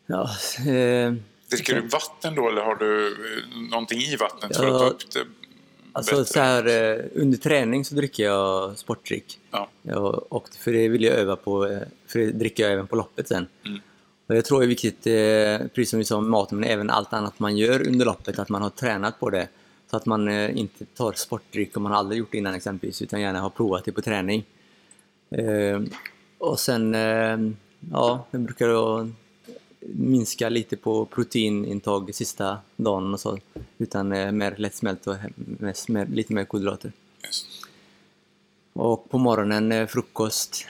ja, 0.05 0.29
eh, 0.59 1.13
Dricker 1.49 1.75
du 1.81 1.87
vatten 1.87 2.35
då 2.35 2.49
eller 2.49 2.61
har 2.61 2.75
du 2.75 3.15
någonting 3.71 3.99
i 3.99 4.15
vattnet 4.15 4.57
för 4.57 4.63
Ja, 4.67 4.75
att 4.75 4.79
ta 4.81 4.87
upp 4.87 5.13
det 5.13 5.19
alltså 5.93 6.15
bättre? 6.15 6.25
så 6.33 6.39
här, 6.39 6.67
eh, 6.93 7.05
under 7.13 7.37
träning 7.37 7.85
så 7.85 7.95
dricker 7.95 8.23
jag 8.23 8.77
sportdryck. 8.77 9.39
Ja. 9.51 9.69
Ja, 9.81 10.23
och 10.29 10.47
för 10.59 10.73
det 10.73 10.89
vill 10.89 11.03
jag 11.03 11.13
öva 11.15 11.35
på, 11.35 11.79
för 12.07 12.19
det 12.19 12.31
dricker 12.31 12.63
jag 12.63 12.71
även 12.73 12.87
på 12.87 12.95
loppet 12.95 13.27
sen. 13.27 13.47
Mm. 13.65 13.79
Och 14.27 14.35
jag 14.35 14.45
tror 14.45 14.59
det 14.59 14.65
är 14.65 14.67
viktigt, 14.67 15.07
eh, 15.07 15.67
precis 15.75 15.89
som 15.89 15.99
vi 15.99 16.05
sa 16.05 16.17
om 16.17 16.29
maten, 16.29 16.59
men 16.59 16.69
även 16.69 16.89
allt 16.89 17.13
annat 17.13 17.39
man 17.39 17.57
gör 17.57 17.87
under 17.87 18.05
loppet, 18.05 18.39
att 18.39 18.49
man 18.49 18.61
har 18.61 18.69
tränat 18.69 19.19
på 19.19 19.29
det. 19.29 19.47
Så 19.89 19.97
att 19.97 20.05
man 20.05 20.27
eh, 20.27 20.57
inte 20.57 20.85
tar 20.85 21.13
sportdryck 21.13 21.77
om 21.77 21.83
man 21.83 21.93
aldrig 21.93 22.19
gjort 22.19 22.31
det 22.31 22.37
innan 22.37 22.53
exempelvis, 22.53 23.01
utan 23.01 23.21
gärna 23.21 23.39
har 23.39 23.49
provat 23.49 23.85
det 23.85 23.91
på 23.91 24.01
träning. 24.01 24.45
Eh, 25.29 25.81
och 26.37 26.59
sen, 26.59 26.95
eh, 26.95 27.37
ja, 27.91 28.25
jag 28.31 28.41
brukar 28.41 28.67
då 28.67 29.09
minska 29.79 30.49
lite 30.49 30.77
på 30.77 31.05
proteinintag 31.05 32.15
sista 32.15 32.57
dagen 32.75 33.13
och 33.13 33.19
så, 33.19 33.37
utan 33.77 34.11
eh, 34.11 34.31
mer 34.31 34.55
lättsmält 34.57 35.07
och 35.07 35.15
lite 36.07 36.33
mer 36.33 36.45
kolhydrater. 36.45 36.91
Just. 37.23 37.45
Och 38.73 39.09
på 39.09 39.17
morgonen 39.17 39.71
eh, 39.71 39.87
frukost. 39.87 40.67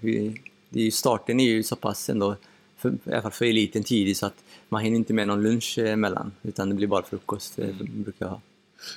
Vi, 0.00 0.40
det 0.68 0.86
är 0.86 0.90
starten 0.90 1.40
är 1.40 1.44
ju 1.44 1.62
så 1.62 1.76
pass 1.76 2.08
ändå, 2.08 2.36
för, 2.78 2.90
i 2.90 3.12
alla 3.12 3.22
fall 3.22 3.30
för 3.32 3.44
eliten 3.44 3.84
tidig, 3.84 4.16
så 4.16 4.26
att 4.26 4.44
man 4.68 4.82
hinner 4.82 4.96
inte 4.96 5.12
med 5.12 5.26
någon 5.26 5.42
lunch 5.42 5.78
eh, 5.78 5.92
emellan. 5.92 6.32
Utan 6.42 6.68
det 6.68 6.74
blir 6.74 6.86
bara 6.86 7.02
frukost, 7.02 7.58
eh, 7.58 7.66
brukar 7.80 8.26
jag 8.26 8.28
ha. 8.28 8.40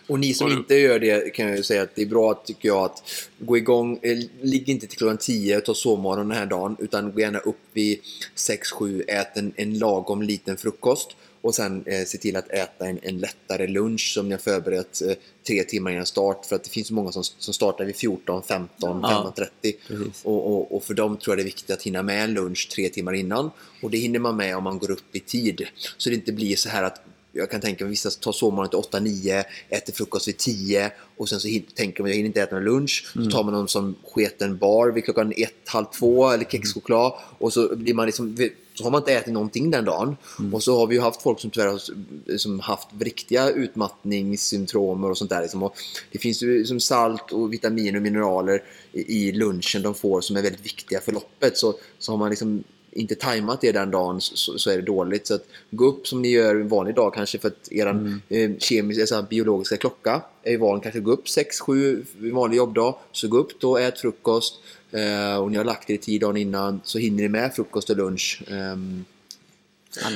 Och 0.08 0.20
ni 0.20 0.34
som 0.34 0.52
inte 0.52 0.76
gör 0.76 1.00
det 1.00 1.34
kan 1.34 1.48
jag 1.48 1.58
ju 1.58 1.64
säga 1.64 1.82
att 1.82 1.96
det 1.96 2.02
är 2.02 2.06
bra 2.06 2.34
tycker 2.34 2.68
jag 2.68 2.86
att 2.86 3.04
gå 3.40 3.58
igång, 3.58 4.00
eh, 4.02 4.18
ligg 4.42 4.70
inte 4.70 4.88
till 4.88 4.98
klockan 4.98 5.18
10 5.18 5.58
och 5.58 5.66
ta 5.66 5.74
sovmorgon 5.74 6.30
den 6.30 6.38
här 6.38 6.46
dagen 6.46 6.76
utan 6.80 7.12
gå 7.12 7.20
gärna 7.20 7.40
upp 7.40 7.60
vid 7.74 8.00
6-7, 8.36 9.04
ät 9.08 9.38
en, 9.38 9.54
en 9.56 9.78
lagom 9.78 10.22
liten 10.22 10.58
frukost 10.58 11.16
och 11.42 11.56
sen 11.56 11.84
eh, 11.86 12.06
se 12.06 12.18
till 12.18 12.36
att 12.36 12.50
äta 12.50 12.86
en, 12.88 13.00
en 13.02 13.18
lättare 13.18 13.68
lunch 13.68 14.12
som 14.14 14.28
ni 14.28 14.34
har 14.34 14.40
förberett 14.40 15.02
eh, 15.02 15.14
tre 15.48 15.64
timmar 15.64 15.92
innan 15.92 16.06
start. 16.06 16.46
För 16.46 16.56
att 16.56 16.64
det 16.64 16.70
finns 16.70 16.88
så 16.88 16.94
många 16.94 17.12
som, 17.12 17.24
som 17.24 17.54
startar 17.54 17.86
vid 17.86 17.96
14, 17.96 18.44
15, 18.44 19.00
Ja, 19.04 19.34
15.30 19.38 19.76
precis. 19.88 20.22
och, 20.24 20.48
och, 20.52 20.76
och 20.76 20.84
för 20.84 20.94
dem 20.94 21.18
tror 21.18 21.32
jag 21.32 21.38
det 21.38 21.42
är 21.42 21.54
viktigt 21.54 21.72
att 21.72 21.84
hinna 21.84 22.04
med 22.04 22.24
en 22.24 22.34
lunch 22.34 22.70
tre 22.76 22.90
timmar 22.90 23.14
innan. 23.14 23.52
Och 23.82 23.92
det 23.92 23.98
hinner 23.98 24.20
man 24.20 24.38
med 24.38 24.58
om 24.58 24.64
man 24.64 24.80
går 24.80 24.92
upp 24.92 25.16
i 25.16 25.20
tid. 25.20 25.68
Så 25.98 26.10
det 26.10 26.16
inte 26.16 26.32
blir 26.32 26.56
så 26.56 26.70
här 26.70 26.84
att 26.84 27.02
jag 27.34 27.52
kan 27.52 27.62
tänka 27.62 27.84
mig 27.84 27.90
vissa 27.90 28.10
tar 28.10 28.32
sovmorgon 28.32 28.70
till 28.70 29.00
8-9, 29.00 29.44
äter 29.70 29.94
frukost 29.94 30.28
vid 30.28 30.38
10 30.38 30.92
och 31.18 31.30
sen 31.30 31.40
så 31.40 31.48
tänker 31.76 32.04
man 32.04 32.10
jag 32.10 32.16
hinner 32.16 32.28
inte 32.28 32.42
äta 32.42 32.56
någon 32.56 32.64
lunch. 32.64 33.12
Så 33.14 33.32
tar 33.32 33.44
man 33.44 33.54
någon 33.54 33.68
som 33.68 33.96
sketen 34.14 34.58
bar 34.58 34.88
vid 34.92 35.04
klockan 35.04 35.34
1, 35.38 35.54
halv 35.66 35.86
2 35.86 36.30
eller 36.30 36.46
kexchoklad. 36.46 37.14
Och 37.38 37.54
så 37.54 37.76
blir 37.76 37.94
man 37.94 38.06
liksom 38.06 38.36
så 38.74 38.84
har 38.84 38.92
man 38.92 39.02
inte 39.02 39.14
ätit 39.14 39.34
någonting 39.34 39.72
den 39.72 39.86
dagen. 39.86 40.18
Och 40.54 40.64
så 40.64 40.78
har 40.78 40.88
vi 40.88 40.96
ju 40.96 41.02
haft 41.02 41.22
folk 41.22 41.40
som 41.40 41.50
tyvärr 41.50 41.68
har 41.68 42.38
som 42.38 42.60
haft 42.60 42.88
riktiga 43.00 43.50
utmattningssymptomer 43.50 45.10
och 45.10 45.18
sånt 45.18 45.30
där. 45.30 45.42
Liksom. 45.42 45.64
Och 45.64 45.76
det 46.12 46.20
finns 46.20 46.44
ju 46.44 46.66
som 46.66 46.80
salt 46.80 47.32
och 47.32 47.54
vitaminer 47.54 47.96
och 47.96 48.02
mineraler 48.02 48.64
i, 48.92 49.28
i 49.28 49.32
lunchen 49.32 49.82
de 49.82 49.94
får 49.94 50.22
som 50.22 50.36
är 50.36 50.42
väldigt 50.42 50.66
viktiga 50.66 51.02
för 51.02 51.12
loppet. 51.12 51.58
Så, 51.58 51.74
så 52.00 52.12
har 52.12 52.18
man 52.18 52.30
liksom 52.30 52.64
inte 52.92 53.16
tajmat 53.16 53.62
det 53.62 53.72
den 53.72 53.92
dagen 53.92 54.22
så, 54.22 54.58
så 54.58 54.70
är 54.70 54.76
det 54.76 54.82
dåligt. 54.82 55.28
Så 55.28 55.34
att 55.36 55.46
gå 55.72 55.86
upp 55.86 56.08
som 56.08 56.22
ni 56.22 56.30
gör 56.30 56.56
en 56.56 56.68
vanlig 56.68 56.96
dag 56.96 57.14
kanske 57.14 57.38
för 57.40 57.48
att 57.48 57.72
er 57.72 57.86
Mm. 57.88 58.22
eh, 58.30 58.52
kemiska, 58.60 59.02
alltså 59.04 59.22
biologiska 59.30 59.78
klocka 59.78 60.22
är 60.44 60.58
van 60.58 60.82
kanske 60.82 61.00
gå 61.00 61.12
upp 61.12 61.26
6-7 61.26 62.06
en 62.22 62.36
vanlig 62.36 62.58
jobbdag. 62.58 62.96
Så 63.12 63.28
gå 63.28 63.38
upp 63.38 63.60
då, 63.60 63.78
ät 63.78 64.00
frukost 64.00 64.60
eh, 64.92 65.36
och 65.36 65.52
ni 65.52 65.58
har 65.58 65.64
lagt 65.66 65.90
er 65.90 65.94
i 65.94 65.98
tid 65.98 66.22
dagen 66.22 66.38
innan 66.38 66.82
så 66.84 66.98
hinner 66.98 67.24
ni 67.24 67.30
med 67.30 67.56
frukost 67.56 67.90
och 67.90 67.98
lunch. 67.98 68.42
Ehm, 68.48 69.06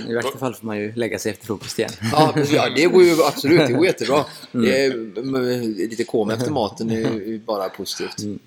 I 0.10 0.14
värsta 0.14 0.38
fall 0.38 0.54
får 0.54 0.66
man 0.66 0.80
ju 0.80 0.94
lägga 0.96 1.20
sig 1.20 1.32
efter 1.32 1.46
frukost 1.46 1.80
igen. 1.80 1.92
Ja, 2.12 2.32
precis. 2.34 2.54
ja, 2.56 2.70
det 2.76 2.86
går 2.86 3.04
ju 3.04 3.24
absolut. 3.28 3.68
Det 3.68 3.74
går 3.74 3.86
jättebra. 3.86 4.26
Mm. 4.54 4.66
Det 4.66 4.86
är, 4.86 5.88
lite 5.90 6.04
koma 6.04 6.34
efter 6.34 6.52
maten 6.52 6.92
är 6.92 7.38
bara 7.38 7.70
positivt. 7.70 8.20
Mm. 8.20 8.40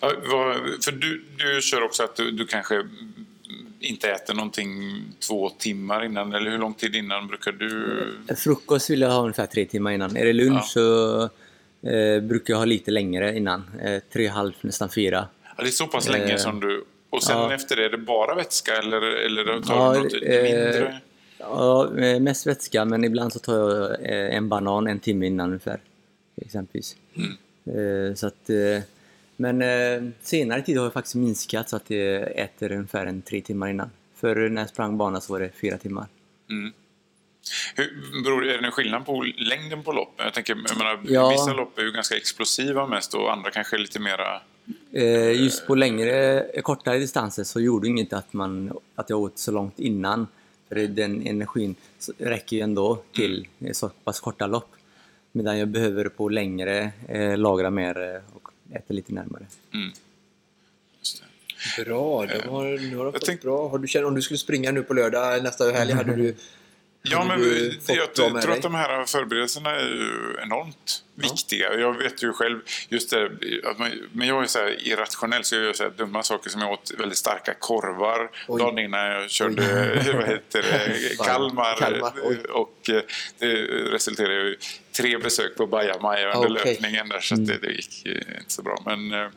Ja, 0.00 0.10
för 0.84 0.92
du, 0.92 1.24
du 1.38 1.62
kör 1.62 1.84
också 1.84 2.02
att 2.02 2.16
du, 2.16 2.30
du 2.30 2.46
kanske 2.46 2.82
inte 3.80 4.10
äter 4.10 4.34
någonting 4.34 5.02
två 5.28 5.48
timmar 5.50 6.04
innan, 6.04 6.32
eller 6.34 6.50
hur 6.50 6.58
lång 6.58 6.74
tid 6.74 6.94
innan 6.96 7.26
brukar 7.26 7.52
du... 7.52 8.34
Frukost 8.36 8.90
vill 8.90 9.00
jag 9.00 9.10
ha 9.10 9.20
ungefär 9.20 9.46
tre 9.46 9.64
timmar 9.64 9.90
innan. 9.92 10.16
Är 10.16 10.24
det 10.24 10.32
lunch 10.32 10.56
Ja. 10.56 10.62
så 10.62 11.22
eh, 11.88 12.20
brukar 12.22 12.54
jag 12.54 12.58
ha 12.58 12.64
lite 12.64 12.90
längre 12.90 13.36
innan. 13.36 13.64
Eh, 13.82 14.02
tre, 14.12 14.26
halv, 14.26 14.52
nästan 14.60 14.88
fyra. 14.88 15.28
Ja, 15.56 15.62
det 15.62 15.68
är 15.68 15.72
så 15.72 15.86
pass 15.86 16.08
länge 16.08 16.32
Eh, 16.32 16.36
som 16.36 16.60
du... 16.60 16.84
Och 17.10 17.22
sen 17.22 17.36
ja. 17.38 17.54
efter 17.54 17.76
det, 17.76 17.84
är 17.84 17.90
det 17.90 17.98
bara 17.98 18.34
vätska 18.34 18.72
eller, 18.76 19.02
eller 19.02 19.60
tar 19.60 19.74
Ja, 19.76 19.92
du 19.94 20.00
något 20.02 20.12
eh, 20.22 20.42
mindre? 20.42 21.00
Ja, 21.38 21.98
eh, 21.98 22.20
mest 22.20 22.46
vätska, 22.46 22.84
men 22.84 23.04
ibland 23.04 23.32
så 23.32 23.38
tar 23.38 23.58
jag 23.58 23.90
eh, 23.90 24.36
en 24.36 24.48
banan 24.48 24.86
en 24.86 24.98
timme 25.00 25.26
innan 25.26 25.46
ungefär. 25.48 25.80
Exempelvis. 26.42 26.96
Eh, 27.66 28.14
Så 28.14 28.26
att, 28.26 28.50
eh, 28.50 28.82
men 29.36 29.62
eh, 29.62 30.10
senare 30.22 30.62
tid 30.62 30.76
har 30.76 30.84
jag 30.84 30.92
faktiskt 30.92 31.14
minskat 31.14 31.68
så 31.68 31.76
att 31.76 31.90
jag 31.90 32.38
äter 32.38 32.72
ungefär 32.72 33.06
en 33.06 33.22
tre 33.22 33.40
timmar 33.40 33.68
innan. 33.68 33.90
För 34.14 34.48
när 34.48 34.62
jag 34.62 34.68
sprang 34.68 34.98
bana 34.98 35.20
så 35.20 35.32
var 35.32 35.40
det 35.40 35.50
fyra 35.60 35.78
timmar. 35.78 36.06
Mm. 36.50 36.72
Hur, 37.74 38.22
beror, 38.24 38.46
är 38.46 38.58
det 38.58 38.66
en 38.66 38.72
skillnad 38.72 39.06
på 39.06 39.26
längden 39.36 39.82
på 39.82 39.92
loppen? 39.92 40.24
Jag 40.24 40.34
tänker, 40.34 40.56
jag 40.68 40.78
menar, 40.78 41.00
Ja. 41.04 41.30
vissa 41.30 41.52
lopp 41.52 41.78
är 41.78 41.82
ju 41.82 41.92
ganska 41.92 42.16
explosiva 42.16 42.86
mest 42.86 43.14
och 43.14 43.32
andra 43.32 43.50
kanske 43.50 43.76
är 43.76 43.78
lite 43.78 44.00
mera... 44.00 44.40
Eh, 44.92 45.42
Just 45.42 45.66
på 45.66 45.74
längre, 45.74 46.40
eh, 46.40 46.62
kortare 46.62 46.98
distanser 46.98 47.44
så 47.44 47.60
gjorde 47.60 47.88
inget 47.88 48.12
att, 48.12 48.32
man, 48.32 48.78
att 48.94 49.10
jag 49.10 49.20
åt 49.20 49.38
så 49.38 49.52
långt 49.52 49.78
innan. 49.78 50.26
För 50.68 50.74
den 50.74 51.26
energin 51.26 51.74
räcker 52.18 52.56
ju 52.56 52.62
ändå 52.62 53.02
till 53.12 53.48
eh, 53.60 53.72
så 53.72 53.88
pass 53.88 54.20
korta 54.20 54.46
lopp. 54.46 54.70
Medan 55.32 55.58
jag 55.58 55.68
behöver 55.68 56.08
på 56.08 56.28
längre 56.28 56.90
eh, 57.08 57.36
lagra 57.36 57.70
mer 57.70 58.14
eh, 58.14 58.36
och 58.36 58.45
äta 58.72 58.94
lite 58.94 59.12
närmare. 59.12 59.46
Mm. 59.74 59.92
Bra, 61.84 62.26
det 62.26 62.46
var, 62.46 62.64
nu 62.90 62.96
har 62.96 63.12
du 63.12 63.18
tänk- 63.18 63.42
bra. 63.42 63.68
Har 63.68 63.78
du 63.78 63.88
känt, 63.88 64.06
om 64.06 64.14
du 64.14 64.22
skulle 64.22 64.38
springa 64.38 64.72
nu 64.72 64.82
på 64.82 64.94
lördag 64.94 65.42
nästa 65.42 65.70
helg, 65.70 65.92
hade 65.92 66.16
du... 66.16 66.36
Ja, 67.02 67.18
hade 67.18 67.28
men 67.28 67.40
du 67.40 67.78
jag, 67.88 68.32
med 68.32 68.42
tror 68.42 68.52
att 68.52 68.62
de 68.62 68.74
här 68.74 69.04
förberedelserna 69.04 69.70
är 69.70 69.88
ju 69.88 70.36
enormt 70.42 71.04
viktiga. 71.16 71.74
Jag 71.74 71.98
vet 71.98 72.22
ju 72.22 72.32
själv, 72.32 72.60
just 72.88 73.10
det, 73.10 73.30
man, 73.78 73.90
men 74.12 74.28
jag 74.28 74.42
är 74.42 74.46
så 74.46 74.58
här 74.58 74.88
irrationell 74.88 75.44
så 75.44 75.54
jag 75.54 75.64
gör 75.64 75.72
så 75.72 75.82
här 75.82 75.90
dumma 75.96 76.22
saker 76.22 76.50
som 76.50 76.60
jag 76.60 76.72
åt 76.72 76.92
väldigt 76.98 77.18
starka 77.18 77.54
korvar 77.54 78.30
Oj. 78.48 78.60
dagen 78.60 78.78
innan 78.78 79.06
jag 79.06 79.30
körde 79.30 79.62
vad 80.14 80.26
heter 80.26 80.62
det, 80.62 81.16
Kalmar. 81.24 81.76
Kalmar, 81.76 82.12
och 82.50 82.90
eh, 82.90 83.02
det 83.38 83.54
resulterade 83.92 84.34
i 84.34 84.56
tre 84.96 85.18
besök 85.18 85.56
på 85.56 85.66
Bajamaja 85.66 86.32
under 86.32 86.60
Okej. 86.60 86.72
löpningen 86.72 87.08
där 87.08 87.20
så 87.20 87.34
att 87.34 87.46
det, 87.46 87.58
det 87.58 87.72
gick 87.72 88.06
eh, 88.06 88.12
inte 88.12 88.52
så 88.52 88.62
bra. 88.62 88.82
Men, 88.84 89.12
eh, 89.12 89.28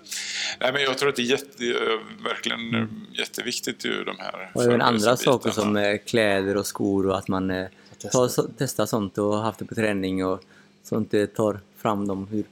nej, 0.59 0.73
men 0.73 0.82
jag 0.82 0.97
tror 0.97 1.09
att 1.09 1.15
det 1.15 1.21
är 1.21 1.23
jätte, 1.23 1.63
verkligen 2.23 2.75
eh, 2.75 2.86
jätteviktigt 3.13 3.86
ju 3.86 4.03
de 4.03 4.15
här 4.19 4.51
Och 4.53 4.63
även 4.63 4.82
andra 4.82 5.17
saker 5.17 5.51
som 5.51 5.99
kläder 6.05 6.57
och 6.57 6.65
skor 6.65 7.07
och 7.07 7.17
att 7.17 7.27
man 7.27 7.67
testar. 7.97 8.45
testar 8.57 8.86
sånt 8.86 9.17
och 9.17 9.38
haft 9.38 9.59
det 9.59 9.65
på 9.65 9.75
träning 9.75 10.25
och 10.25 10.43
så 10.89 10.97
inte 10.97 11.27
tar 11.27 11.59
fram 11.77 12.07
dem 12.07 12.27
hur 12.31 12.45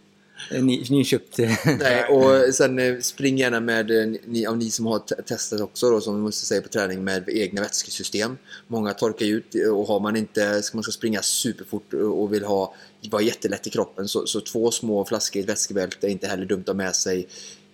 eh, 0.52 0.64
ni, 0.64 0.86
ni 0.90 1.04
köpte. 1.04 1.58
Nej, 1.80 2.06
och 2.06 2.54
sen 2.54 2.80
eh, 2.80 3.00
spring 3.00 3.38
gärna 3.38 3.60
med, 3.60 3.92
eh, 3.92 4.20
ni, 4.26 4.46
av 4.46 4.58
ni 4.58 4.72
som 4.72 4.86
har 4.86 5.00
testat 5.22 5.62
också 5.62 5.90
då, 5.90 6.02
som 6.02 6.16
vi 6.16 6.22
måste 6.22 6.46
säga 6.46 6.62
på 6.62 6.70
träning, 6.70 7.04
med 7.04 7.30
egna 7.30 7.62
vätskesystem. 7.62 8.38
Många 8.68 8.94
torkar 8.94 9.26
ju 9.26 9.36
ut 9.36 9.56
och 9.72 9.88
har 9.88 10.00
man 10.00 10.16
inte, 10.16 10.62
ska 10.62 10.78
man 10.78 10.84
ska 10.84 10.92
springa 10.92 11.22
superfort 11.22 11.94
och 11.94 12.34
vill 12.34 12.44
ha, 12.44 12.74
vara 13.10 13.22
jättelätt 13.22 13.68
i 13.68 13.70
kroppen 13.70 14.08
så, 14.08 14.26
så 14.26 14.42
två 14.42 14.72
små 14.72 15.06
flaskor 15.06 15.40
i 15.40 15.44
ett 15.44 15.50
vätskebälte 15.50 16.08
är 16.08 16.12
inte 16.12 16.28
heller 16.28 16.46
dumt 16.46 16.62
att 16.62 16.68
ha 16.68 16.74
med 16.74 16.96
sig. 16.96 17.28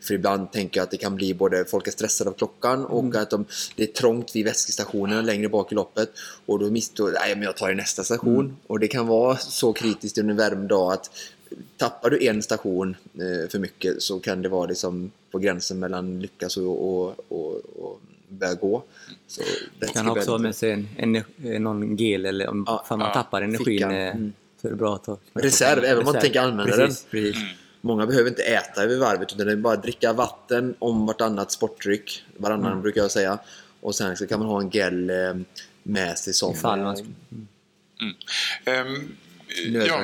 För 0.04 0.14
ibland 0.14 0.52
tänker 0.52 0.80
jag 0.80 0.84
att 0.84 0.92
det 0.92 0.98
kan 0.98 1.16
bli 1.16 1.34
både 1.34 1.66
folk 1.66 1.88
är 1.88 1.92
stressade 1.92 2.30
av 2.30 2.34
klockan 2.34 2.86
och 2.86 3.16
att 3.16 3.30
de, 3.30 3.46
det 3.76 3.84
är 3.84 3.88
trångt 3.88 4.36
vid 4.36 4.46
vätskestationen 4.46 5.26
längre 5.26 5.50
bak 5.50 5.72
i 5.72 5.76
loppet. 5.76 6.10
Och 6.46 6.60
då 6.60 6.70
misstår 6.72 7.12
nej 7.12 7.36
men 7.36 7.44
jag 7.44 7.58
tar 7.58 7.72
i 7.72 7.76
nästa 7.76 8.04
station. 8.04 8.58
Och 8.68 8.80
det 8.80 8.88
kan 8.88 9.08
vara 9.08 9.38
så 9.38 9.74
kritiskt 9.74 10.18
under 10.18 10.32
en 10.32 10.38
värmd 10.38 10.70
dag 10.70 10.94
att 10.94 11.10
tappar 11.78 12.10
du 12.10 12.26
en 12.28 12.42
station 12.44 12.96
eh, 13.14 13.50
för 13.50 13.60
mycket 13.60 14.02
så 14.02 14.20
kan 14.20 14.42
det 14.42 14.50
vara 14.50 14.66
liksom 14.66 15.12
på 15.32 15.40
gränsen 15.40 15.80
mellan 15.80 16.20
lyckas 16.20 16.58
och, 16.58 16.66
och, 16.90 17.16
och, 17.28 17.56
och 17.80 18.02
börja 18.28 18.54
gå. 18.54 18.84
Så 19.28 19.42
Man 19.82 19.90
kan 19.90 20.10
också 20.10 20.32
ha 20.32 20.38
med 20.38 20.56
sig 20.56 20.72
en, 20.72 20.88
ener- 20.98 21.60
någon 21.60 21.96
gel 21.98 22.26
eller 22.26 22.48
om 22.50 22.64
Ja, 22.68 22.86
man 22.90 23.00
ja, 23.00 23.14
tappar 23.14 23.42
energin 23.42 23.66
fickan. 23.66 23.92
eh, 23.92 24.16
Mm. 24.16 24.34
så 24.62 24.68
är 24.68 24.72
det 24.72 24.78
bra 24.78 24.96
att 24.96 25.04
ta. 25.04 25.18
Reserv, 25.34 25.84
även 25.84 25.98
om 26.08 26.14
man 26.14 26.22
tänker 26.22 26.42
använda 26.42 26.76
precis, 26.78 27.06
Precis. 27.12 27.38
Många 27.86 28.06
behöver 28.06 28.30
inte 28.30 28.44
äta 28.44 28.84
över 28.84 28.98
varvet 28.98 29.34
utan 29.34 29.46
det 29.46 29.52
är 29.52 29.56
bara 29.56 29.74
att 29.74 29.84
dricka 29.84 30.14
vatten 30.14 30.76
om 30.80 31.06
vartannat 31.06 31.52
sportdryck. 31.52 32.24
Varannan 32.38 32.72
Mm. 32.72 32.82
brukar 32.82 33.02
jag 33.02 33.12
säga. 33.12 33.40
Och 33.82 33.96
sen 33.96 34.18
så 34.18 34.28
kan 34.28 34.40
man 34.40 34.48
ha 34.50 34.62
en 34.62 34.70
gel 34.70 35.10
eh, 35.10 35.34
med 35.84 36.18
sig 36.20 36.34
som... 36.34 36.54
Ifall 36.54 36.80
man 36.80 36.96
eh, 36.96 37.02
sk- 37.02 37.46
Ehm, 38.66 39.16
Ja, 39.88 40.04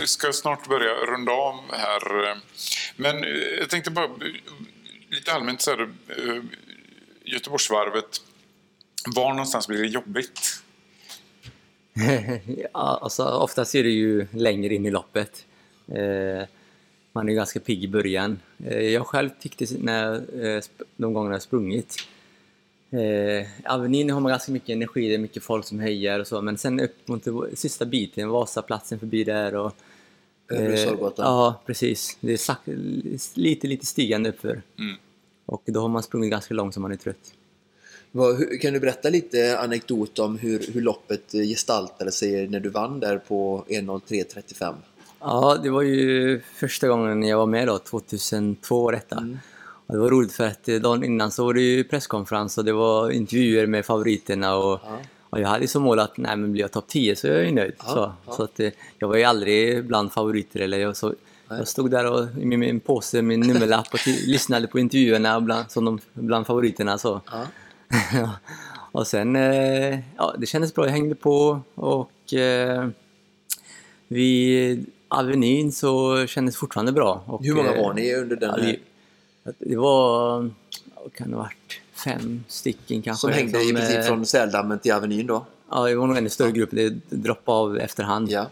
vi 0.00 0.06
ska 0.06 0.32
snart 0.32 0.68
börja 0.68 0.92
runda 0.94 1.32
av 1.32 1.54
här. 1.72 2.02
Men 2.96 3.24
eh, 3.24 3.30
jag 3.58 3.70
tänkte 3.70 3.90
bara 3.90 4.08
lite 5.10 5.32
allmänt 5.32 5.60
så 5.62 5.70
här, 5.70 5.88
Göteborgsvarvet. 7.24 8.20
Var 9.14 9.28
någonstans 9.30 9.68
blir 9.68 9.78
det 9.82 9.86
jobbigt? 9.86 10.62
ja, 12.72 12.98
alltså, 13.02 13.24
oftast 13.24 13.74
är 13.74 13.82
det 13.82 13.90
ju 13.90 14.26
längre 14.32 14.74
in 14.74 14.86
i 14.86 14.90
loppet. 14.90 15.46
Eh, 15.88 16.48
man 17.14 17.28
är 17.28 17.32
ganska 17.32 17.60
pigg 17.60 17.84
i 17.84 17.88
början. 17.88 18.38
Eh, 18.66 18.80
jag 18.82 19.06
själv 19.06 19.30
tyckte 19.40 19.66
när 19.78 20.04
jag, 20.04 20.14
eh, 20.56 20.62
de 20.96 21.12
gångerna 21.12 21.34
jag 21.34 21.42
sprungit 21.42 21.96
Eh, 22.90 23.46
Avenyn 23.64 24.10
har 24.10 24.20
man 24.20 24.30
ganska 24.30 24.52
mycket 24.52 24.68
energi, 24.68 25.08
det 25.08 25.14
är 25.14 25.18
mycket 25.18 25.42
folk 25.42 25.66
som 25.66 25.80
hejar 25.80 26.20
och 26.20 26.26
så, 26.26 26.42
men 26.42 26.58
sen 26.58 26.80
upp 26.80 27.08
mot 27.08 27.24
det- 27.24 27.56
sista 27.56 27.84
biten, 27.84 28.28
Vasaplatsen 28.28 28.98
förbi 28.98 29.24
där 29.24 29.54
och... 29.54 29.72
Övre 30.50 30.72
eh. 30.76 30.88
Ja, 31.24 31.62
precis. 31.66 32.16
Det 32.20 32.32
är 32.32 32.36
sak- 32.36 32.68
lite, 33.34 33.66
lite 33.66 33.86
stigande 33.86 34.28
uppför. 34.28 34.62
Mm. 34.78 34.96
Och 35.46 35.62
då 35.66 35.80
har 35.80 35.88
man 35.88 36.02
sprungit 36.02 36.30
ganska 36.30 36.54
långt 36.54 36.74
så 36.74 36.80
man 36.80 36.92
är 36.92 36.96
trött. 36.96 37.34
Kan 38.60 38.72
du 38.72 38.80
berätta 38.80 39.08
lite 39.10 39.58
anekdot 39.58 40.18
om 40.18 40.38
hur, 40.38 40.66
hur 40.72 40.80
loppet 40.80 41.32
gestaltade 41.32 42.12
sig 42.12 42.48
när 42.48 42.60
du 42.60 42.68
vann 42.68 43.00
där 43.00 43.18
på 43.18 43.64
1.03.35? 43.68 44.74
Ja, 45.26 45.58
det 45.62 45.70
var 45.70 45.82
ju 45.82 46.40
första 46.54 46.88
gången 46.88 47.22
jag 47.22 47.38
var 47.38 47.46
med 47.46 47.66
då, 47.66 47.78
2002 47.78 48.84
var 48.84 48.92
detta. 48.92 49.16
Mm. 49.16 49.38
Och 49.86 49.94
det 49.94 50.00
var 50.00 50.10
roligt 50.10 50.32
för 50.32 50.46
att 50.46 50.68
eh, 50.68 50.76
dagen 50.76 51.04
innan 51.04 51.30
så 51.30 51.44
var 51.44 51.54
det 51.54 51.60
ju 51.60 51.84
presskonferens 51.84 52.58
och 52.58 52.64
det 52.64 52.72
var 52.72 53.10
intervjuer 53.10 53.66
med 53.66 53.86
favoriterna 53.86 54.56
och, 54.56 54.80
Ja. 54.84 54.98
och 55.30 55.40
jag 55.40 55.48
hade 55.48 55.68
som 55.68 55.82
mål 55.82 55.98
att 55.98 56.16
nej, 56.16 56.36
men 56.36 56.52
blir 56.52 56.62
jag 56.62 56.72
topp 56.72 56.88
10 56.88 57.16
så 57.16 57.26
är 57.26 57.32
jag 57.32 57.44
ju 57.44 57.50
nöjd. 57.50 57.72
Ja, 57.78 57.84
så 57.84 58.12
ja. 58.26 58.32
så 58.32 58.42
att, 58.42 58.60
eh, 58.60 58.70
jag 58.98 59.08
var 59.08 59.16
ju 59.16 59.24
aldrig 59.24 59.86
bland 59.86 60.12
favoriter. 60.12 60.60
Eller 60.60 60.78
jag, 60.78 60.96
så, 60.96 61.14
jag 61.48 61.68
stod 61.68 61.90
där 61.90 62.12
och, 62.12 62.36
med 62.36 62.58
min 62.58 62.80
påse, 62.80 63.22
min 63.22 63.40
nummerlapp 63.40 63.94
och 63.94 64.06
lyssnade 64.26 64.66
på 64.66 64.78
intervjuerna 64.78 65.40
bland, 65.40 65.70
som 65.70 65.84
de, 65.84 65.98
bland 66.12 66.46
favoriterna. 66.46 66.98
Så. 66.98 67.20
Och 68.92 69.06
sen, 69.06 69.36
eh, 69.36 69.98
ja, 70.16 70.34
det 70.38 70.46
kändes 70.46 70.74
bra. 70.74 70.84
Jag 70.84 70.92
hängde 70.92 71.14
på 71.14 71.60
och 71.74 72.34
eh, 72.34 72.88
vid 74.08 74.86
Avenyn 75.08 75.72
så 75.72 76.26
kändes 76.26 76.56
fortfarande 76.56 76.92
bra. 76.92 77.22
Och, 77.26 77.44
Hur 77.44 77.54
många 77.54 77.72
eh, 77.74 77.82
var 77.82 77.94
ni 77.94 78.14
under 78.14 78.36
den 78.36 78.54
Ja, 78.58 78.62
här? 78.64 78.78
det, 79.58 79.76
var, 79.76 80.50
kan 81.14 81.30
det 81.30 81.36
ha 81.36 81.42
varit, 81.42 81.80
fem 82.04 82.44
stycken 82.48 83.02
kanske. 83.02 83.20
Som 83.20 83.30
hängde 83.32 83.62
i 83.62 83.72
princip 83.72 83.96
eh, 83.98 84.02
från 84.02 84.26
Säldammen 84.26 84.78
till 84.78 84.92
Avenyn 84.92 85.26
då? 85.26 85.44
Ja, 85.70 85.84
det 85.88 85.94
var 85.94 86.06
nog 86.06 86.16
en 86.16 86.30
större 86.30 86.52
grupp. 86.52 86.70
Det 86.72 86.88
droppade 87.10 87.58
av 87.58 87.78
efterhand. 87.78 88.30
Ja. 88.30 88.46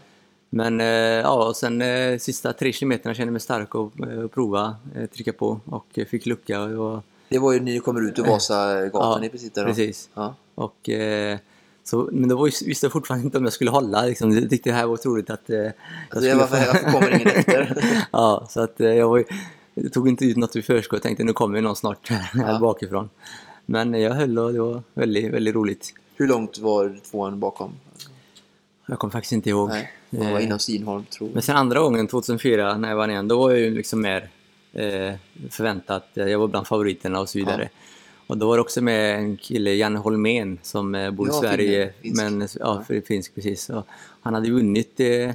Men 0.49 0.81
eh, 0.81 0.87
ja, 0.87 1.47
och 1.47 1.55
sen 1.55 1.83
sista 2.19 2.53
tre 2.53 2.73
kilometerna 2.73 3.13
kände 3.15 3.27
jag 3.27 3.31
mig 3.33 3.41
stark 3.41 3.75
och, 3.75 3.91
och 4.23 4.31
prova 4.31 4.75
trycka 5.15 5.33
på 5.33 5.59
och 5.65 5.99
fick 6.09 6.25
lucka. 6.25 6.61
Och, 6.63 7.03
det 7.29 7.39
var- 7.39 7.53
ju 7.53 7.59
när 7.59 7.65
ni 7.71 7.79
kommer 7.79 8.07
ut 8.09 8.19
ur 8.19 8.23
Vasagatan 8.23 8.91
Ja, 9.21 9.25
i 9.25 9.29
princip. 9.29 9.53
Där 9.53 9.61
då. 9.61 9.67
precis. 9.67 10.09
Ja. 10.13 10.35
och, 10.55 10.89
eh, 10.89 11.37
så, 11.83 12.09
men 12.11 12.29
då 12.29 12.43
visste 12.43 12.85
jag 12.85 12.91
fortfarande 12.91 13.25
inte 13.25 13.37
om 13.37 13.43
jag 13.43 13.53
skulle 13.53 13.71
hålla. 13.71 14.05
Liksom. 14.05 14.31
Jag 14.31 14.49
tyckte 14.49 14.69
det 14.69 14.73
här 14.75 14.85
var 14.85 14.93
otroligt 14.93 15.29
att 15.29 15.49
eh, 15.49 15.55
jag 15.57 15.71
Alltså, 16.09 16.29
jag, 16.29 16.37
varför, 16.37 16.57
varför 16.57 16.91
kommer 16.91 17.15
ingen 17.15 17.27
efter? 17.27 17.77
ja, 18.11 18.47
så 18.49 18.61
att 18.61 18.81
eh, 18.81 18.87
jag, 18.93 19.09
var, 19.09 19.23
jag 19.73 19.93
tog 19.93 20.07
inte 20.09 20.25
ut 20.25 20.37
något 20.37 20.55
i 20.55 20.61
förskott. 20.61 20.97
Jag 20.97 21.03
tänkte 21.03 21.23
nu 21.23 21.33
kommer 21.33 21.61
någon 21.61 21.75
snart 21.75 22.09
här 22.09 22.29
Ja. 22.33 22.59
bakifrån. 22.59 23.09
Men 23.65 23.93
jag 23.93 24.11
höll 24.13 24.39
och 24.39 24.53
det 24.53 24.59
var 24.59 24.83
väldigt, 24.93 25.33
väldigt 25.33 25.55
roligt. 25.55 25.93
Hur 26.15 26.27
långt 26.27 26.57
var 26.57 26.99
tvåan 27.11 27.39
bakom? 27.39 27.73
Jag 28.85 28.99
kommer 28.99 29.11
faktiskt 29.11 29.33
inte 29.33 29.49
ihåg. 29.49 29.69
Nej, 29.69 29.91
det 30.09 30.17
var 30.17 30.39
Eh, 30.39 30.45
innan 30.45 30.59
Stinholm 30.59 31.05
tror 31.05 31.29
jag. 31.29 31.33
Men 31.33 31.41
sen 31.43 31.55
andra 31.55 31.79
gången, 31.79 32.07
2004, 32.07 32.77
när 32.77 32.89
jag 32.89 32.95
vann 32.95 33.09
igen, 33.11 33.27
då 33.27 33.37
var 33.39 33.51
jag 33.51 33.59
ju 33.59 33.71
liksom 33.75 34.01
mer 34.01 34.29
eh, 34.73 35.13
förväntat. 35.49 36.07
Jag 36.13 36.39
var 36.39 36.47
bland 36.47 36.67
favoriterna 36.67 37.19
och 37.19 37.29
så 37.29 37.37
vidare. 37.37 37.69
Och 38.33 38.39
då 38.39 38.47
var 38.47 38.57
det 38.57 38.61
också 38.61 38.81
med 38.81 39.15
en 39.15 39.37
kille, 39.37 39.73
Janne 39.73 39.99
Holmén, 39.99 40.59
som 40.61 40.95
eh, 40.95 41.11
bor 41.11 41.27
i 41.27 41.31
Ja, 41.33 41.39
Sverige. 41.41 41.93
finsk. 42.01 42.21
Men, 42.23 42.47
ja, 42.59 42.83
för 42.87 43.01
finsk 43.01 43.35
precis. 43.35 43.69
Och 43.69 43.85
han 44.21 44.33
hade 44.33 44.51
vunnit 44.51 44.99
eh, 44.99 45.31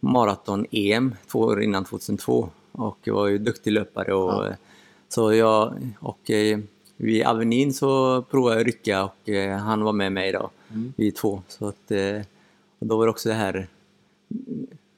maraton-EM 0.00 1.14
två 1.26 1.38
år 1.38 1.62
innan 1.62 1.84
2002 1.84 2.48
och 2.72 3.08
var 3.08 3.26
ju 3.26 3.38
duktig 3.38 3.70
löpare. 3.72 4.14
Och, 4.14 4.32
Ja. 4.44 4.48
eh, 4.48 4.54
Så 5.08 5.32
jag, 5.32 5.74
och 6.00 6.30
eh, 6.30 6.58
vid 6.96 7.24
Avenyn 7.26 7.72
så 7.74 8.22
provade 8.22 8.56
jag 8.56 8.66
rycka 8.66 9.04
och 9.04 9.28
eh, 9.28 9.56
han 9.58 9.84
var 9.84 9.92
med 9.92 10.12
mig 10.12 10.32
då, 10.32 10.50
Mm. 10.70 10.92
vi 10.96 11.12
två. 11.12 11.42
Så 11.48 11.68
att, 11.68 11.90
eh, 11.90 12.20
och 12.78 12.86
då 12.86 12.96
var 12.98 13.06
det 13.06 13.10
också 13.10 13.28
det 13.28 13.34
här 13.34 13.66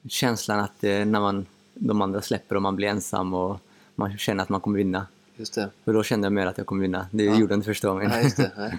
känslan 0.09 0.59
att 0.59 0.81
när 0.81 1.05
man, 1.19 1.45
de 1.73 2.01
andra 2.01 2.21
släpper 2.21 2.55
och 2.55 2.61
man 2.61 2.75
blir 2.75 2.87
ensam 2.87 3.33
och 3.33 3.57
man 3.95 4.17
känner 4.17 4.43
att 4.43 4.49
man 4.49 4.61
kommer 4.61 4.77
vinna. 4.77 5.07
Just 5.35 5.53
det. 5.55 5.69
Och 5.83 5.93
då 5.93 6.03
kände 6.03 6.25
jag 6.25 6.33
mer 6.33 6.45
att 6.45 6.57
jag 6.57 6.67
kommer 6.67 6.81
vinna. 6.81 7.07
Det 7.11 7.23
Ja. 7.23 7.39
gjorde 7.39 7.53
jag 7.53 7.57
inte 7.57 7.65
första 7.65 7.87
gången. 7.87 8.09
Nej, 8.09 8.23
just 8.23 8.37
det. 8.37 8.51
Nej. 8.57 8.77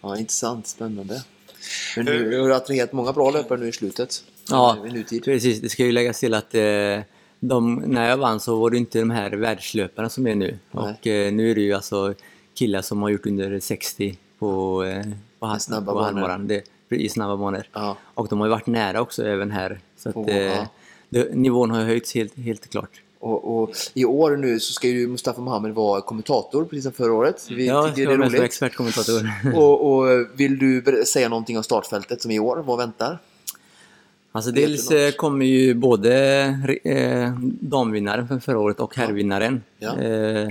Ja, 0.00 0.18
intressant. 0.18 0.66
Spännande. 0.66 1.22
Men 1.96 2.04
nu 2.04 2.30
du 2.30 2.40
har 2.40 2.48
du 2.48 2.54
attraherat 2.54 2.92
många 2.92 3.12
bra 3.12 3.30
löpare 3.30 3.60
nu 3.60 3.68
i 3.68 3.72
slutet. 3.72 4.24
Ja, 4.50 4.76
nutid. 4.92 5.24
precis. 5.24 5.60
Det 5.60 5.68
ska 5.68 5.84
ju 5.84 5.92
läggas 5.92 6.20
till 6.20 6.34
att 6.34 6.54
eh, 6.54 7.00
de, 7.40 7.74
när 7.86 8.08
jag 8.08 8.16
vann 8.16 8.40
så 8.40 8.56
var 8.60 8.70
det 8.70 8.76
inte 8.78 8.98
de 8.98 9.10
här 9.10 9.30
världslöparna 9.30 10.08
som 10.08 10.26
är 10.26 10.34
nu. 10.34 10.58
Nej. 10.70 10.84
Och 11.00 11.06
eh, 11.06 11.32
nu 11.32 11.50
är 11.50 11.54
det 11.54 11.60
ju 11.60 11.72
alltså 11.72 12.14
killar 12.54 12.82
som 12.82 13.02
har 13.02 13.08
gjort 13.08 13.26
under 13.26 13.60
60 13.60 14.18
på, 14.38 14.84
eh, 14.84 15.04
på, 15.38 15.46
halv- 15.46 15.58
snabba 15.58 15.92
på 15.92 16.02
halvmaran. 16.02 16.46
Det, 16.46 16.64
I 16.90 17.08
snabba 17.08 17.36
banor. 17.36 17.62
Ja. 17.72 17.96
Och 18.14 18.28
de 18.28 18.38
har 18.40 18.46
ju 18.46 18.50
varit 18.50 18.66
nära 18.66 19.00
också 19.00 19.24
även 19.26 19.50
här. 19.50 19.80
Så 19.96 20.08
att, 20.08 20.16
eh, 20.28 20.36
ja. 20.36 20.66
det, 21.08 21.34
nivån 21.34 21.70
har 21.70 21.80
ju 21.80 21.86
höjts 21.86 22.14
helt, 22.14 22.36
helt 22.38 22.70
klart. 22.70 22.90
Och, 23.22 23.62
och 23.62 23.70
I 23.94 24.04
år 24.04 24.36
nu 24.36 24.60
så 24.60 24.72
ska 24.72 24.88
ju 24.88 25.06
Mustafa 25.06 25.40
Mohamed 25.40 25.74
vara 25.74 26.00
kommentator 26.00 26.64
precis 26.64 26.84
som 26.84 26.92
förra 26.92 27.12
året. 27.12 27.46
Vi 27.50 27.66
Ja, 27.66 27.88
tycker 27.88 28.06
det 28.08 28.14
är 28.14 28.18
roligt. 28.18 28.40
expertkommentator. 28.40 29.30
Och, 29.56 29.92
och 29.92 30.26
vill 30.34 30.58
du 30.58 31.04
säga 31.06 31.28
någonting 31.28 31.56
om 31.56 31.62
startfältet 31.64 32.22
som 32.22 32.30
i 32.30 32.38
år? 32.38 32.56
Vad 32.66 32.78
väntar? 32.78 33.18
Alltså 34.32 34.50
dels 34.50 34.90
eh, 34.90 35.12
kommer 35.12 35.46
ju 35.46 35.74
både 35.74 36.14
eh, 36.84 37.32
damvinnaren 37.60 38.28
från 38.28 38.40
förra 38.40 38.58
året 38.58 38.80
och 38.80 38.96
herrvinnaren. 38.96 39.62
Ja. 39.78 39.98
Eh, 39.98 40.48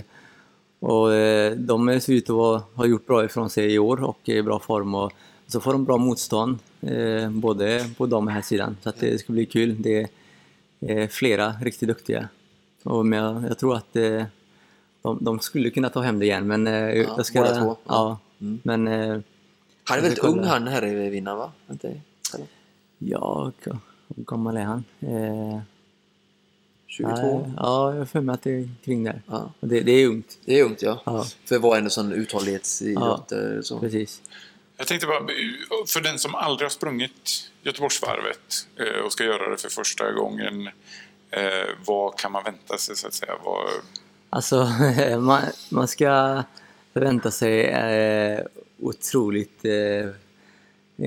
och 0.79 1.13
eh, 1.13 1.51
de 1.51 1.99
ser 2.01 2.13
ut 2.13 2.29
att 2.29 2.63
ha 2.75 2.85
gjort 2.85 3.07
bra 3.07 3.25
ifrån 3.25 3.49
sig 3.49 3.73
i 3.73 3.79
år 3.79 4.03
och 4.03 4.19
är 4.25 4.35
i 4.35 4.43
bra 4.43 4.59
form. 4.59 4.95
Och 4.95 5.11
så 5.47 5.59
får 5.59 5.71
de 5.73 5.85
bra 5.85 5.97
motstånd, 5.97 6.59
eh, 6.81 7.29
både 7.29 7.85
på 7.97 8.05
dam 8.05 8.27
och 8.27 8.33
här 8.33 8.41
sidan. 8.41 8.77
Så 8.83 8.91
det 8.99 9.19
ska 9.19 9.33
bli 9.33 9.45
kul. 9.45 9.75
Det 9.81 10.07
är 10.79 11.07
flera 11.07 11.53
riktigt 11.61 11.87
duktiga. 11.89 12.29
Och 12.83 13.05
men 13.05 13.43
jag, 13.43 13.57
tror 13.59 13.75
att 13.75 13.95
eh, 13.95 14.23
de, 15.01 15.17
de 15.21 15.39
skulle 15.39 15.69
kunna 15.69 15.89
ta 15.89 16.01
hem 16.01 16.19
det 16.19 16.25
igen. 16.25 16.47
Men 16.47 16.67
eh, 16.67 16.73
jag 16.93 17.25
ska, 17.25 17.39
båda 17.41 17.55
två. 17.61 17.77
Ja. 17.87 18.19
Mm. 18.41 18.59
Men 18.63 18.87
eh, 18.87 19.19
Han 19.83 19.97
är 19.97 20.01
väldigt 20.01 20.19
kolla. 20.19 20.33
ung 20.33 20.43
han 20.43 20.67
herrevinnaren 20.67 21.37
va? 21.37 21.51
Inte? 21.71 21.87
Eller? 22.35 22.47
ja, 22.97 23.51
hur 23.63 24.23
gammal 24.23 24.57
är 24.57 24.63
han? 24.63 24.83
Eh, 24.99 25.59
22? 26.87 27.11
Nej, 27.11 27.53
Ja, 27.57 27.91
jag 27.91 27.99
har 27.99 28.05
för 28.05 28.21
mig 28.21 28.33
att 28.33 28.41
det 28.43 28.51
är 28.51 28.69
kring 28.83 29.03
där. 29.03 29.21
Ja. 29.27 29.51
Det, 29.59 29.81
det 29.81 29.91
är 29.91 30.07
ungt. 30.07 30.37
Det 30.45 30.59
är 30.59 30.63
ungt 30.63 30.81
ja. 30.81 31.01
Ja. 31.05 31.25
För 31.45 31.55
att 31.55 31.61
vara 31.61 31.77
en 31.77 31.89
sån 31.89 32.11
uthållighetsidrott. 32.11 33.31
eh, 33.31 33.39
Så. 33.61 33.79
Precis. 33.79 34.21
Jag 34.77 34.87
tänkte 34.87 35.07
bara, 35.07 35.19
för 35.87 36.01
den 36.01 36.19
som 36.19 36.35
aldrig 36.35 36.65
har 36.65 36.69
sprungit 36.69 37.51
Göteborgsvarvet 37.63 38.67
och 39.05 39.11
ska 39.13 39.23
göra 39.23 39.49
det 39.49 39.57
för 39.57 39.69
första 39.69 40.11
gången, 40.11 40.69
eh, 41.31 41.69
vad 41.85 42.17
kan 42.17 42.31
man 42.31 42.43
vänta 42.43 42.77
sig 42.77 42.95
så 42.95 43.07
att 43.07 43.13
säga? 43.13 43.33
Vad, 43.43 43.65
Alltså, 44.33 44.67
man, 45.19 45.41
man 45.69 45.87
ska 45.87 46.43
förvänta 46.93 47.31
sig 47.31 47.61
eh, 47.63 48.39
otroligt 48.79 49.65
eh, 49.65 50.09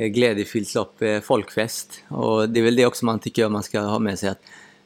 glädjefyllt 0.08 0.74
lopp, 0.74 1.02
eh, 1.02 1.20
folkfest. 1.20 2.02
Och 2.08 2.48
det 2.48 2.60
är 2.60 2.64
väl 2.64 2.76
det 2.76 2.86
också 2.86 3.04
man 3.04 3.18
tycker 3.18 3.48
man 3.48 3.62
ska 3.62 3.80
ha 3.80 3.98
med 3.98 4.18
sig. 4.18 4.28
att 4.28 4.42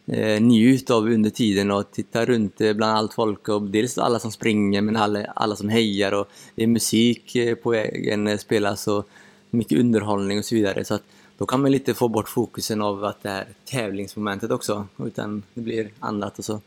eh, 0.06 0.40
Njut 0.40 0.90
av 0.90 1.06
under 1.06 1.30
tiden 1.30 1.70
och 1.70 1.90
titta 1.90 2.24
runt 2.24 2.60
eh, 2.60 2.72
bland 2.72 2.96
allt 2.96 3.14
folk. 3.14 3.48
Och 3.48 3.62
dels 3.62 3.98
alla 3.98 4.18
som 4.18 4.32
springer 4.32 4.80
men 4.80 4.96
alla, 4.96 5.24
alla 5.24 5.56
som 5.56 5.68
hejar. 5.68 6.12
Och 6.12 6.28
det 6.54 6.62
är 6.62 6.66
musik 6.66 7.36
eh, 7.36 7.54
på 7.54 7.70
vägen, 7.70 8.26
eh, 8.26 8.38
spelas 8.38 8.88
och 8.88 9.08
mycket 9.50 9.78
underhållning 9.78 10.38
och 10.38 10.44
så 10.44 10.54
vidare. 10.54 10.84
Så 10.84 10.94
att 10.94 11.04
då 11.38 11.46
kan 11.46 11.62
man 11.62 11.70
lite 11.72 11.94
få 11.94 12.08
bort 12.08 12.28
fokusen 12.28 12.82
av 12.82 13.04
att 13.04 13.22
det 13.22 13.28
här 13.28 13.46
tävlingsmomentet 13.64 14.50
också. 14.50 14.86
Utan 14.96 15.42
det 15.54 15.60
blir 15.60 15.90
annat 16.00 16.38
och 16.38 16.44
så. 16.44 16.60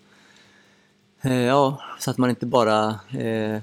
Eh, 1.22 1.42
ja, 1.42 1.82
så 2.00 2.12
att 2.12 2.18
man 2.18 2.30
inte 2.30 2.46
bara 2.46 3.00
eh, 3.20 3.62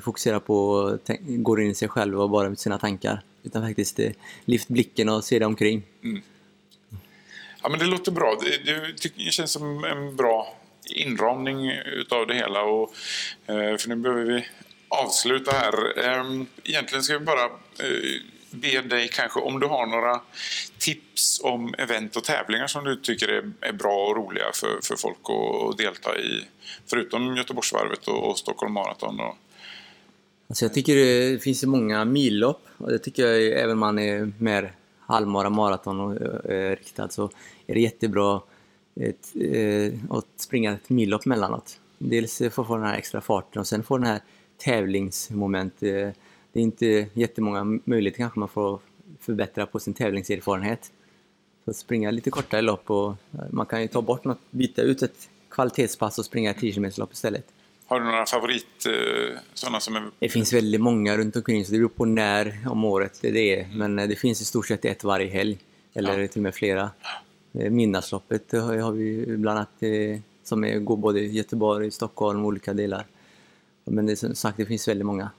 fokuserar 0.00 0.38
på, 0.38 0.98
tänk- 1.04 1.20
går 1.24 1.62
in 1.62 1.70
i 1.70 1.74
sig 1.74 1.88
själv 1.88 2.20
och 2.20 2.30
bara 2.30 2.48
med 2.48 2.58
sina 2.58 2.78
tankar. 2.78 3.22
Utan 3.42 3.62
faktiskt 3.62 3.98
eh, 3.98 4.12
lyft 4.44 4.68
blicken 4.68 5.08
och 5.08 5.24
se 5.24 5.38
dig 5.38 5.46
omkring. 5.46 5.82
Mm. 6.02 6.22
ja, 7.62 7.68
men 7.68 7.78
det 7.78 7.84
låter 7.84 8.12
bra. 8.12 8.38
Det, 8.40 8.72
det, 8.72 8.94
det 9.24 9.30
känns 9.32 9.52
som 9.52 9.84
en 9.84 10.16
bra 10.16 10.56
inramning 10.96 11.70
utav 11.70 12.26
det 12.26 12.34
hela. 12.34 12.62
Och, 12.62 12.94
eh, 13.46 13.76
för 13.76 13.88
nu 13.88 13.96
behöver 13.96 14.24
vi 14.24 14.46
avsluta 14.88 15.50
här. 15.50 15.98
Eh, 16.06 16.42
egentligen 16.64 17.02
ska 17.02 17.18
vi 17.18 17.24
bara 17.24 17.44
eh, 17.44 18.20
be 18.52 18.80
dig 18.80 19.08
kanske 19.08 19.40
om 19.40 19.60
du 19.60 19.66
har 19.66 19.86
några 19.86 20.20
tips 20.78 21.40
om 21.44 21.74
event 21.78 22.16
och 22.16 22.24
tävlingar 22.24 22.66
som 22.66 22.84
du 22.84 22.96
tycker 22.96 23.28
är, 23.28 23.52
är 23.60 23.72
bra 23.72 24.06
och 24.06 24.16
roliga 24.16 24.44
för, 24.54 24.78
för 24.82 24.96
folk 24.96 25.18
att, 25.22 25.70
att 25.70 25.78
delta 25.78 26.18
i. 26.18 26.44
Förutom 26.86 27.36
Göteborgsvarvet 27.36 28.08
och, 28.08 28.30
och 28.30 28.38
Stockholm 28.38 28.72
Marathon. 28.72 29.20
Och, 29.20 29.36
Alltså 30.48 30.64
jag 30.64 30.74
tycker 30.74 30.96
det 30.96 31.42
finns 31.42 31.62
ju 31.62 31.66
många 31.66 32.04
millopp 32.04 32.68
och 32.78 32.90
det 32.90 32.98
tycker 32.98 33.26
jag 33.26 33.60
även 33.60 33.72
om 33.72 33.78
man 33.78 33.98
är 33.98 34.32
mer 34.38 34.72
halvmara, 35.00 35.50
maraton 35.50 36.00
och 36.00 36.50
eh, 36.50 36.76
riktad 36.76 37.08
så 37.08 37.30
är 37.66 37.74
det 37.74 37.80
jättebra 37.80 38.40
ett, 39.00 39.32
eh, 39.40 39.92
att 40.10 40.26
springa 40.36 40.72
ett 40.72 40.90
millopp 40.90 41.24
mellanåt. 41.24 41.80
Dels 41.98 42.38
för 42.38 42.46
att 42.46 42.54
få 42.54 42.76
den 42.76 42.86
här 42.86 42.96
extra 42.96 43.20
farten 43.20 43.60
och 43.60 43.66
sen 43.66 43.82
få 43.82 43.98
den 43.98 44.06
här 44.06 44.20
tävlingsmoment. 44.58 45.82
Eh, 45.82 46.08
det 46.52 46.60
är 46.60 46.62
inte 46.62 47.06
jättemånga 47.12 47.78
möjligheter 47.84 48.18
kanske 48.18 48.38
man 48.38 48.48
får 48.48 48.80
förbättra 49.20 49.66
på 49.66 49.80
sin 49.80 49.94
tävlingserfarenhet. 49.94 50.92
Så 51.64 51.70
att 51.70 51.76
springa 51.76 52.10
lite 52.10 52.30
kortare 52.30 52.62
lopp 52.62 52.90
och 52.90 53.08
eh, 53.08 53.40
man 53.50 53.66
kan 53.66 53.82
ju 53.82 53.88
ta 53.88 54.02
bort 54.02 54.24
något, 54.24 54.38
byta 54.50 54.82
ut 54.82 55.02
ett 55.02 55.28
kvalitetspass 55.50 56.18
och 56.18 56.24
springa 56.24 56.50
ett 56.50 56.58
10 56.58 56.72
km 56.72 56.90
lopp 56.96 57.12
istället. 57.12 57.46
har 57.86 58.00
du 58.00 58.06
några 58.06 58.26
favorit, 58.26 58.86
eh, 58.86 59.38
sådana 59.54 59.80
som 59.80 59.96
är... 59.96 60.10
Det 60.18 60.28
finns 60.28 60.52
väldigt 60.52 60.80
många 60.80 61.16
runt 61.16 61.36
omkring 61.36 61.64
så 61.64 61.72
det 61.72 61.78
beror 61.78 61.88
på 61.88 62.04
när 62.04 62.58
om 62.70 62.84
året 62.84 63.18
det 63.22 63.60
är. 63.60 63.68
Men 63.74 63.98
eh, 63.98 64.08
det 64.08 64.16
finns 64.16 64.40
i 64.40 64.44
stort 64.44 64.66
sett 64.66 64.84
ett 64.84 65.04
varje 65.04 65.30
helg. 65.30 65.58
Eller 65.94 66.18
Ja. 66.18 66.28
till 66.28 66.38
och 66.38 66.42
med 66.42 66.54
flera. 66.54 66.90
Midnattsloppet 67.52 68.52
har 68.52 68.92
vi 68.92 69.36
bland 69.36 69.58
annat 69.58 69.82
som 70.44 70.84
går 70.84 70.96
både 70.96 71.20
i 71.20 71.26
Göteborg, 71.32 71.90
Stockholm 71.90 72.40
och 72.40 72.46
olika 72.46 72.72
delar. 72.72 73.06
Men 73.84 74.06
det 74.06 74.16
som 74.16 74.34
sagt, 74.34 74.56
det 74.56 74.66
finns 74.66 74.88
väldigt 74.88 75.06
många. 75.06 75.30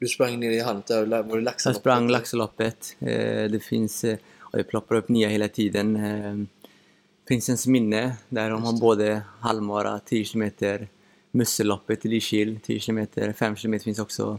Du 0.00 0.06
sprang 0.08 0.40
ner 0.40 0.50
i 0.50 0.60
Halmstad, 0.60 1.08
var 1.08 1.22
det 1.22 1.28
Jag 1.28 1.42
Laxaloppet? 1.42 1.80
sprang 1.80 2.08
Laxaloppet. 2.08 2.96
Eh, 3.00 3.50
Det 3.50 3.62
finns, 3.64 4.04
eh, 4.04 4.16
och 4.40 4.58
det 4.58 4.64
ploppar 4.64 4.94
upp 4.96 5.08
nya 5.08 5.28
hela 5.28 5.48
tiden. 5.48 5.96
Eh, 5.96 6.34
Prinsens 7.28 7.66
minne, 7.66 8.16
där 8.28 8.50
de 8.50 8.62
har 8.62 8.80
både 8.80 9.22
halvmara, 9.40 9.98
10 9.98 10.24
km, 10.24 10.50
Musselloppet 11.30 12.04
i 12.04 12.08
Lysekil, 12.08 12.58
10 12.66 12.80
km, 12.80 13.06
5 13.34 13.56
km 13.56 13.80
finns 13.80 13.98
också. 13.98 14.38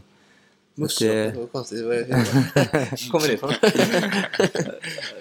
Musselloppet, 0.74 1.34
eh, 1.34 1.40
vad 1.40 1.52
konstigt. 1.52 1.84
Vad 1.84 1.96
är- 1.96 2.06
Kommer 3.10 3.26
det 3.28 3.32
ifrån? 3.34 3.52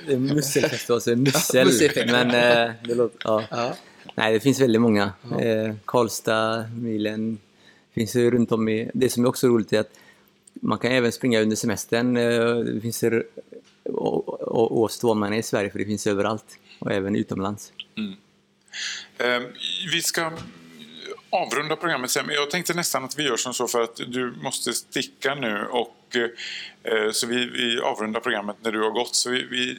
Det 0.07 0.13
är 0.13 0.17
musselfestival, 0.17 1.01
det 1.05 1.15
mussel. 1.15 1.67
men 2.11 2.27
eh, 2.29 2.73
det 2.87 2.95
låter, 2.95 3.17
ja. 3.23 3.43
ja. 3.51 3.75
Nej, 4.15 4.33
det 4.33 4.39
finns 4.39 4.59
väldigt 4.59 4.81
många. 4.81 5.03
Eh, 5.39 5.73
Karlstad, 5.85 6.65
milen, 6.75 7.37
finns 7.93 8.15
ju 8.15 8.31
runt 8.31 8.51
om 8.51 8.69
i... 8.69 8.91
Det 8.93 9.09
som 9.09 9.23
är 9.25 9.29
också 9.29 9.47
roligt 9.47 9.73
är 9.73 9.79
att 9.79 9.91
man 10.53 10.77
kan 10.77 10.91
även 10.91 11.11
springa 11.11 11.41
under 11.41 11.55
semestern. 11.55 12.17
Eh, 12.17 12.55
det 12.55 12.81
finns 12.81 13.03
oavsett 13.83 15.03
var 15.03 15.15
man 15.15 15.33
är 15.33 15.37
i 15.37 15.43
Sverige, 15.43 15.69
för 15.69 15.79
det 15.79 15.85
finns 15.85 16.07
överallt. 16.07 16.45
Och 16.79 16.91
även 16.91 17.15
utomlands. 17.15 17.73
Eh, 19.17 19.41
vi 19.91 20.01
ska 20.01 20.31
avrunda 21.31 21.75
programmet 21.75 22.11
sen, 22.11 22.25
men 22.25 22.35
jag 22.35 22.49
tänkte 22.51 22.73
nästan 22.73 23.03
att 23.05 23.19
vi 23.19 23.23
gör 23.23 23.37
som 23.37 23.53
så 23.53 23.67
för 23.67 23.81
att 23.81 23.95
du 23.95 24.33
måste 24.41 24.73
sticka 24.73 25.35
nu 25.35 25.65
och 25.69 25.95
eh, 26.83 27.11
så 27.11 27.27
vi, 27.27 27.45
vi 27.49 27.79
avrundar 27.79 28.19
programmet 28.19 28.55
när 28.61 28.71
du 28.71 28.81
har 28.81 28.91
gått. 28.91 29.15
Så 29.15 29.29
vi, 29.29 29.43
vi 29.51 29.77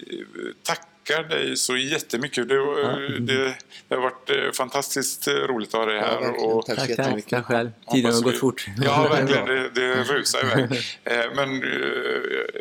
tackar 0.62 1.22
dig 1.22 1.56
så 1.56 1.76
jättemycket. 1.76 2.48
Det, 2.48 2.54
eh, 2.54 2.98
det, 3.20 3.54
det 3.88 3.94
har 3.94 4.02
varit 4.02 4.30
eh, 4.30 4.52
fantastiskt 4.56 5.28
eh, 5.28 5.32
roligt 5.34 5.68
att 5.68 5.80
ha 5.80 5.86
dig 5.86 5.96
Ja, 5.96 6.02
här. 6.04 6.20
verkligen. 6.20 6.50
och, 6.52 6.66
Tack 6.66 6.78
Tack, 6.78 6.96
tack. 6.96 7.26
Tack 7.28 7.44
själv. 7.46 7.70
Tiden 7.92 8.04
har 8.04 8.12
Hoppas 8.12 8.24
gått 8.24 8.34
vi- 8.34 8.38
fort. 8.38 8.66
Ja, 8.84 9.08
verkligen. 9.10 9.46
Det, 9.46 9.68
det 9.68 9.94
rusar 10.04 10.40
iväg. 10.40 10.62
Eh, 11.04 11.16
Men 11.36 11.62
eh, 11.62 11.70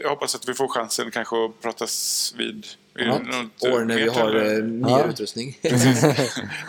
jag 0.04 0.10
hoppas 0.10 0.36
att 0.36 0.50
vi 0.50 0.54
får 0.54 0.68
chansen 0.68 1.12
kanske 1.12 1.46
att 1.46 1.62
pratas 1.62 2.34
vid, 2.38 2.66
Ja. 2.66 2.81
År 2.96 3.86
när 3.86 3.96
vi 3.96 4.08
har 4.10 4.36
eh, 4.36 4.64
mer 4.64 4.90
Ja. 4.90 5.06
utrustning. 5.10 5.58
Ja, 5.62 5.72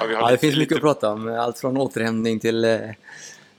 vi 0.08 0.14
har 0.14 0.22
Ja, 0.22 0.26
det 0.26 0.30
lite- 0.32 0.40
finns 0.40 0.56
mycket 0.56 0.58
lite- 0.58 0.74
att 0.74 0.80
prata 0.80 1.12
om. 1.12 1.28
Allt 1.28 1.58
från 1.58 1.76
återhämtning 1.76 2.40
till 2.40 2.64
eh, 2.64 2.80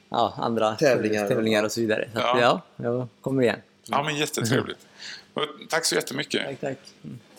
ja, 0.09 0.33
andra 0.37 0.75
Tävlingar. 0.75 1.27
tävlingar 1.27 1.63
och 1.63 1.71
så 1.71 1.81
vidare. 1.81 2.09
Så 2.13 2.19
Ja. 2.19 2.33
att, 2.35 2.41
ja, 2.41 2.61
jag 2.75 3.07
kommer 3.21 3.43
igen. 3.43 3.59
Ja, 3.85 4.03
men 4.03 4.15
jättetrevligt. 4.15 4.79
Tack 5.69 5.85
så 5.85 5.95
jättemycket. 5.95 6.45
Tack, 6.45 6.59
tack. 6.61 6.77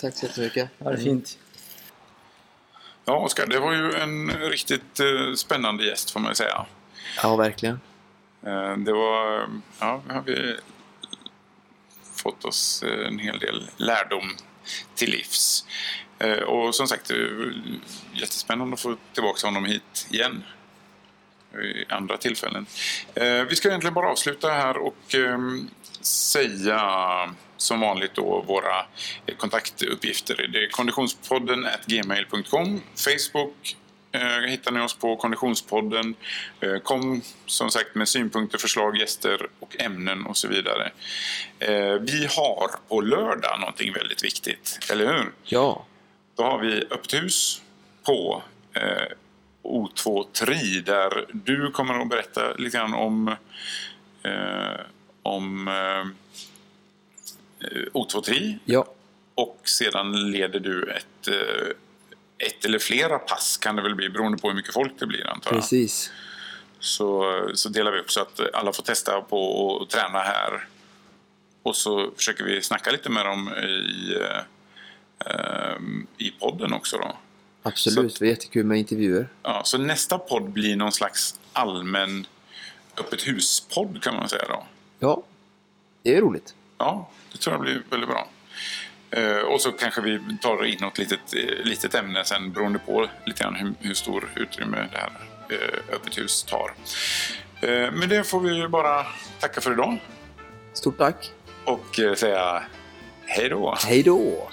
Tack 0.01 0.17
så 0.17 0.27
jättemycket. 0.27 0.69
Ha 0.79 0.91
det 0.91 0.99
fint. 0.99 1.39
Ja, 3.05 3.17
Oskar, 3.19 3.47
det 3.47 3.59
var 3.61 3.73
ju 3.73 3.93
en 3.93 4.31
riktigt 4.31 5.01
eh, 5.01 5.35
spännande 5.37 5.87
gäst 5.87 6.11
får 6.11 6.21
man 6.21 6.31
ju 6.31 6.35
säga. 6.35 6.67
Ja, 7.23 7.37
verkligen. 7.37 7.81
Eh, 8.47 8.77
det 8.77 8.93
var, 8.93 9.49
ja, 9.81 10.03
nu 10.09 10.15
har 10.15 10.23
vi 10.23 10.57
fått 12.15 12.45
oss 12.45 12.83
eh, 12.83 13.07
en 13.07 13.19
hel 13.19 13.39
del 13.39 13.71
lärdom 13.77 14.31
till 14.95 15.11
livs. 15.11 15.65
Eh, 16.19 16.39
och 16.39 16.75
som 16.75 16.89
sagt, 16.89 17.11
eh, 17.11 17.17
jättespännande 18.13 18.75
att 18.75 18.81
få 18.81 18.97
tillbaka 19.13 19.47
honom 19.47 19.65
hit 19.65 20.07
igen 20.11 20.45
i 21.63 21.93
andra 21.93 22.17
tillfällen. 22.17 22.67
Eh, 23.15 23.43
vi 23.45 23.57
ska 23.57 23.69
egentligen 23.69 23.95
bara 23.95 24.11
avsluta 24.11 24.51
här 24.51 24.77
och 24.77 25.15
ehm, 25.15 25.69
säga 26.01 26.81
som 27.57 27.81
vanligt 27.81 28.15
då 28.15 28.45
våra 28.47 28.87
kontaktuppgifter. 29.37 30.49
Det 30.53 30.65
är 30.65 30.69
konditionspodden 30.69 31.67
gmail.com, 31.87 32.83
Facebook 32.97 33.77
eh, 34.15 34.51
hittar 34.51 34.71
ni 34.73 34.81
oss 34.81 34.95
på 34.95 35.17
Konditionspodden. 35.17 36.15
Eh, 36.61 36.77
kom 36.79 37.23
som 37.47 37.71
sagt 37.71 37.95
med 37.95 38.09
synpunkter, 38.09 38.59
förslag, 38.59 38.97
gäster 38.97 39.49
och 39.61 39.81
ämnen 39.81 40.27
och 40.27 40.37
så 40.37 40.49
vidare. 40.49 40.91
Eh, 41.59 41.93
vi 42.01 42.27
har 42.37 42.71
på 42.89 43.01
lördag 43.01 43.61
någonting 43.61 43.93
väldigt 43.93 44.25
viktigt, 44.25 44.79
eller 44.91 45.07
hur? 45.07 45.33
Ja. 45.45 45.87
Då 46.37 46.43
har 46.43 46.59
vi 46.59 46.81
öppet 46.91 47.15
hus 47.15 47.63
på 48.03 48.43
eh, 48.73 49.13
O2 49.63 50.25
Tri 50.33 50.81
där 50.81 51.27
du 51.33 51.71
kommer 51.71 52.01
att 52.03 52.09
berätta 52.09 52.53
lite 52.55 52.77
grann 52.77 52.95
om, 52.95 53.29
eh, 54.23 54.81
om 55.23 55.69
eh, 55.69 56.07
O2 57.93 58.21
Tri 58.23 58.59
Ja. 58.65 58.87
och 59.35 59.61
sedan 59.65 60.31
leder 60.31 60.61
du 60.61 60.91
ett, 60.91 61.29
ett 62.47 62.65
eller 62.65 62.79
flera 62.79 63.19
pass 63.19 63.57
kan 63.57 63.77
det 63.77 63.83
väl 63.83 63.95
bli 63.95 64.09
beroende 64.09 64.39
på 64.39 64.49
hur 64.49 64.55
mycket 64.55 64.75
folk 64.75 64.93
det 64.99 65.07
blir 65.07 65.27
antar 65.31 65.53
jag. 65.53 65.61
Precis. 65.61 66.11
Så, 66.79 67.41
så 67.55 67.69
delar 67.69 67.93
vi 67.93 67.99
upp 67.99 68.11
så 68.13 68.21
att 68.21 68.41
alla 68.55 68.73
får 68.73 68.83
testa 68.83 69.21
på 69.21 69.79
att 69.83 69.91
träna 69.91 70.19
här. 70.19 70.69
Och 71.63 71.77
så 71.77 72.11
försöker 72.17 72.45
vi 72.45 72.63
snacka 72.63 72.91
lite 72.91 73.11
med 73.11 73.27
dem 73.27 73.55
i, 73.55 74.15
eh, 74.15 74.41
eh, 75.27 75.77
i 76.19 76.31
podden 76.31 76.73
också 76.73 76.97
då. 76.97 77.17
Absolut. 77.63 78.19
Det 78.19 78.25
var 78.25 78.31
jättekul 78.31 78.67
med 78.67 78.79
intervjuer. 78.79 79.29
Ja, 79.43 79.63
så 79.65 79.79
nästa 79.79 80.19
podd 80.19 80.51
blir 80.51 80.77
någon 80.77 80.93
slags 80.93 81.41
allmän 81.53 82.27
öppet 82.97 83.29
hus-podd 83.29 84.03
kan 84.03 84.15
man 84.15 84.29
säga 84.29 84.45
då. 84.49 84.67
Ja. 84.99 85.23
Det 86.03 86.17
är 86.17 86.21
roligt. 86.21 86.55
Ja, 86.79 87.11
det 87.33 87.39
tror 87.39 87.55
jag 87.55 87.61
blir 87.63 87.83
väldigt 87.91 88.09
bra. 88.09 88.29
Eh, 89.17 89.37
och 89.39 89.61
så 89.61 89.73
kanske 89.73 90.01
vi 90.01 90.21
tar 90.43 90.65
in 90.65 90.79
något 90.81 90.99
litet, 90.99 91.35
eh, 91.35 91.65
litet 91.65 91.95
ämne 91.95 92.25
sen 92.25 92.53
beroende 92.53 92.79
på 92.79 93.09
lite 93.25 93.43
grann 93.43 93.55
hur, 93.55 93.75
hur 93.81 93.95
stor 93.95 94.29
utrymme 94.37 94.89
det 94.93 94.99
här 94.99 95.11
eh, 95.49 95.95
öppet 95.95 96.19
hus 96.19 96.45
tar. 96.45 96.73
Med 97.93 98.09
det 98.09 98.25
får 98.25 98.41
vi 98.41 98.69
bara 98.69 99.07
tacka 99.41 99.61
för 99.61 99.73
idag 99.73 99.99
Stort 100.73 100.99
tack. 100.99 101.33
och 101.65 102.01
säga 102.17 102.63
hej 103.27 103.49
då. 103.49 103.75
Hej 103.87 104.03
då! 104.03 104.49